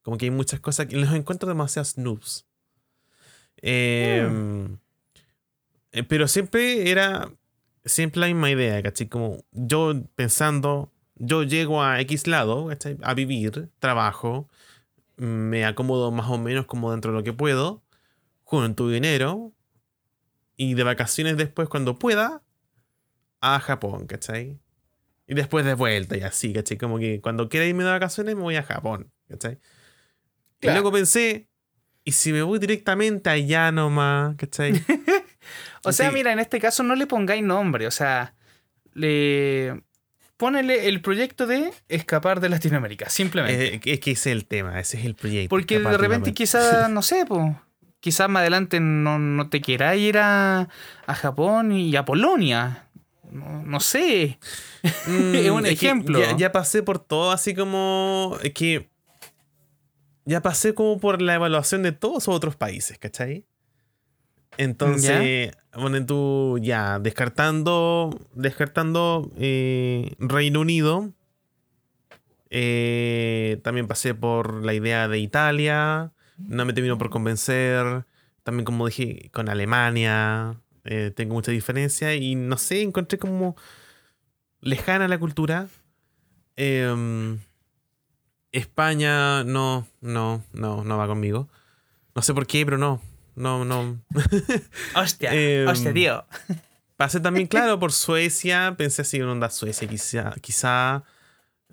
Como 0.03 0.19
que 0.19 0.27
hay 0.27 0.31
muchas 0.31 0.61
cosas 0.61 0.87
que 0.87 0.97
los 0.97 1.13
encuentro 1.15 1.49
demasiado 1.49 1.89
noobs. 1.97 2.47
Eh, 3.63 4.29
eh, 5.95 6.03
pero 6.03 6.27
siempre 6.27 6.91
era 6.91 7.31
siempre 7.85 8.21
la 8.21 8.27
misma 8.27 8.51
idea, 8.51 8.83
¿cachai? 8.83 9.09
Como 9.09 9.45
yo 9.53 9.95
pensando, 10.17 10.93
yo 11.15 11.45
llego 11.45 11.83
a 11.85 12.01
X 12.01 12.27
lado, 12.27 12.67
¿cachai? 12.67 12.99
A 13.03 13.15
vivir, 13.15 13.71
trabajo, 13.79 14.49
me 15.17 15.65
acomodo 15.65 16.11
más 16.11 16.29
o 16.29 16.37
menos 16.37 16.67
como 16.67 16.91
dentro 16.91 17.13
de 17.13 17.19
lo 17.19 17.25
que 17.25 17.33
puedo, 17.33 17.85
junto 18.43 18.89
dinero 18.89 19.53
y 20.57 20.75
de 20.75 20.83
vacaciones 20.83 21.37
después 21.37 21.69
cuando 21.69 21.97
pueda 21.97 22.43
a 23.41 23.61
Japón, 23.61 24.07
¿cachai? 24.09 24.59
Y 25.29 25.35
después 25.35 25.65
de 25.65 25.75
vuelta 25.75 26.17
y 26.17 26.23
así, 26.23 26.53
¿cachai? 26.53 26.77
Como 26.77 26.99
que 26.99 27.21
cuando 27.21 27.49
quiera 27.49 27.67
irme 27.67 27.85
de 27.85 27.91
vacaciones 27.91 28.35
me 28.35 28.43
voy 28.43 28.57
a 28.57 28.65
Japón, 28.65 29.13
¿cachai? 29.29 29.61
Y 30.61 30.67
luego 30.71 30.91
pensé, 30.91 31.49
¿y 32.03 32.13
si 32.13 32.33
me 32.33 32.43
voy 32.43 32.59
directamente 32.59 33.31
allá 33.31 33.71
nomás, 33.71 34.35
¿cachai? 34.37 34.73
o 35.85 35.93
sea, 35.93 36.09
Sí. 36.11 36.15
mira, 36.15 36.33
en 36.33 36.39
este 36.39 36.61
caso 36.61 36.83
no 36.83 36.95
le 36.95 37.07
pongáis 37.07 37.43
nombre, 37.43 37.87
o 37.87 37.91
sea, 37.91 38.35
le 38.93 39.83
ponele 40.37 40.89
el 40.89 41.01
proyecto 41.01 41.47
de 41.47 41.73
escapar 41.89 42.41
de 42.41 42.49
Latinoamérica, 42.49 43.09
simplemente. 43.09 43.75
Eh, 43.77 43.81
es 43.85 44.01
que 44.01 44.11
ese 44.13 44.31
es 44.31 44.37
el 44.37 44.47
tema, 44.47 44.79
ese 44.81 44.99
es 44.99 45.05
el 45.05 45.15
proyecto. 45.15 45.49
Porque 45.51 45.79
de 45.79 45.97
repente 45.99 46.33
quizás, 46.35 46.89
no 46.91 47.03
sé, 47.03 47.25
pues, 47.27 47.55
quizás 48.01 48.29
más 48.29 48.41
adelante 48.41 48.81
no, 48.81 49.19
no 49.19 49.49
te 49.49 49.61
quieras 49.61 49.97
ir 49.97 50.19
a, 50.19 50.69
a 51.07 51.15
Japón 51.15 51.73
y 51.73 51.95
a 51.97 52.05
Polonia. 52.05 52.89
No, 53.31 53.63
no 53.63 53.81
sé. 53.81 54.39
Mm, 55.07 55.35
Es 55.35 55.51
un 55.51 55.63
que 55.65 55.71
ejemplo. 55.71 56.21
Ya, 56.21 56.37
ya 56.37 56.53
pasé 56.53 56.83
por 56.83 56.99
todo, 56.99 57.31
así 57.33 57.55
como. 57.55 58.37
Es 58.43 58.53
que. 58.53 58.91
Ya 60.27 60.43
pasé 60.43 60.75
como 60.75 61.01
por 61.01 61.23
la 61.23 61.35
evaluación 61.35 61.83
de 61.83 61.93
todos 61.93 62.29
otros 62.29 62.55
países, 62.57 62.99
¿cachai? 62.99 63.47
Entonces, 64.59 65.53
bueno, 65.75 66.05
tú 66.07 66.59
ya, 66.63 66.99
descartando. 66.99 68.19
Descartando 68.35 69.31
eh, 69.39 70.15
Reino 70.19 70.61
Unido. 70.61 71.11
eh, 72.51 73.61
también 73.63 73.87
pasé 73.89 74.15
por 74.15 74.65
la 74.65 74.75
idea 74.75 75.09
de 75.09 75.19
Italia. 75.19 76.13
No 76.39 76.65
me 76.65 76.73
terminó 76.73 76.99
por 76.99 77.11
convencer. 77.11 78.05
También, 78.43 78.65
como 78.65 78.87
dije, 78.87 79.31
con 79.33 79.49
Alemania. 79.49 80.61
eh, 80.85 81.11
tengo 81.15 81.35
mucha 81.35 81.51
diferencia. 81.51 82.15
Y 82.15 82.35
no 82.35 82.59
sé, 82.59 82.83
encontré 82.83 83.19
como 83.19 83.57
lejana 84.61 85.09
la 85.09 85.19
cultura. 85.19 85.69
Em, 86.57 87.39
España 88.53 89.43
no, 89.45 89.87
no, 90.01 90.43
no, 90.53 90.85
no 90.85 90.97
va 90.99 91.07
conmigo. 91.07 91.49
No 92.15 92.23
sé 92.23 92.35
por 92.35 92.47
qué, 92.47 92.65
pero 92.65 92.79
no. 92.79 93.01
No, 93.37 93.65
no. 93.65 94.01
Hostia, 94.95 95.31
Em, 95.35 95.67
hostia, 95.69 95.93
tío. 95.93 96.25
Pasé 96.97 97.21
también, 97.21 97.47
claro, 97.49 97.79
por 97.79 97.93
Suecia. 97.93 98.75
Pensé 98.77 99.03
así 99.03 99.17
en 99.17 99.25
onda 99.25 99.51
Suecia, 99.51 99.89
quizá. 99.89 100.35
quizá 100.41 101.05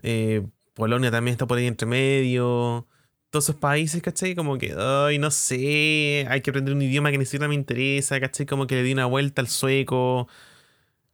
eh, 0.01 0.45
Polonia 0.74 1.12
también 1.12 1.34
está 1.34 1.45
por 1.45 1.57
ahí 1.57 1.68
entre 1.68 1.88
medio. 1.88 2.88
Todos 3.30 3.45
esos 3.45 3.55
países, 3.55 4.01
¿cachai? 4.01 4.36
Como 4.36 4.57
que, 4.57 4.76
ay, 4.78 5.20
no 5.20 5.32
sé. 5.32 6.26
Hay 6.30 6.41
que 6.41 6.49
aprender 6.49 6.74
un 6.74 6.82
idioma 6.82 7.12
que 7.12 7.18
ni 7.18 7.26
siquiera 7.26 7.47
me 7.47 7.55
interesa, 7.55 8.20
¿cachai? 8.20 8.45
Como 8.45 8.68
que 8.68 8.76
le 8.76 8.84
di 8.84 8.93
una 8.93 9.05
vuelta 9.05 9.41
al 9.41 9.47
sueco. 9.47 10.28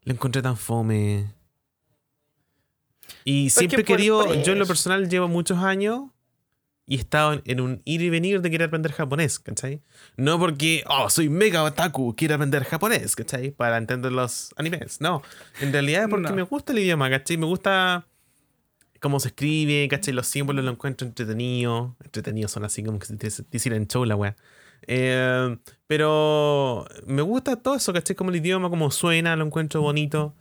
Lo 0.03 0.13
encontré 0.13 0.41
tan 0.41 0.57
fome. 0.57 1.33
Y 3.23 3.49
siempre 3.49 3.81
he 3.81 3.85
querido, 3.85 4.33
yo 4.41 4.53
en 4.53 4.59
lo 4.59 4.65
personal 4.65 5.09
llevo 5.09 5.27
muchos 5.27 5.57
años 5.59 6.03
y 6.89 6.95
he 6.95 6.99
estado 6.99 7.41
en- 7.45 7.59
un 7.61 7.81
ir 7.85 8.01
y 8.01 8.09
venir 8.09 8.41
de 8.41 8.49
querer 8.49 8.69
aprender 8.69 8.93
japonés, 8.93 9.39
¿cachai? 9.39 9.81
No 10.15 10.39
porque, 10.39 10.83
oh, 10.87 11.09
soy 11.09 11.27
mega 11.29 11.63
otaku, 11.63 12.15
quiero 12.15 12.35
aprender 12.35 12.63
japonés, 12.63 13.15
¿cachai? 13.15 13.51
Para 13.51 13.77
entender 13.77 14.11
los 14.11 14.53
animes. 14.57 15.01
No, 15.01 15.21
en 15.61 15.71
realidad 15.73 16.03
es 16.03 16.09
porque 16.09 16.29
No. 16.29 16.35
me 16.35 16.43
gusta 16.43 16.71
el 16.71 16.79
idioma, 16.79 17.09
¿cachai? 17.09 17.37
Me 17.37 17.45
gusta 17.45 18.07
cómo 19.01 19.19
se 19.19 19.27
escribe, 19.27 19.87
¿cachai? 19.89 20.13
Los 20.13 20.27
símbolos 20.27 20.63
lo 20.65 20.71
encuentro 20.71 21.05
entretenido. 21.07 21.95
Entretenidos 22.03 22.51
son 22.51 22.63
así 22.65 22.83
como 22.83 22.97
que 22.99 23.05
si 23.05 23.17
te, 23.17 23.29
te 23.29 23.57
hicieran 23.57 23.85
show 23.87 24.05
la 24.05 24.15
wea. 24.15 24.35
Eh, 24.87 25.57
pero 25.87 26.85
me 27.05 27.21
gusta 27.21 27.57
todo 27.57 27.75
eso, 27.75 27.91
¿cachai? 27.93 28.15
Como 28.15 28.29
el 28.29 28.37
idioma, 28.37 28.69
como 28.69 28.89
suena, 28.91 29.35
lo 29.35 29.45
encuentro 29.45 29.81
bonito. 29.81 30.35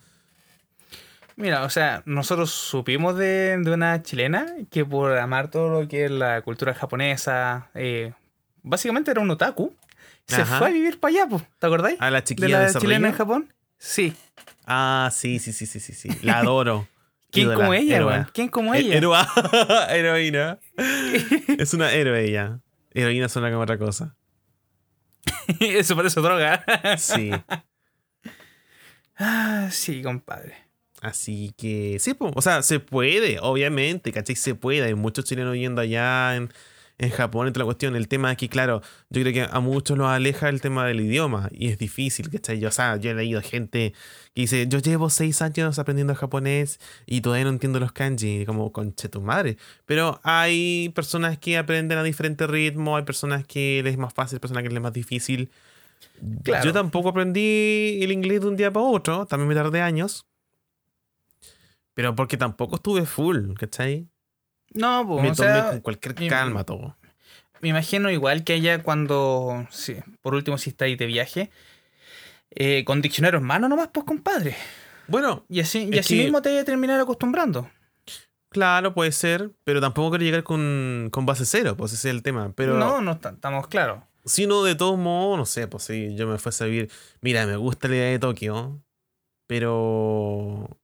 Mira, 1.37 1.65
o 1.65 1.71
sea, 1.71 2.03
nosotros 2.07 2.51
supimos 2.51 3.17
de, 3.17 3.59
de 3.59 3.71
una 3.71 4.03
chilena 4.03 4.47
que 4.71 4.85
por 4.87 5.17
amar 5.19 5.51
todo 5.51 5.69
lo 5.83 5.87
que 5.89 6.07
es 6.07 6.11
la 6.11 6.41
cultura 6.43 6.73
japonesa, 6.75 7.69
eh, 7.75 8.15
básicamente 8.63 9.11
era 9.11 9.21
un 9.21 9.31
otaku, 9.31 9.75
se 10.27 10.41
Ajá. 10.43 10.59
fue 10.59 10.69
a 10.69 10.71
vivir 10.71 10.99
para 10.99 11.11
allá, 11.13 11.29
po, 11.29 11.43
¿te 11.59 11.67
acordáis? 11.67 12.01
A 12.01 12.11
la 12.11 12.21
de 12.21 12.25
chiquilla 12.25 12.59
la 12.61 12.67
de, 12.73 12.79
chilena 12.81 13.09
en. 13.09 13.15
Japón. 13.15 13.53
Sí. 13.79 14.15
Ah, 14.67 15.11
sí, 15.13 15.39
sí, 15.39 15.53
sí, 15.53 15.67
sí, 15.67 15.79
sí, 15.79 15.93
sí. 15.93 16.09
La 16.23 16.39
adoro. 16.39 16.89
¿Quién 17.31 17.49
Ídola, 17.49 17.57
como 17.57 17.75
ella, 17.75 18.07
weón? 18.07 18.29
¿Quién 18.33 18.49
como 18.49 18.75
Eh, 18.75 18.79
ella? 18.79 18.95
héroa. 18.97 19.29
Heroína. 19.91 20.59
es 21.59 21.75
una 21.75 21.93
héroe 21.93 22.25
ella. 22.25 22.61
Heroína 22.95 23.29
suena 23.29 23.51
como 23.51 23.63
otra 23.63 23.77
cosa. 23.77 24.17
Eso 25.61 25.95
parece 25.97 26.19
droga. 26.21 26.65
Sí. 26.97 27.31
ah, 29.19 29.69
sí, 29.71 30.03
compadre. 30.03 30.66
Así 31.07 31.55
que, 31.57 31.99
sí, 32.01 32.15
po. 32.15 32.33
o 32.35 32.43
sea, 32.43 32.63
se 32.63 32.81
puede, 32.81 33.39
obviamente, 33.41 34.11
¿cachai? 34.11 34.35
Se 34.35 34.57
puede. 34.57 34.87
Hay 34.87 34.95
muchos 34.97 35.25
chilenos 35.25 35.55
yendo 35.55 35.81
allá 35.81 36.35
en, 36.35 36.51
en 36.99 37.11
Japón, 37.11 37.47
entre 37.47 37.61
la 37.61 37.65
cuestión. 37.65 37.95
El 37.95 38.09
tema 38.09 38.33
es 38.33 38.39
que, 38.39 38.49
claro, 38.49 38.83
yo 39.09 39.23
creo 39.23 39.33
que 39.33 39.43
a 39.49 39.61
muchos 39.61 39.97
los 39.97 40.09
aleja 40.09 40.49
el 40.49 40.61
tema 40.61 40.85
del 40.85 41.01
idioma 41.01 41.49
y 41.53 41.69
es 41.69 41.79
difícil, 41.79 42.29
¿cachai? 42.29 42.59
Yo, 42.59 42.71
o 42.71 42.73
sea, 42.73 42.97
yo 42.97 43.13
he 43.13 43.15
leído 43.15 43.41
gente 43.41 43.93
que 44.35 44.41
dice, 44.41 44.67
yo 44.67 44.81
llevo 44.81 45.09
seis 45.09 45.43
años 45.43 45.79
aprendiendo 45.79 46.13
japonés 46.17 46.81
y 47.07 47.21
todavía 47.21 47.45
no 47.45 47.51
entiendo 47.51 47.79
los 47.79 47.93
kanji, 47.93 48.45
como 48.45 48.73
conche 48.73 49.09
tu 49.09 49.21
madre. 49.21 49.59
Pero 49.85 50.21
hay 50.25 50.89
personas 50.89 51.39
que 51.39 51.57
aprenden 51.57 51.99
a 51.99 52.03
diferente 52.03 52.49
ritmo, 52.49 52.97
hay 52.97 53.05
personas 53.05 53.47
que 53.47 53.81
les 53.85 53.93
es 53.93 53.99
más 53.99 54.13
fácil, 54.13 54.41
personas 54.41 54.65
que 54.65 54.71
les 54.71 54.79
es 54.79 54.83
más 54.83 54.93
difícil. 54.93 55.51
Claro. 56.43 56.65
Yo 56.65 56.73
tampoco 56.73 57.11
aprendí 57.11 58.01
el 58.03 58.11
inglés 58.11 58.41
de 58.41 58.49
un 58.49 58.57
día 58.57 58.73
para 58.73 58.87
otro, 58.87 59.25
también 59.27 59.49
me 59.49 59.55
tardé 59.55 59.83
años. 59.83 60.27
Pero 61.97 62.15
porque 62.15 62.37
tampoco 62.37 62.77
estuve 62.77 63.07
full, 63.07 63.55
¿cachai? 63.55 64.07
No, 64.75 65.03
pues, 65.09 65.23
me 65.23 65.31
o 65.31 65.35
tomé 65.35 65.49
sea, 65.53 65.71
con 65.71 65.81
cualquier 65.81 66.15
calma 66.29 66.63
todo. 66.65 66.95
me 67.63 67.71
imagino 67.71 68.11
igual 68.11 68.45
que 68.45 68.53
allá 68.53 68.83
cuando, 68.83 69.67
sí, 69.71 69.97
por 70.21 70.35
último, 70.35 70.59
si 70.59 70.69
estáis 70.71 70.99
de 70.99 71.07
viaje, 71.07 71.51
eh, 72.51 72.85
con 72.85 73.01
diccionario 73.01 73.39
en 73.41 73.47
mano 73.47 73.67
nomás, 73.69 73.89
pues, 73.95 74.05
compadre. 74.05 74.55
Bueno, 75.09 75.47
Y 75.49 75.61
así, 75.61 75.89
y 75.91 75.99
así 75.99 76.17
que- 76.19 76.25
mismo 76.25 76.43
te 76.43 76.51
voy 76.51 76.59
a 76.59 76.65
terminar 76.67 77.01
acostumbrando. 77.01 77.71
claro, 78.51 78.93
puede 78.93 79.13
ser, 79.13 79.53
pero 79.65 79.81
tampoco 79.81 80.11
quiero 80.11 80.25
llegar 80.25 80.43
con, 80.43 81.09
con 81.11 81.25
base 81.25 81.47
cero, 81.47 81.77
pues 81.79 81.93
ese 81.95 82.09
es 82.11 82.15
el 82.15 82.23
tema. 82.23 82.53
Pero 82.55 82.75
no, 82.79 83.01
no 83.01 83.13
estamos 83.13 83.69
claros. 83.69 84.03
si 84.27 84.45
uno 84.45 84.63
de 84.65 84.75
todos 84.75 84.99
modos, 84.99 85.39
no 85.39 85.47
sé, 85.47 85.67
pues 85.67 85.85
si 85.85 86.15
yo 86.15 86.27
me 86.27 86.37
fuese 86.39 86.65
a 86.65 86.67
vivir, 86.67 86.91
mira, 87.23 87.47
me 87.47 87.57
gusta 87.57 87.89
la 87.89 87.95
idea 87.97 88.09
de 88.11 88.19
Tokio, 88.19 88.83
pero... 89.47 90.79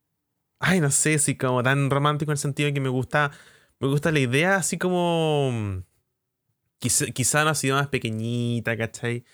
Ay, 0.64 0.80
no 0.80 0.90
sé, 0.92 1.18
si 1.18 1.36
como 1.36 1.60
tan 1.62 1.90
romántico 1.90 2.30
en 2.30 2.34
el 2.34 2.38
sentido 2.38 2.68
de 2.68 2.74
que 2.74 2.80
me 2.80 2.88
gusta, 2.88 3.32
me 3.80 3.88
gusta 3.88 4.12
la 4.12 4.20
idea 4.20 4.54
así 4.56 4.78
como... 4.78 5.82
Quizá, 6.78 7.06
quizá 7.06 7.42
una 7.42 7.54
ciudad 7.54 7.76
más 7.78 7.88
pequeñita, 7.88 8.76
¿cachai? 8.76 9.24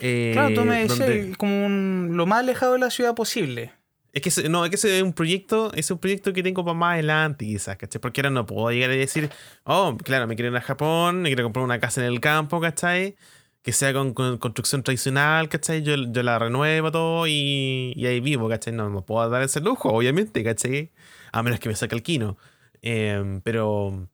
Eh, 0.00 0.30
Claro, 0.32 0.54
tú 0.54 0.64
me 0.64 0.80
decías 0.80 0.98
donde- 0.98 1.36
como 1.36 1.66
un- 1.66 2.10
lo 2.12 2.24
más 2.26 2.40
alejado 2.40 2.72
de 2.74 2.78
la 2.78 2.90
ciudad 2.90 3.14
posible. 3.14 3.72
Es 4.12 4.22
que 4.22 4.48
no, 4.48 4.64
es 4.64 4.70
que 4.70 4.76
ese 4.76 4.96
es 4.96 5.02
un 5.02 5.12
proyecto, 5.12 5.70
es 5.74 5.90
un 5.90 5.98
proyecto 5.98 6.32
que 6.32 6.42
tengo 6.42 6.64
para 6.64 6.74
más 6.74 6.94
adelante, 6.94 7.44
quizás, 7.44 7.76
¿cachai? 7.76 8.00
Porque 8.00 8.20
ahora 8.22 8.30
no 8.30 8.44
puedo 8.46 8.70
llegar 8.70 8.90
a 8.90 8.94
decir, 8.94 9.30
oh, 9.64 9.96
claro, 10.02 10.26
me 10.26 10.34
quiero 10.34 10.50
ir 10.50 10.56
a 10.56 10.60
Japón, 10.62 11.22
me 11.22 11.28
quiero 11.28 11.44
comprar 11.44 11.64
una 11.64 11.78
casa 11.78 12.00
en 12.00 12.08
el 12.08 12.20
campo, 12.20 12.58
¿cachai? 12.60 13.16
Que 13.62 13.72
sea 13.72 13.92
con, 13.92 14.14
con 14.14 14.38
construcción 14.38 14.82
tradicional, 14.82 15.48
¿cachai? 15.50 15.82
Yo, 15.82 15.94
yo 15.96 16.22
la 16.22 16.38
renuevo 16.38 16.90
todo 16.90 17.26
y, 17.26 17.92
y 17.94 18.06
ahí 18.06 18.20
vivo, 18.20 18.48
¿cachai? 18.48 18.72
No 18.72 18.88
me 18.88 19.02
puedo 19.02 19.28
dar 19.28 19.42
ese 19.42 19.60
lujo, 19.60 19.90
obviamente, 19.90 20.42
¿cachai? 20.42 20.90
A 21.32 21.42
menos 21.42 21.60
que 21.60 21.68
me 21.68 21.74
saque 21.76 21.94
el 21.94 22.02
quino. 22.02 22.38
Eh, 22.80 23.40
pero 23.44 24.08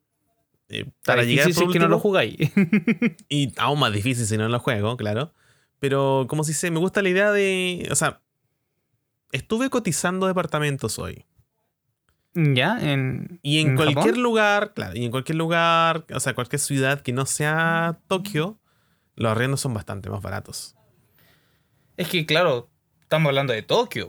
eh, 0.67 0.85
para 1.05 1.23
llegar 1.23 1.45
difícil 1.47 1.63
por 1.65 1.73
que 1.73 1.79
no 1.79 1.87
lo 1.87 1.95
último- 1.95 2.01
jugáis. 2.09 2.35
y 3.29 3.53
aún 3.57 3.79
más 3.79 3.93
difícil 3.93 4.25
si 4.25 4.37
no 4.37 4.49
lo 4.49 4.59
juego, 4.59 4.97
claro. 4.97 5.31
Pero 5.79 6.25
como 6.27 6.43
si 6.43 6.53
se 6.53 6.69
me 6.69 6.79
gusta 6.79 7.01
la 7.01 7.07
idea 7.09 7.31
de. 7.31 7.87
O 7.89 7.95
sea, 7.95 8.19
estuve 9.31 9.69
cotizando 9.69 10.27
departamentos 10.27 10.99
hoy. 10.99 11.23
ya, 12.33 12.77
en. 12.81 13.39
Y 13.43 13.59
en, 13.61 13.69
¿en 13.69 13.75
cualquier 13.77 14.05
Japón? 14.07 14.23
lugar, 14.23 14.73
claro, 14.73 14.97
y 14.97 15.05
en 15.05 15.11
cualquier 15.11 15.37
lugar, 15.37 16.05
o 16.13 16.19
sea, 16.19 16.33
cualquier 16.33 16.59
ciudad 16.59 17.01
que 17.01 17.13
no 17.13 17.25
sea 17.25 17.99
Tokio, 18.07 18.59
los 19.17 19.31
arriendos 19.31 19.59
son 19.59 19.73
bastante 19.73 20.09
más 20.09 20.21
baratos. 20.21 20.75
Es 21.97 22.07
que, 22.07 22.25
claro, 22.25 22.69
estamos 23.01 23.29
hablando 23.29 23.51
de 23.51 23.63
Tokio. 23.63 24.07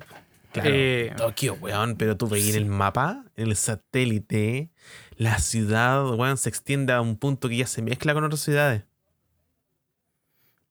Claro, 0.53 0.71
Eh, 0.73 1.13
Tokio, 1.17 1.55
weón, 1.55 1.97
pero 1.97 2.17
tú 2.17 2.29
veis 2.29 2.45
sí. 2.45 2.51
en 2.51 2.57
el 2.57 2.67
mapa, 2.67 3.25
en 3.37 3.49
el 3.49 3.57
satélite, 3.57 4.71
la 5.17 5.39
ciudad, 5.41 6.07
weón, 6.15 6.37
se 6.39 6.49
extiende 6.49 6.93
a 6.93 7.01
un 7.01 7.17
punto 7.17 7.49
que 7.49 7.57
ya 7.57 7.67
se 7.67 7.83
mezcla 7.83 8.15
con 8.15 8.25
otras 8.25 8.41
ciudades. 8.41 8.85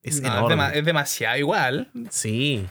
Es 0.04 0.22
no, 0.22 0.68
es 0.70 0.86
demasiado 0.86 1.38
igual. 1.38 1.92
Sí. 2.10 2.66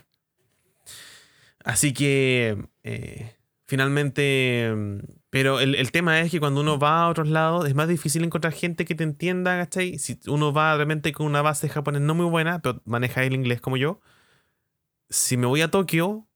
Así 1.64 1.92
que 1.92 2.56
eh, 2.84 3.34
finalmente, 3.66 4.72
mm, 4.74 4.98
pero 5.39 5.61
el, 5.61 5.74
el 5.74 5.93
tema 5.93 6.18
es 6.20 6.30
que 6.30 6.41
cuando 6.41 6.62
uno 6.62 6.78
va 6.78 7.03
a 7.03 7.09
otros 7.11 7.28
lados 7.28 7.68
es 7.68 7.74
más 7.74 7.89
difícil 7.89 8.24
encontrar 8.24 8.55
gente 8.55 8.87
que 8.87 8.95
te 8.95 9.05
entienda, 9.05 9.59
¿cachai? 9.59 9.99
Si 9.99 10.18
uno 10.28 10.51
va 10.51 10.74
realmente 10.76 11.12
con 11.12 11.26
una 11.26 11.43
base 11.43 11.68
japonés 11.68 12.01
no 12.01 12.14
muy 12.14 12.24
buena, 12.24 12.61
pero 12.62 12.80
maneja 12.87 13.22
el 13.22 13.34
inglés 13.34 13.61
como 13.61 13.76
yo, 13.76 14.01
si 15.11 15.37
me 15.37 15.47
voy 15.47 15.61
a 15.61 15.70
Tokio, 15.70 16.26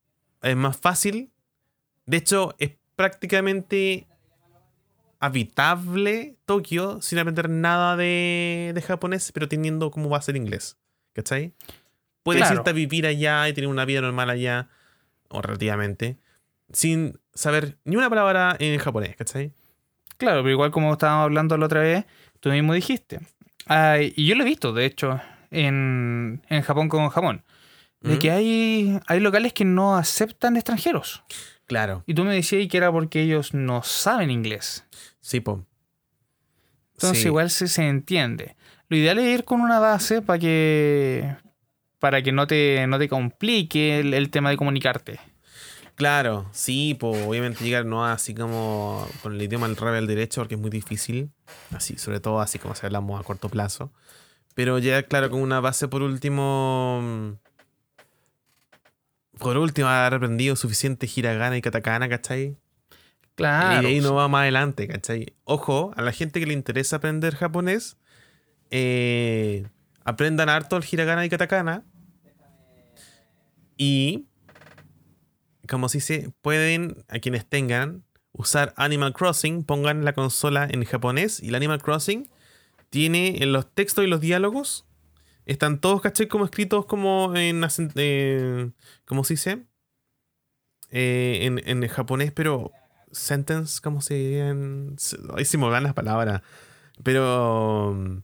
es 0.43 0.55
más 0.55 0.77
fácil. 0.77 1.31
De 2.05 2.19
hecho, 2.19 2.55
es 2.59 2.73
prácticamente 2.95 4.07
habitable 5.19 6.37
Tokio 6.45 7.01
sin 7.01 7.19
aprender 7.19 7.49
nada 7.49 7.97
de, 7.97 8.73
de 8.75 8.83
japonés, 8.83 9.33
pero 9.33 9.49
teniendo 9.49 9.91
como 9.91 10.09
base 10.09 10.31
el 10.31 10.37
inglés. 10.37 10.77
¿Cachai? 11.13 11.55
Puedes 12.23 12.43
Claro. 12.43 12.57
irte 12.57 12.71
a 12.71 12.73
vivir 12.75 13.07
allá 13.07 13.49
y 13.49 13.53
tener 13.53 13.69
una 13.69 13.85
vida 13.85 14.01
normal 14.03 14.29
allá, 14.31 14.69
o 15.29 15.41
relativamente, 15.41 16.19
sin 16.73 17.20
saber 17.35 17.77
ni 17.85 17.97
una 17.97 18.09
palabra 18.11 18.57
en 18.59 18.79
japonés, 18.79 19.17
¿cachai? 19.17 19.53
Claro, 20.17 20.41
pero 20.43 20.51
igual 20.51 20.71
como 20.71 20.93
estábamos 20.93 21.25
hablando 21.25 21.57
la 21.57 21.67
otra 21.67 21.81
vez, 21.81 22.05
tú 22.41 22.51
mismo 22.51 22.75
dijiste. 22.75 23.21
Ay, 23.67 24.13
y 24.17 24.27
yo 24.27 24.35
lo 24.35 24.43
he 24.43 24.47
visto, 24.47 24.73
de 24.73 24.85
hecho, 24.85 25.21
en, 25.51 26.43
en 26.49 26.63
Japón 26.63 26.89
con 26.89 27.09
Japón. 27.09 27.43
De 28.01 28.13
Ujú. 28.13 28.19
que 28.21 28.31
hay, 28.31 28.99
hay 29.07 29.21
locales 29.21 29.53
que 29.53 29.65
no 29.65 29.97
aceptan 29.97 30.57
extranjeros. 30.57 31.23
Claro, 31.67 32.03
Y 32.07 32.15
tú 32.15 32.25
me 32.25 32.35
decías 32.35 32.67
que 32.69 32.77
era 32.77 32.91
porque 32.91 33.23
ellos 33.23 33.55
no 33.55 33.83
saben 33.83 34.31
inglés. 34.31 34.85
sí, 35.21 35.41
po. 35.41 35.65
Entonces 36.95 37.23
Sí. 37.23 37.29
igual 37.29 37.51
se, 37.51 37.69
se 37.69 37.89
entiende. 37.89 38.57
Lo 38.89 38.97
ideal 38.97 39.19
es 39.19 39.39
ir 39.39 39.45
con 39.45 39.61
una 39.61 39.79
base 39.79 40.21
para 40.21 40.39
que 40.39 41.35
para 41.99 42.23
que 42.23 42.33
no 42.33 42.47
te, 42.47 42.87
no 42.89 42.99
te 42.99 43.09
complique 43.09 44.01
el, 44.01 44.15
el 44.15 44.31
tema 44.31 44.51
de 44.51 44.57
comunicarte. 44.57 45.21
Claro, 46.01 46.47
sí, 46.53 46.97
pues 46.99 47.27
obviamente 47.27 47.63
llegar 47.63 47.85
no 47.85 48.07
así 48.07 48.35
como 48.35 49.07
con 49.23 49.35
el 49.35 49.43
idioma 49.43 49.67
al 49.67 49.77
revés 49.77 49.97
del 49.97 50.07
derecho, 50.07 50.41
porque 50.41 50.55
es 50.55 50.61
muy 50.61 50.71
difícil, 50.71 51.31
así, 51.73 51.99
sobre 51.99 52.21
todo 52.21 52.41
así 52.41 52.59
como 52.59 52.75
si 52.75 52.87
hablamos 52.87 53.21
a 53.21 53.23
corto 53.23 53.51
plazo. 53.51 53.93
Pero 54.55 54.79
ya, 54.79 55.03
claro, 55.03 55.29
con 55.29 55.43
una 55.43 55.61
base 55.61 55.89
por 55.89 56.01
último. 56.01 57.01
mm, 57.03 57.33
Por 59.41 59.59
último, 59.59 59.89
haber 59.89 60.15
aprendido 60.15 60.57
suficiente 60.57 61.07
hiragana 61.15 61.59
y 61.59 61.61
katakana, 61.61 62.09
¿cachai? 62.09 62.57
Claro. 63.35 63.83
y 63.83 63.93
ahí 63.93 64.01
no 64.01 64.15
va 64.15 64.27
más 64.27 64.41
adelante, 64.41 64.89
¿cachai? 64.89 65.35
Ojo, 65.45 65.93
a 65.97 66.01
la 66.01 66.13
gente 66.13 66.41
que 66.41 66.47
le 66.47 66.55
interesa 66.55 66.97
aprender 66.97 67.35
japonés, 67.37 67.99
eh, 68.71 69.67
aprendan 70.05 70.49
harto 70.49 70.79
el 70.79 70.85
hiragana 70.91 71.27
y 71.27 71.29
katakana. 71.29 71.85
Y, 73.77 74.30
como 75.71 75.89
se 75.89 75.99
dice, 75.99 76.33
pueden, 76.43 77.05
a 77.09 77.19
quienes 77.21 77.47
tengan, 77.47 78.05
usar 78.33 78.75
Animal 78.77 79.13
Crossing, 79.15 79.65
pongan 79.65 80.05
la 80.05 80.13
consola 80.13 80.69
en 80.71 80.85
japonés 80.85 81.43
y 81.43 81.49
el 81.49 81.55
Animal 81.55 81.81
Crossing 81.83 82.29
tiene 82.91 83.43
en 83.43 83.53
los 83.53 83.73
textos 83.73 84.05
y 84.05 84.09
los 84.09 84.21
diálogos, 84.21 84.85
están 85.47 85.81
todos, 85.81 86.01
¿cachai? 86.03 86.29
Como 86.29 86.45
escritos 86.45 86.87
como 86.87 87.35
en, 87.37 87.65
eh, 87.97 88.71
¿cómo 89.07 89.25
se 89.25 89.35
dice? 89.35 89.65
Eh, 90.91 91.49
en, 91.67 91.87
japonés, 91.89 92.33
pero 92.33 92.73
sentence, 93.13 93.81
¿cómo 93.83 94.01
se 94.01 94.15
diría? 94.15 94.49
en- 94.51 94.95
se- 94.99 95.19
Ahí 95.37 95.45
se 95.45 95.59
me 95.59 95.69
van 95.69 95.83
las 95.85 95.95
palabras. 95.95 96.43
Pero 97.03 97.91
um, 97.91 98.23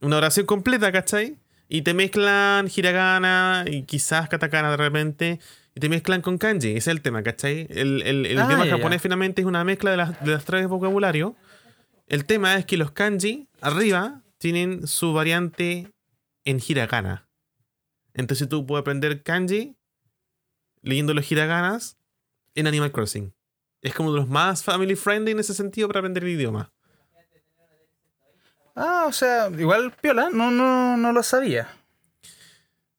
una 0.00 0.16
oración 0.18 0.46
completa, 0.46 0.92
¿cachai? 0.92 1.38
Y 1.68 1.82
te 1.82 1.94
mezclan 1.94 2.68
hiragana 2.74 3.64
y 3.66 3.84
quizás 3.84 4.28
katakana 4.28 4.70
de 4.70 4.76
repente. 4.76 5.40
Y 5.74 5.80
te 5.80 5.88
mezclan 5.88 6.20
con 6.20 6.36
kanji. 6.38 6.68
Ese 6.70 6.78
es 6.78 6.86
el 6.88 7.00
tema, 7.02 7.22
¿cachai? 7.22 7.66
El, 7.70 8.02
el- 8.02 8.26
el 8.26 8.38
Ah, 8.38 8.44
idioma 8.46 8.66
ya, 8.66 8.72
japonés 8.72 8.98
ya. 8.98 9.02
finalmente 9.02 9.40
es 9.42 9.46
una 9.46 9.64
mezcla 9.64 9.90
de 9.90 9.96
las, 9.96 10.22
de 10.24 10.32
las 10.32 10.44
tres 10.44 10.66
vocabularios. 10.68 11.32
El 12.08 12.24
tema 12.26 12.56
es 12.56 12.66
que 12.66 12.76
los 12.76 12.90
kanji 12.92 13.48
arriba 13.60 14.20
tienen 14.38 14.86
su 14.86 15.12
variante 15.14 15.90
en 16.44 16.60
hiragana. 16.66 17.26
Entonces 18.14 18.48
tú 18.48 18.66
puedes 18.66 18.82
aprender 18.82 19.22
kanji 19.22 19.74
leyendo 20.82 21.14
los 21.14 21.30
hiraganas 21.32 21.96
en 22.54 22.66
Animal 22.66 22.92
Crossing. 22.92 23.32
Es 23.80 23.94
como 23.94 24.12
de 24.12 24.18
los 24.20 24.28
más 24.28 24.62
family 24.62 24.94
friendly 24.94 25.32
en 25.32 25.38
ese 25.40 25.54
sentido 25.54 25.88
para 25.88 26.00
aprender 26.00 26.22
el 26.24 26.30
idioma. 26.30 26.70
Ah, 28.74 29.04
o 29.08 29.12
sea, 29.12 29.48
igual 29.58 29.92
piola, 30.00 30.28
no, 30.32 30.50
no, 30.50 30.96
no 30.96 31.12
lo 31.12 31.22
sabía. 31.22 31.68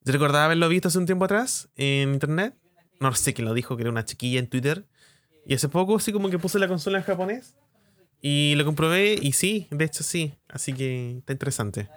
Yo 0.02 0.14
recordaba 0.14 0.46
haberlo 0.46 0.68
visto 0.70 0.88
hace 0.88 0.98
un 0.98 1.06
tiempo 1.06 1.26
atrás 1.26 1.70
en 1.76 2.14
internet. 2.14 2.56
No 3.04 3.14
sé 3.14 3.34
quién 3.34 3.46
lo 3.46 3.54
dijo, 3.54 3.76
que 3.76 3.84
era 3.84 3.90
una 3.92 4.06
chiquilla 4.06 4.40
en 4.40 4.48
Twitter. 4.48 4.86
Y 5.46 5.54
hace 5.56 5.68
poco 5.68 5.98
así 5.98 6.14
como 6.14 6.30
que 6.30 6.40
puse 6.40 6.58
la 6.58 6.70
consola 6.70 7.00
en 7.00 7.04
japonés. 7.04 7.54
Y 8.22 8.56
lo 8.56 8.64
comprobé 8.64 9.20
y 9.22 9.34
sí, 9.34 9.68
de 9.72 9.84
hecho 9.84 10.04
sí. 10.04 10.36
Así 10.48 10.72
que 10.72 11.18
está 11.18 11.34
interesante. 11.34 11.90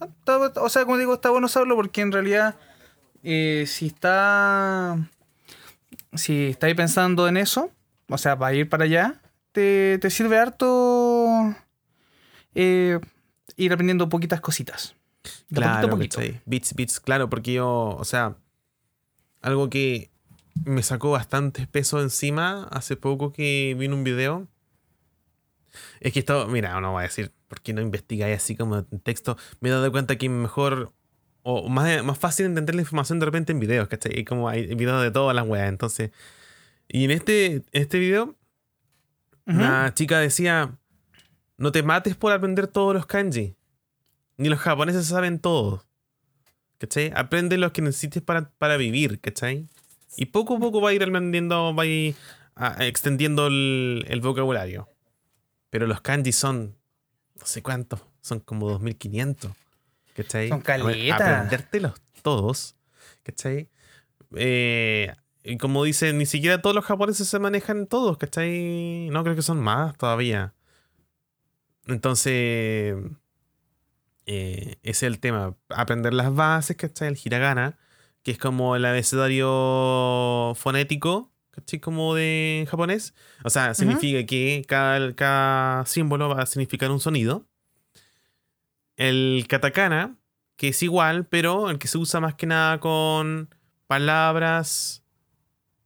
Ah, 0.00 0.50
O 0.56 0.68
sea, 0.68 0.84
como 0.84 0.98
digo, 0.98 1.14
está 1.14 1.30
bueno 1.30 1.46
saberlo 1.46 1.76
porque 1.76 2.00
en 2.00 2.10
realidad, 2.10 2.56
eh, 3.22 3.64
si 3.68 3.86
está. 3.86 4.98
Si 6.14 6.46
estáis 6.46 6.74
pensando 6.74 7.28
en 7.28 7.36
eso, 7.36 7.70
o 8.08 8.18
sea, 8.18 8.36
para 8.36 8.54
ir 8.54 8.68
para 8.68 8.84
allá, 8.84 9.20
te, 9.52 9.98
te 9.98 10.10
sirve 10.10 10.38
harto 10.38 11.54
eh, 12.56 12.98
ir 13.56 13.72
aprendiendo 13.72 14.08
poquitas 14.08 14.40
cositas. 14.40 14.96
De 15.54 15.60
Claro, 15.60 15.88
poquito 15.88 15.94
a 15.94 15.96
poquito. 15.96 16.16
¿cachai? 16.18 16.42
Bits, 16.46 16.74
bits, 16.74 17.00
claro, 17.00 17.30
porque 17.30 17.52
yo, 17.54 17.96
o 17.98 18.04
sea, 18.04 18.36
algo 19.40 19.70
que 19.70 20.10
me 20.64 20.82
sacó 20.82 21.10
bastante 21.10 21.66
peso 21.66 22.00
encima 22.00 22.64
hace 22.70 22.96
poco 22.96 23.32
que 23.32 23.74
vi 23.78 23.86
en 23.86 23.92
un 23.92 24.04
video. 24.04 24.48
Es 26.00 26.12
que 26.12 26.20
esto, 26.20 26.46
mira, 26.48 26.80
no 26.80 26.92
voy 26.92 27.00
a 27.00 27.02
decir, 27.02 27.32
¿por 27.48 27.60
qué 27.60 27.72
no 27.72 27.80
investigáis 27.80 28.36
así 28.36 28.56
como 28.56 28.78
en 28.78 29.00
texto? 29.00 29.36
Me 29.60 29.68
he 29.68 29.72
dado 29.72 29.90
cuenta 29.90 30.16
que 30.16 30.28
mejor 30.28 30.92
o 31.42 31.68
más, 31.68 32.02
más 32.04 32.18
fácil 32.18 32.46
entender 32.46 32.74
la 32.74 32.80
información 32.82 33.20
de 33.20 33.26
repente 33.26 33.52
en 33.52 33.60
videos, 33.60 33.88
¿cachai? 33.88 34.18
Y 34.18 34.24
como 34.24 34.48
hay 34.48 34.74
videos 34.74 35.02
de 35.02 35.10
todas 35.10 35.34
las 35.34 35.46
weas, 35.46 35.68
entonces. 35.68 36.10
Y 36.88 37.04
en 37.04 37.10
este, 37.10 37.46
en 37.56 37.64
este 37.72 37.98
video, 37.98 38.36
Ujú. 39.46 39.58
una 39.58 39.92
chica 39.92 40.18
decía: 40.20 40.78
No 41.58 41.70
te 41.70 41.82
mates 41.82 42.16
por 42.16 42.32
aprender 42.32 42.66
todos 42.66 42.94
los 42.94 43.04
kanji. 43.06 43.56
Ni 44.36 44.48
los 44.48 44.58
japoneses 44.58 45.06
saben 45.06 45.38
todo. 45.38 45.84
¿Cachai? 46.78 47.12
Aprende 47.14 47.56
los 47.56 47.72
que 47.72 47.82
necesites 47.82 48.22
para, 48.22 48.50
para 48.58 48.76
vivir, 48.76 49.20
¿cachai? 49.20 49.68
Y 50.16 50.26
poco 50.26 50.56
a 50.56 50.60
poco 50.60 50.80
va 50.80 50.90
a 50.90 50.92
ir 50.92 51.02
aprendiendo, 51.02 51.74
va 51.74 51.84
a 51.84 51.86
ir 51.86 52.14
ah, 52.56 52.76
extendiendo 52.80 53.46
el, 53.46 54.04
el 54.08 54.20
vocabulario. 54.20 54.88
Pero 55.70 55.86
los 55.86 56.00
kanji 56.00 56.32
son, 56.32 56.76
no 57.38 57.46
sé 57.46 57.62
cuántos, 57.62 58.00
son 58.20 58.40
como 58.40 58.68
2500. 58.70 59.52
¿Cachai? 60.14 60.48
Son 60.48 60.62
A 60.66 60.76
ver, 60.76 60.82
caleta. 60.82 61.16
Aprendértelos 61.16 61.94
todos. 62.22 62.76
¿Cachai? 63.22 63.68
Eh, 64.36 65.12
y 65.44 65.58
como 65.58 65.84
dice, 65.84 66.12
ni 66.12 66.26
siquiera 66.26 66.60
todos 66.62 66.74
los 66.74 66.84
japoneses 66.84 67.28
se 67.28 67.38
manejan 67.38 67.86
todos, 67.86 68.16
¿cachai? 68.16 69.08
No, 69.10 69.22
creo 69.22 69.36
que 69.36 69.42
son 69.42 69.60
más 69.60 69.96
todavía. 69.96 70.54
Entonces, 71.86 72.96
eh, 74.26 74.76
es 74.82 75.02
el 75.02 75.20
tema. 75.20 75.56
Aprender 75.68 76.14
las 76.14 76.34
bases, 76.34 76.76
¿cachai? 76.76 77.08
El 77.08 77.18
hiragana, 77.22 77.78
que 78.22 78.32
es 78.32 78.38
como 78.38 78.76
el 78.76 78.84
abecedario 78.84 80.54
fonético, 80.56 81.32
¿cachai? 81.50 81.80
Como 81.80 82.14
de 82.14 82.66
japonés. 82.70 83.14
O 83.44 83.50
sea, 83.50 83.74
significa 83.74 84.24
que 84.26 84.64
cada, 84.66 85.14
cada 85.14 85.86
símbolo 85.86 86.28
va 86.28 86.42
a 86.42 86.46
significar 86.46 86.90
un 86.90 87.00
sonido. 87.00 87.46
El 88.96 89.46
katakana, 89.48 90.16
que 90.56 90.68
es 90.68 90.82
igual, 90.82 91.26
pero 91.26 91.70
el 91.70 91.78
que 91.78 91.88
se 91.88 91.98
usa 91.98 92.20
más 92.20 92.34
que 92.34 92.46
nada 92.46 92.80
con 92.80 93.48
palabras 93.86 95.04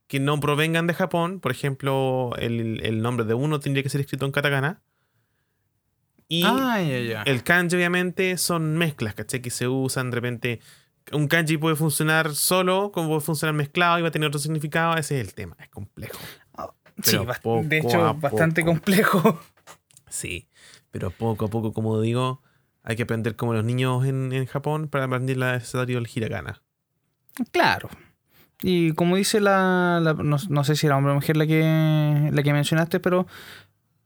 que 0.06 0.20
no 0.20 0.40
provengan 0.40 0.86
de 0.86 0.94
Japón. 0.94 1.40
Por 1.40 1.52
ejemplo, 1.52 2.32
el, 2.38 2.80
el 2.84 3.02
nombre 3.02 3.24
de 3.26 3.34
uno 3.34 3.60
tendría 3.60 3.82
que 3.82 3.90
ser 3.90 4.00
escrito 4.00 4.26
en 4.26 4.32
katakana. 4.32 4.82
Y 6.28 6.42
Ah, 6.44 6.78
el 7.24 7.42
kanji, 7.42 7.76
obviamente, 7.76 8.36
son 8.36 8.76
mezclas, 8.76 9.14
¿cachai? 9.14 9.40
Que 9.40 9.50
se 9.50 9.66
usan 9.66 10.10
de 10.10 10.14
repente. 10.16 10.60
Un 11.12 11.26
kanji 11.26 11.56
puede 11.56 11.74
funcionar 11.74 12.34
solo, 12.34 12.92
como 12.92 13.08
puede 13.08 13.20
funcionar 13.22 13.54
mezclado 13.54 13.98
y 13.98 14.02
va 14.02 14.08
a 14.08 14.10
tener 14.10 14.26
otro 14.28 14.38
significado. 14.38 14.96
Ese 14.98 15.18
es 15.20 15.26
el 15.26 15.34
tema, 15.34 15.56
es 15.60 15.70
complejo. 15.70 16.18
Sí, 17.02 17.12
pero 17.12 17.24
bast- 17.26 17.40
poco 17.42 17.62
de 17.66 17.78
hecho, 17.78 18.14
bastante 18.14 18.60
poco. 18.62 18.72
complejo. 18.72 19.40
Sí, 20.10 20.48
pero 20.90 21.10
poco 21.10 21.46
a 21.46 21.48
poco, 21.48 21.72
como 21.72 22.00
digo, 22.00 22.42
hay 22.82 22.96
que 22.96 23.04
aprender 23.04 23.36
como 23.36 23.54
los 23.54 23.64
niños 23.64 24.04
en, 24.04 24.32
en 24.32 24.46
Japón 24.46 24.88
para 24.88 25.04
aprender 25.04 25.36
el 25.36 25.42
abecedario 25.44 25.96
del 26.00 26.10
hiragana. 26.14 26.60
Claro. 27.52 27.88
Y 28.62 28.92
como 28.92 29.16
dice 29.16 29.40
la, 29.40 30.00
la- 30.02 30.14
no, 30.14 30.36
no 30.48 30.64
sé 30.64 30.74
si 30.76 30.86
era 30.86 30.96
hombre 30.96 31.12
o 31.12 31.14
mujer 31.14 31.36
la 31.36 31.46
que, 31.46 32.30
la 32.32 32.42
que 32.42 32.52
mencionaste, 32.52 32.98
pero 33.00 33.26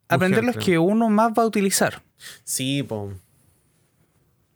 aprender 0.08 0.44
los 0.44 0.56
que 0.56 0.78
uno 0.78 1.08
más 1.08 1.32
va 1.32 1.42
a 1.42 1.46
utilizar. 1.46 2.02
Sí, 2.44 2.82
po. 2.82 3.12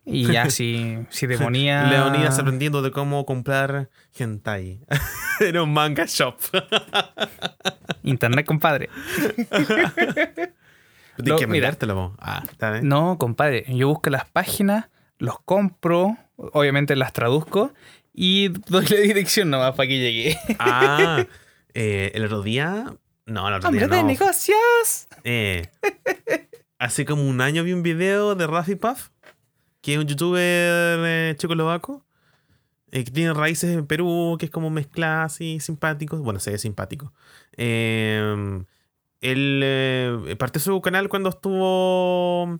Y 0.05 0.25
ya 0.31 0.49
si, 0.49 0.99
si 1.09 1.27
te 1.27 1.37
ponía. 1.37 1.83
Leonidas 1.89 2.39
aprendiendo 2.39 2.81
de 2.81 2.91
cómo 2.91 3.25
comprar 3.25 3.89
hentai. 4.17 4.79
Era 5.39 5.63
un 5.63 5.73
manga 5.73 6.05
shop. 6.07 6.35
Internet, 8.03 8.45
compadre. 8.45 8.89
Tienes 11.17 11.33
No, 11.33 11.35
que 11.35 11.47
mirártelo. 11.47 12.15
Ah, 12.19 12.43
está 12.49 12.71
bien. 12.71 12.87
No, 12.87 13.17
compadre. 13.17 13.65
Yo 13.67 13.87
busco 13.87 14.09
las 14.09 14.25
páginas, 14.29 14.85
los 15.17 15.39
compro, 15.41 16.15
obviamente 16.37 16.95
las 16.95 17.11
traduzco 17.11 17.73
y 18.13 18.49
doy 18.49 18.85
la 18.87 18.97
dirección 18.97 19.49
nomás 19.49 19.75
para 19.75 19.87
que 19.87 19.99
llegue. 19.99 20.37
Ah, 20.59 21.25
eh, 21.73 22.11
el 22.15 22.23
otro 22.25 22.43
día. 22.43 22.93
No, 23.27 23.45
otro 23.45 23.67
¡Hombre 23.67 23.87
de 23.87 24.03
negocios! 24.03 25.07
Eh, 25.25 25.69
hace 26.79 27.03
como 27.03 27.27
un 27.27 27.41
año 27.41 27.61
vi 27.63 27.73
un 27.73 27.83
video 27.83 28.35
de 28.35 28.47
Rafi 28.47 28.75
Puff, 28.75 29.09
que 29.81 29.93
es 29.93 29.99
un 29.99 30.07
youtuber 30.07 30.41
eh, 30.41 31.35
checoslovaco, 31.37 32.05
eh, 32.89 33.03
que 33.03 33.11
tiene 33.11 33.33
raíces 33.33 33.75
en 33.75 33.85
Perú, 33.85 34.37
que 34.39 34.45
es 34.45 34.51
como 34.51 34.69
mezcla 34.69 35.25
así 35.25 35.59
simpático. 35.59 36.15
Bueno, 36.19 36.39
se 36.39 36.51
ve 36.51 36.57
simpático. 36.57 37.11
Eh, 37.57 38.63
él 39.19 39.61
eh, 39.61 40.35
partió 40.39 40.61
su 40.61 40.79
canal 40.79 41.09
cuando 41.09 41.27
estuvo 41.29 42.57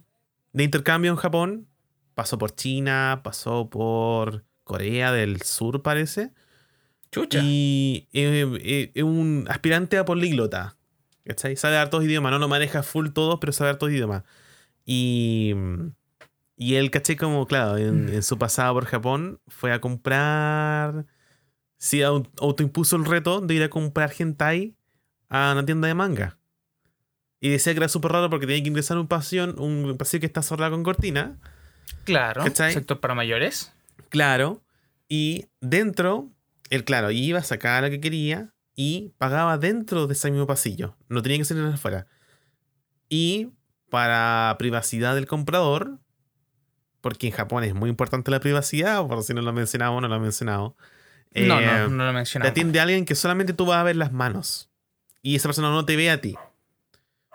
de 0.52 0.64
intercambio 0.66 1.12
en 1.12 1.18
Japón. 1.18 1.68
Pasó 2.14 2.38
por 2.38 2.54
China, 2.54 3.22
pasó 3.24 3.70
por 3.70 4.44
Corea 4.66 5.14
del 5.14 5.42
Sur, 5.44 5.82
parece. 5.82 6.34
Chucha. 7.12 7.40
Y 7.42 8.08
eh, 8.14 8.46
eh, 8.62 8.92
es 8.94 9.04
un 9.04 9.46
aspirante 9.50 9.98
a 9.98 10.06
políglota. 10.06 10.78
¿Cachai? 11.26 11.56
Sabe 11.56 11.78
hartos 11.78 12.04
idiomas. 12.04 12.32
No 12.32 12.40
lo 12.40 12.48
maneja 12.48 12.84
full 12.84 13.10
todos, 13.10 13.38
pero 13.40 13.52
sabe 13.52 13.72
hartos 13.72 13.92
idiomas. 13.92 14.24
Y, 14.86 15.54
y 16.56 16.76
él, 16.76 16.90
caché, 16.92 17.18
como, 17.18 17.46
claro, 17.48 17.78
en, 17.78 18.10
en 18.10 18.24
su 18.24 18.38
pasada 18.38 18.72
por 18.74 18.86
Japón, 18.86 19.40
fue 19.48 19.74
a 19.74 19.82
comprar. 19.82 21.06
Sí, 21.78 22.00
au- 22.00 22.30
autoimpuso 22.40 22.96
el 22.96 23.06
reto 23.06 23.42
de 23.42 23.54
ir 23.56 23.64
a 23.64 23.70
comprar 23.70 24.12
hentai 24.18 24.76
a 25.30 25.52
una 25.52 25.66
tienda 25.66 25.88
de 25.88 25.94
manga. 25.94 26.38
Y 27.40 27.50
decía 27.50 27.74
que 27.74 27.80
era 27.80 27.90
súper 27.90 28.14
raro 28.14 28.30
porque 28.30 28.48
tenía 28.48 28.64
que 28.64 28.70
ingresar 28.70 28.98
a 28.98 29.02
un 29.02 29.08
pasillo, 29.08 29.54
un 29.62 29.96
pasillo 29.98 30.22
que 30.22 30.26
está 30.26 30.42
cerrado 30.42 30.72
con 30.72 30.84
cortina. 30.84 31.38
Claro. 32.04 32.44
¿Cachai? 32.44 32.74
Sector 32.74 33.00
para 33.00 33.14
mayores. 33.14 33.74
Claro. 34.10 34.64
Y 35.08 35.46
dentro, 35.62 36.32
él, 36.70 36.84
claro, 36.84 37.12
iba, 37.12 37.42
sacaba 37.44 37.82
lo 37.82 37.90
que 37.90 38.00
quería 38.00 38.54
y 38.76 39.14
pagaba 39.18 39.58
dentro 39.58 40.08
de 40.08 40.14
ese 40.14 40.30
mismo 40.32 40.48
pasillo. 40.48 40.96
No 41.10 41.22
tenía 41.22 41.38
que 41.40 41.46
salir 41.46 41.64
afuera. 41.66 42.08
Y 43.10 43.50
para 43.90 44.56
privacidad 44.60 45.16
del 45.16 45.28
comprador, 45.28 46.00
porque 47.02 47.28
en 47.28 47.34
Japón 47.34 47.64
es 47.64 47.74
muy 47.74 47.90
importante 47.90 48.32
la 48.32 48.40
privacidad, 48.40 49.06
por 49.08 49.24
si 49.24 49.34
no 49.34 49.42
lo 49.42 49.54
mencionamos, 49.54 50.02
no 50.02 50.08
lo 50.08 50.16
he 50.16 50.20
mencionado. 50.20 50.76
no, 51.34 51.60
eh, 51.62 51.66
no, 51.66 51.88
no 51.90 52.04
lo 52.06 52.12
Te 52.12 52.14
mencionaba. 52.16 52.50
atiende 52.50 52.80
alguien 52.80 53.06
que 53.06 53.16
solamente 53.16 53.54
tú 53.54 53.66
vas 53.66 53.78
a 53.78 53.84
ver 53.84 53.96
las 53.96 54.12
manos. 54.12 54.70
Y 55.22 55.36
esa 55.36 55.48
persona 55.48 55.70
no 55.70 55.86
te 55.86 55.96
ve 55.96 56.10
a 56.12 56.22
ti. 56.22 56.36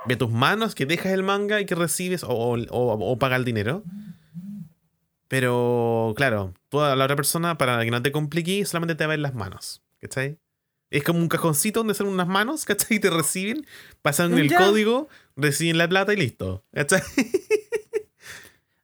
Ve 0.07 0.17
tus 0.17 0.31
manos, 0.31 0.75
que 0.75 0.85
dejas 0.87 1.13
el 1.13 1.23
manga 1.23 1.61
y 1.61 1.67
que 1.67 1.75
recibes 1.75 2.25
o, 2.25 2.29
o, 2.31 2.57
o- 2.71 3.13
o 3.13 3.19
paga 3.19 3.37
el 3.37 3.45
dinero. 3.45 3.85
Pero, 5.33 6.13
claro, 6.15 6.53
tú 6.69 6.83
a 6.83 6.95
la 6.95 7.05
otra 7.07 7.17
persona, 7.17 7.57
para 7.57 7.83
que 7.83 7.91
no 7.91 8.03
te 8.03 8.13
complique, 8.13 8.63
solamente 8.67 8.95
te 8.97 9.05
va 9.05 9.07
a 9.07 9.17
ver 9.17 9.21
las 9.21 9.35
manos. 9.35 9.81
¿Cachai? 9.99 10.39
Es 10.91 11.03
como 11.05 11.21
un 11.21 11.29
cajoncito 11.29 11.81
donde 11.81 11.95
salen 11.95 12.13
unas 12.13 12.29
manos, 12.29 12.67
¿cachai? 12.67 12.99
Y 12.99 13.01
te 13.01 13.09
reciben, 13.09 13.67
pasan 14.03 14.37
el 14.37 14.51
Ya. 14.51 14.59
código, 14.59 15.09
reciben 15.35 15.79
la 15.79 15.89
plata 15.89 16.13
y 16.13 16.17
listo. 16.17 16.63
¿Cachai? 16.75 17.01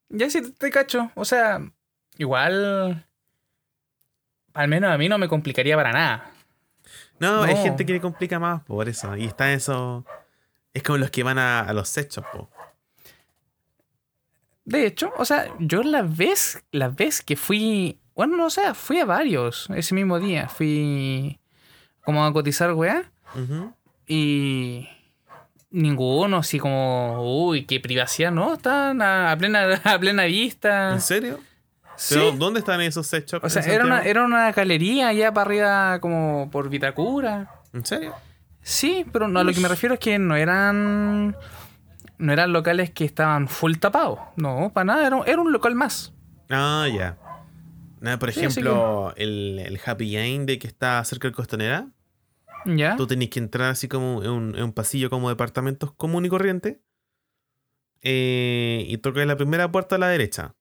Ya 0.09 0.30
sí 0.30 0.40
te 0.53 0.70
cacho. 0.70 1.11
O 1.16 1.26
sea, 1.26 1.61
igual. 2.16 3.07
Al 4.55 4.68
menos 4.68 4.90
a 4.90 4.96
mí 4.96 5.07
no 5.07 5.18
me 5.18 5.28
complicaría 5.28 5.76
para 5.76 5.92
nada. 5.92 6.30
No, 7.20 7.42
hay 7.42 7.57
No. 7.57 7.62
gente 7.62 7.84
que 7.84 7.92
le 7.92 8.01
complica 8.01 8.38
más 8.38 8.62
por 8.64 8.88
eso. 8.88 9.14
Y 9.18 9.26
está 9.26 9.53
eso. 9.53 10.07
Es 10.72 10.82
como 10.82 10.96
los 10.96 11.11
que 11.11 11.22
van 11.24 11.36
a, 11.38 11.61
a 11.61 11.74
los 11.74 11.90
sex 11.90 12.14
shops, 12.16 12.28
po. 12.32 12.49
De 14.69 14.85
hecho, 14.85 15.11
o 15.16 15.25
sea, 15.25 15.47
yo 15.59 15.83
la 15.83 16.03
vez, 16.03 16.62
la 16.73 16.89
vez 16.89 17.23
que 17.23 17.37
fui. 17.37 17.99
Bueno, 18.14 18.37
no 18.37 18.51
sé, 18.51 18.75
fui 18.75 18.99
a 18.99 19.07
varios 19.07 19.66
ese 19.75 19.95
mismo 19.95 20.21
día. 20.21 20.47
Fui 20.49 21.39
como 22.05 22.23
a 22.23 22.33
cotizar, 22.35 22.75
weá. 22.75 23.11
Y 24.07 24.87
ninguno, 25.71 26.39
así 26.39 26.59
como, 26.59 27.47
uy, 27.47 27.64
qué 27.64 27.81
privacidad, 27.81 28.31
¿no? 28.31 28.55
Están 28.55 29.01
a, 29.01 29.35
plena, 29.39 29.81
a 29.85 29.99
plena 29.99 30.25
vista. 30.25 30.93
¿En 30.93 31.01
serio? 31.01 31.41
Sí. 31.97 32.16
¿Pero 32.16 32.33
dónde 32.33 32.61
están 32.61 32.83
esos 32.83 33.07
sex 33.07 33.33
shops? 33.33 33.45
O 33.47 33.49
sea, 33.49 33.62
era 33.62 33.87
una, 33.87 34.03
era 34.03 34.23
una 34.23 34.53
galería 34.53 35.09
allá 35.09 35.33
para 35.33 35.47
arriba, 35.49 35.99
como 36.01 36.51
por 36.51 36.69
Vitacura. 36.69 37.51
¿En 37.73 37.87
serio? 37.87 38.14
Sí, 38.61 39.07
pero 39.12 39.29
no, 39.29 39.41
a 39.41 39.45
lo 39.45 39.53
que 39.55 39.61
me 39.61 39.69
refiero 39.69 39.95
es 39.95 40.01
que 40.01 40.19
no 40.19 40.37
eran. 40.37 41.35
No 42.19 42.33
eran 42.33 42.53
locales 42.53 42.91
que 42.91 43.05
estaban 43.05 43.49
full 43.49 43.77
tapados. 43.77 44.19
No, 44.37 44.71
para 44.75 44.85
nada, 44.85 45.07
era, 45.07 45.16
un- 45.16 45.29
era 45.29 45.41
un 45.41 45.53
local 45.53 45.75
más. 45.75 46.12
Ah, 46.51 46.87
ya. 46.93 47.16
Por 48.19 48.33
Sí, 48.33 48.41
ejemplo, 48.41 49.12
el, 49.16 49.59
el 49.59 49.81
Happy 49.85 50.16
End 50.16 50.47
de 50.47 50.59
que 50.59 50.66
está 50.69 51.03
cerca 51.05 51.27
del 51.29 51.35
Costanera, 51.35 51.89
¿Ya? 52.64 52.97
tú 52.97 53.07
tenés 53.07 53.29
que 53.31 53.39
entrar 53.41 53.71
así 53.71 53.89
como 53.89 54.23
en 54.23 54.31
un, 54.31 54.55
en 54.57 54.62
un 54.64 54.73
pasillo 54.73 55.11
como 55.11 55.29
departamentos 55.29 55.93
común 55.93 56.25
y 56.25 56.29
corriente. 56.29 56.81
eh, 58.03 58.85
y 58.89 58.99
tocas 58.99 59.27
la 59.27 59.37
primera 59.37 59.71
puerta 59.71 59.97
a 59.97 59.99
la 59.99 60.09
derecha. 60.09 60.55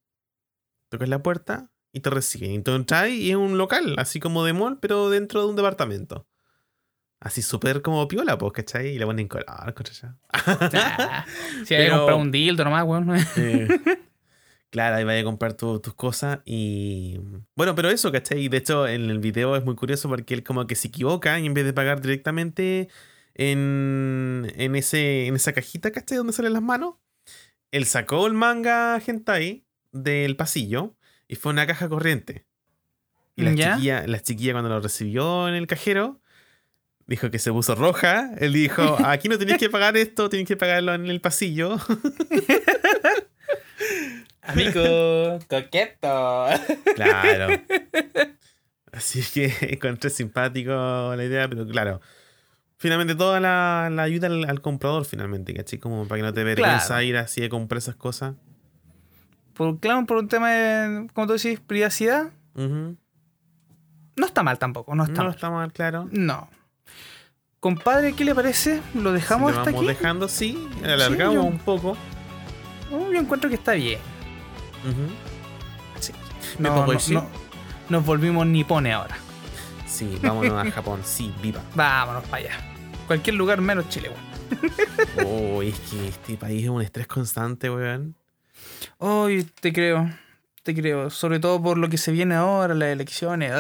Tocas 0.90 1.10
la 1.10 1.22
puerta 1.22 1.72
y 1.92 2.00
te 2.00 2.10
reciben. 2.10 2.52
Y 2.52 2.62
tú 2.64 2.72
entras 2.72 3.10
y 3.10 3.30
es 3.30 3.36
un 3.36 3.58
local, 3.58 3.96
así 3.98 4.20
como 4.20 4.44
de 4.44 4.54
mall, 4.54 4.80
pero 4.80 5.10
dentro 5.10 5.42
de 5.44 5.48
un 5.50 5.56
departamento. 5.56 6.28
Así 7.20 7.42
súper 7.42 7.82
como 7.82 8.08
piola, 8.08 8.38
pues, 8.38 8.54
¿cachai? 8.54 8.90
Y 8.90 9.00
le 9.00 9.06
ponen 9.06 9.28
color, 9.28 9.74
¿cachai? 9.74 10.12
Ah, 10.32 11.26
si 11.66 11.74
hay 11.76 11.86
que 11.86 11.90
comprar 11.92 12.18
un 12.18 12.32
dildo 12.32 12.64
nomás, 12.64 12.84
weón. 12.86 13.16
Eh, 13.36 13.68
claro, 14.70 14.98
ahí 14.98 15.04
vaya 15.04 15.22
a 15.22 15.24
comprar 15.24 15.54
tu- 15.54 15.80
tus 15.80 15.96
cosas 15.96 16.40
y... 16.46 17.20
Bueno, 17.56 17.74
pero 17.74 17.90
eso, 17.90 18.12
¿cachai? 18.12 18.42
Y 18.46 18.50
De 18.50 18.58
hecho, 18.58 18.88
en 18.88 19.10
el 19.10 19.18
video 19.20 19.56
es 19.56 19.64
muy 19.66 19.76
curioso 19.76 20.08
porque 20.10 20.36
él 20.36 20.44
como 20.44 20.68
que 20.68 20.76
se 20.76 20.90
equivoca 20.90 21.40
y 21.40 21.46
en 21.48 21.54
vez 21.56 21.66
de 21.66 21.74
pagar 21.74 22.02
directamente 22.02 22.88
en, 23.34 24.52
en, 24.56 24.76
ese, 24.76 25.26
en 25.28 25.36
esa 25.36 25.54
cajita, 25.54 25.92
¿cachai? 25.92 26.18
Donde 26.20 26.34
salen 26.34 26.54
las 26.54 26.62
manos, 26.62 26.96
él 27.72 27.86
sacó 27.86 28.28
el 28.28 28.34
manga 28.34 29.02
hentai 29.06 29.66
del 29.92 30.36
pasillo 30.36 30.96
y 31.28 31.36
fue 31.36 31.52
una 31.52 31.66
caja 31.66 31.90
corriente. 31.90 32.46
Y 33.36 33.44
la 33.44 33.56
¿Ya? 33.56 33.74
chiquilla, 33.76 34.06
la 34.08 34.20
chiquilla 34.20 34.52
cuando 34.54 34.70
lo 34.70 34.80
recibió 34.80 35.48
en 35.48 35.56
el 35.56 35.66
cajero, 35.68 36.22
dijo 37.08 37.32
que 37.32 37.40
se 37.40 37.52
puso 37.52 37.74
roja. 37.76 38.32
Él 38.38 38.54
dijo, 38.54 38.98
aquí 39.06 39.28
no 39.30 39.38
tenéis 39.38 39.58
que 39.58 39.70
pagar 39.70 39.98
esto, 39.98 40.30
tenéis 40.30 40.48
que 40.48 40.58
pagarlo 40.58 40.94
en 40.94 41.08
el 41.08 41.22
pasillo. 41.22 41.78
Amigo, 44.42 45.40
coqueto. 45.50 46.46
Claro. 46.96 47.62
Así 48.94 49.22
que 49.34 49.54
encontré 49.74 50.10
simpático 50.10 50.72
la 51.16 51.24
idea, 51.24 51.48
pero 51.50 51.68
claro. 51.68 52.00
Finalmente 52.78 53.16
toda 53.16 53.40
la, 53.40 53.90
la 53.92 54.04
ayuda 54.04 54.28
al, 54.28 54.46
al 54.50 54.62
comprador, 54.62 55.04
finalmente, 55.06 55.54
¿cachai? 55.54 55.80
Como 55.80 56.08
para 56.08 56.20
que 56.20 56.24
no 56.24 56.34
te 56.34 56.44
vergüenza 56.44 56.88
Claro. 56.88 57.02
ir 57.04 57.18
así 57.18 57.44
a 57.44 57.50
comprar 57.50 57.80
esas 57.80 57.96
cosas. 57.96 58.36
Por, 59.54 59.80
claro, 59.80 60.06
por 60.06 60.18
un 60.18 60.28
tema 60.28 60.52
de, 60.52 61.08
como 61.14 61.28
tú 61.28 61.34
decís, 61.34 61.60
privacidad, 61.60 62.32
no 62.56 62.96
está 64.26 64.44
mal 64.44 64.60
tampoco, 64.60 64.96
no 64.96 65.04
está 65.04 65.18
No 65.18 65.24
mal. 65.26 65.34
está 65.36 65.50
mal, 65.50 65.74
claro. 65.74 66.08
No. 66.12 66.50
Compadre, 67.60 68.14
¿qué 68.14 68.24
le 68.24 68.36
parece? 68.36 68.82
¿Lo 68.94 69.12
dejamos 69.14 69.52
hasta 69.52 69.66
vamos 69.66 69.80
aquí? 69.82 69.88
dejando, 69.88 70.28
sí. 70.28 70.68
Alargamos 70.84 71.36
yo- 71.36 71.44
un 71.44 71.58
poco. 71.60 71.98
Oh, 72.92 73.12
yo 73.12 73.20
encuentro 73.20 73.50
que 73.50 73.56
está 73.56 73.74
bien. 73.74 74.00
Sí. 76.00 76.14
¿Me 76.60 76.70
No, 76.70 76.76
pongo 76.76 76.94
no- 76.94 77.00
sí? 77.00 77.14
no- 77.14 77.28
nos 77.90 78.06
volvimos 78.06 78.46
nipone 78.46 78.94
ahora. 78.94 79.18
Sí, 79.88 80.18
vámonos 80.22 80.66
a 80.68 80.72
Japón. 80.72 81.02
Sí, 81.04 81.34
viva. 81.42 81.62
Vámonos 81.76 82.24
para 82.26 82.38
allá. 82.44 82.52
Cualquier 83.08 83.36
lugar 83.36 83.62
menos 83.62 83.88
Chile, 83.90 84.10
weón. 84.10 85.28
Oh, 85.28 85.62
es 85.62 85.78
que 85.80 86.08
este 86.10 86.38
país 86.38 86.64
es 86.64 86.70
un 86.70 86.82
estrés 86.82 87.08
constante, 87.08 87.70
weón. 87.70 88.16
Hoy 89.00 89.44
te 89.60 89.74
creo. 89.74 90.10
Te 90.68 90.76
creo. 90.76 91.10
Sobre 91.10 91.40
todo 91.40 91.64
por 91.64 91.78
lo 91.78 91.88
que 91.88 91.98
se 91.98 92.12
viene 92.12 92.36
ahora, 92.36 92.74
las 92.74 92.90
elecciones. 92.90 93.52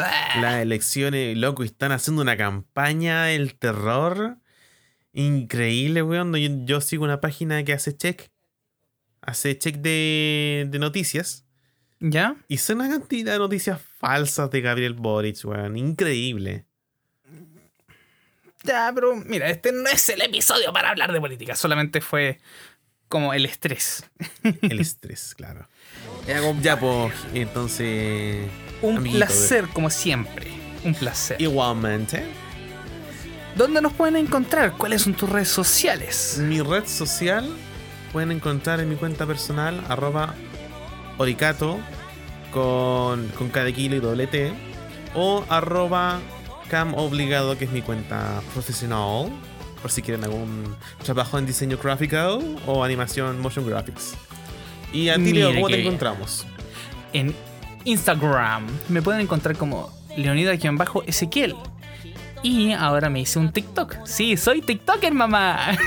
Las 0.41 0.61
elecciones, 0.61 1.37
loco, 1.37 1.63
están 1.63 1.93
haciendo 1.93 2.21
una 2.21 2.35
campaña 2.35 3.23
del 3.23 3.55
terror 3.55 4.39
increíble, 5.13 6.03
weón. 6.03 6.35
Yo, 6.35 6.49
yo 6.65 6.81
sigo 6.81 7.05
una 7.05 7.21
página 7.21 7.63
que 7.63 7.71
hace 7.71 7.95
check. 7.95 8.29
Hace 9.21 9.57
check 9.57 9.77
de, 9.77 10.67
de 10.69 10.79
noticias. 10.79 11.45
¿Ya? 12.01 12.35
Y 12.49 12.57
son 12.57 12.81
una 12.81 12.89
cantidad 12.89 13.31
de 13.31 13.39
noticias 13.39 13.79
falsas 13.99 14.51
de 14.51 14.59
Gabriel 14.59 14.93
Boric, 14.93 15.45
weón. 15.45 15.77
Increíble. 15.77 16.65
Ya, 18.65 18.91
pero 18.93 19.15
mira, 19.15 19.49
este 19.49 19.71
no 19.71 19.87
es 19.87 20.09
el 20.09 20.23
episodio 20.23 20.73
para 20.73 20.89
hablar 20.89 21.13
de 21.13 21.21
política. 21.21 21.55
Solamente 21.55 22.01
fue 22.01 22.41
como 23.07 23.33
el 23.33 23.45
estrés. 23.45 24.05
El 24.61 24.79
estrés, 24.79 25.33
claro. 25.35 25.67
Ya, 26.27 26.41
compa, 26.41 26.61
Ya, 26.61 26.79
pues, 26.79 27.13
entonces. 27.33 28.47
un 28.81 28.97
amiguito, 28.97 29.25
placer, 29.25 29.67
como 29.69 29.89
siempre. 29.89 30.47
Un 30.83 30.93
placer. 30.93 31.41
Igualmente. 31.41 32.23
¿Dónde 33.55 33.81
nos 33.81 33.93
pueden 33.93 34.15
encontrar? 34.17 34.73
¿Cuáles 34.77 35.01
son 35.01 35.13
tus 35.13 35.29
redes 35.29 35.47
sociales? 35.49 36.37
Mi 36.39 36.61
red 36.61 36.85
social 36.85 37.49
pueden 38.13 38.31
encontrar 38.31 38.79
en 38.79 38.89
mi 38.89 38.95
cuenta 38.95 39.25
personal, 39.25 39.83
arroba 39.89 40.35
oricato, 41.17 41.79
con, 42.51 43.27
con 43.29 43.49
cada 43.49 43.71
kilo 43.71 43.95
y 43.95 43.99
doble 43.99 44.27
T, 44.27 44.53
o 45.15 45.43
arroba 45.49 46.19
cam 46.69 46.93
obligado, 46.93 47.57
que 47.57 47.65
es 47.65 47.71
mi 47.71 47.81
cuenta 47.81 48.41
profesional, 48.53 49.31
por 49.81 49.91
si 49.91 50.01
quieren 50.01 50.23
algún 50.23 50.75
trabajo 51.03 51.37
en 51.37 51.45
diseño 51.45 51.77
gráfico 51.77 52.39
o 52.65 52.83
animación 52.83 53.39
motion 53.41 53.65
graphics. 53.67 54.15
Y 54.93 55.09
a 55.09 55.15
ti, 55.15 55.33
Leo, 55.33 55.53
¿cómo 55.53 55.67
te 55.67 55.81
encontramos? 55.81 56.45
En 57.13 57.35
Instagram 57.83 58.67
me 58.89 59.01
pueden 59.01 59.21
encontrar 59.21 59.57
como 59.57 59.91
Leonida-Ezequiel. 60.15 61.55
Y 62.43 62.71
ahora 62.71 63.09
me 63.09 63.21
hice 63.21 63.39
un 63.39 63.51
TikTok. 63.51 63.95
Sí, 64.05 64.37
soy 64.37 64.61
TikToker, 64.61 65.13
mamá. 65.13 65.59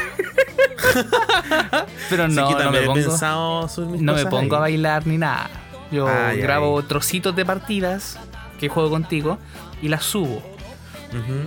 Pero 2.11 2.29
no, 2.29 2.51
no 2.51 2.71
me 2.73 2.83
pongo, 2.83 3.69
no 3.99 4.15
me 4.15 4.27
pongo 4.27 4.57
a 4.57 4.61
bailar 4.61 5.07
ni 5.07 5.17
nada. 5.17 5.49
Yo 5.93 6.09
Ay, 6.09 6.39
grabo 6.39 6.79
ay. 6.79 6.85
trocitos 6.87 7.35
de 7.37 7.45
partidas 7.45 8.19
que 8.59 8.69
juego 8.69 8.91
contigo 8.91 9.39
y 9.81 9.89
las 9.89 10.05
subo. 10.05 10.43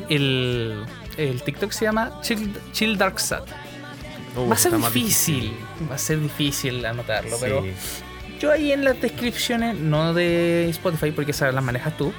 El, 0.09 0.83
el 1.18 1.41
TikTok 1.41 1.72
se 1.72 1.86
llama 1.86 2.20
Chill, 2.22 2.53
Chill 2.72 2.97
Dark 2.97 3.20
Sat. 3.20 3.43
Uh, 4.36 4.49
Va 4.49 4.55
a 4.55 4.57
ser 4.57 4.76
difícil, 4.76 5.53
va 5.89 5.95
a 5.95 5.97
ser 5.97 6.20
difícil 6.20 6.86
anotarlo, 6.86 7.38
pero 7.39 7.64
yo 8.39 8.51
ahí 8.51 8.72
en 8.72 8.84
las 8.84 8.99
descripciones, 8.99 9.78
no 9.78 10.14
de 10.14 10.70
Spotify 10.70 11.11
porque 11.11 11.32
esas 11.32 11.53
las 11.53 11.64
manejas 11.64 11.95
tú, 11.95 12.11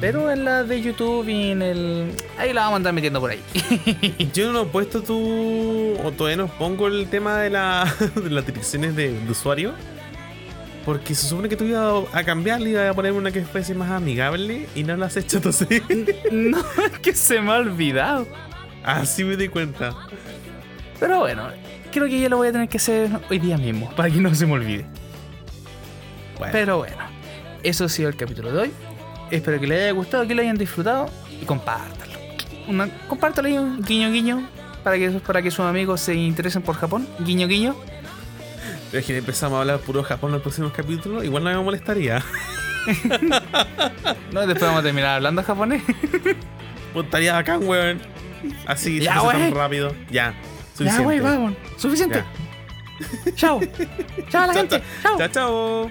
pero 0.00 0.30
en 0.32 0.44
las 0.44 0.68
de 0.68 0.82
YouTube 0.82 1.28
y 1.28 1.52
en 1.52 1.62
el... 1.62 2.10
Ahí 2.36 2.52
la 2.52 2.62
vamos 2.62 2.74
a 2.74 2.76
andar 2.78 2.92
metiendo 2.92 3.20
por 3.20 3.30
ahí. 3.30 3.40
Yo 4.34 4.52
no 4.52 4.62
he 4.62 4.66
puesto 4.66 5.00
tu. 5.00 5.96
O 6.02 6.10
todavía 6.10 6.38
no 6.38 6.48
pongo 6.48 6.88
el 6.88 7.06
tema 7.08 7.38
de, 7.38 7.50
la, 7.50 7.94
de 8.16 8.30
las 8.30 8.44
direcciones 8.44 8.96
de, 8.96 9.12
de 9.12 9.30
usuario. 9.30 9.74
Porque 10.84 11.14
se 11.14 11.26
supone 11.26 11.48
que 11.48 11.56
tú 11.56 11.64
ibas 11.64 12.04
a 12.12 12.24
cambiarle, 12.24 12.70
ibas 12.70 12.90
a 12.90 12.94
poner 12.94 13.12
una 13.12 13.30
que 13.30 13.42
fuese 13.42 13.74
más 13.74 13.90
amigable 13.90 14.68
y 14.74 14.82
no 14.82 14.96
lo 14.96 15.04
has 15.04 15.16
hecho 15.16 15.36
entonces. 15.36 15.82
no, 16.32 16.58
es 16.58 16.98
que 17.00 17.14
se 17.14 17.40
me 17.40 17.52
ha 17.52 17.56
olvidado. 17.56 18.26
Así 18.82 19.22
me 19.22 19.36
di 19.36 19.48
cuenta. 19.48 19.94
Pero 20.98 21.20
bueno, 21.20 21.48
creo 21.92 22.06
que 22.06 22.18
ya 22.18 22.28
lo 22.28 22.38
voy 22.38 22.48
a 22.48 22.52
tener 22.52 22.68
que 22.68 22.78
hacer 22.78 23.10
hoy 23.30 23.38
día 23.38 23.56
mismo, 23.58 23.90
para 23.94 24.10
que 24.10 24.20
no 24.20 24.34
se 24.34 24.46
me 24.46 24.52
olvide. 24.52 24.86
Bueno, 26.38 26.52
Pero 26.52 26.78
bueno, 26.78 26.96
eso 27.62 27.84
ha 27.84 27.88
sido 27.88 28.08
el 28.08 28.16
capítulo 28.16 28.52
de 28.52 28.58
hoy. 28.58 28.72
Espero 29.30 29.60
que 29.60 29.66
les 29.66 29.82
haya 29.82 29.92
gustado, 29.92 30.26
que 30.26 30.34
lo 30.34 30.42
hayan 30.42 30.58
disfrutado 30.58 31.08
y 31.40 31.44
compártanlo. 31.44 32.18
Una, 32.68 32.88
compártalo 33.06 33.48
ahí, 33.48 33.58
un 33.58 33.82
guiño 33.82 34.10
guiño, 34.10 34.48
para 34.82 34.98
que, 34.98 35.10
para 35.10 35.42
que 35.42 35.50
sus 35.50 35.64
amigos 35.64 36.00
se 36.00 36.14
interesen 36.14 36.62
por 36.62 36.76
Japón. 36.76 37.06
Guiño 37.20 37.46
guiño. 37.46 37.76
Es 38.92 39.04
que 39.06 39.16
empezamos 39.16 39.56
a 39.56 39.60
hablar 39.60 39.78
puro 39.80 40.02
Japón 40.02 40.30
en 40.30 40.34
los 40.34 40.42
próximos 40.42 40.72
capítulos, 40.72 41.24
igual 41.24 41.44
no 41.44 41.50
me 41.50 41.62
molestaría. 41.64 42.22
No, 44.32 44.40
después 44.46 44.62
vamos 44.62 44.80
a 44.80 44.82
terminar 44.82 45.16
hablando 45.16 45.42
japonés. 45.42 45.82
Pues 46.92 47.06
estaría 47.06 47.32
bacán, 47.32 47.66
weón. 47.66 48.02
Así, 48.66 49.00
Ya, 49.00 49.18
se 49.18 49.26
wey. 49.26 49.38
tan 49.38 49.54
rápido. 49.54 49.94
Ya. 50.10 50.34
ya, 50.78 50.98
güey, 51.00 51.20
vamos. 51.20 51.54
Suficiente. 51.78 52.22
Ya. 53.24 53.32
Chao. 53.34 53.60
Chao 54.28 54.42
a 54.42 54.46
la 54.48 54.52
Chao, 54.52 54.62
gente. 54.68 54.82
Chao, 55.02 55.28
chao. 55.28 55.90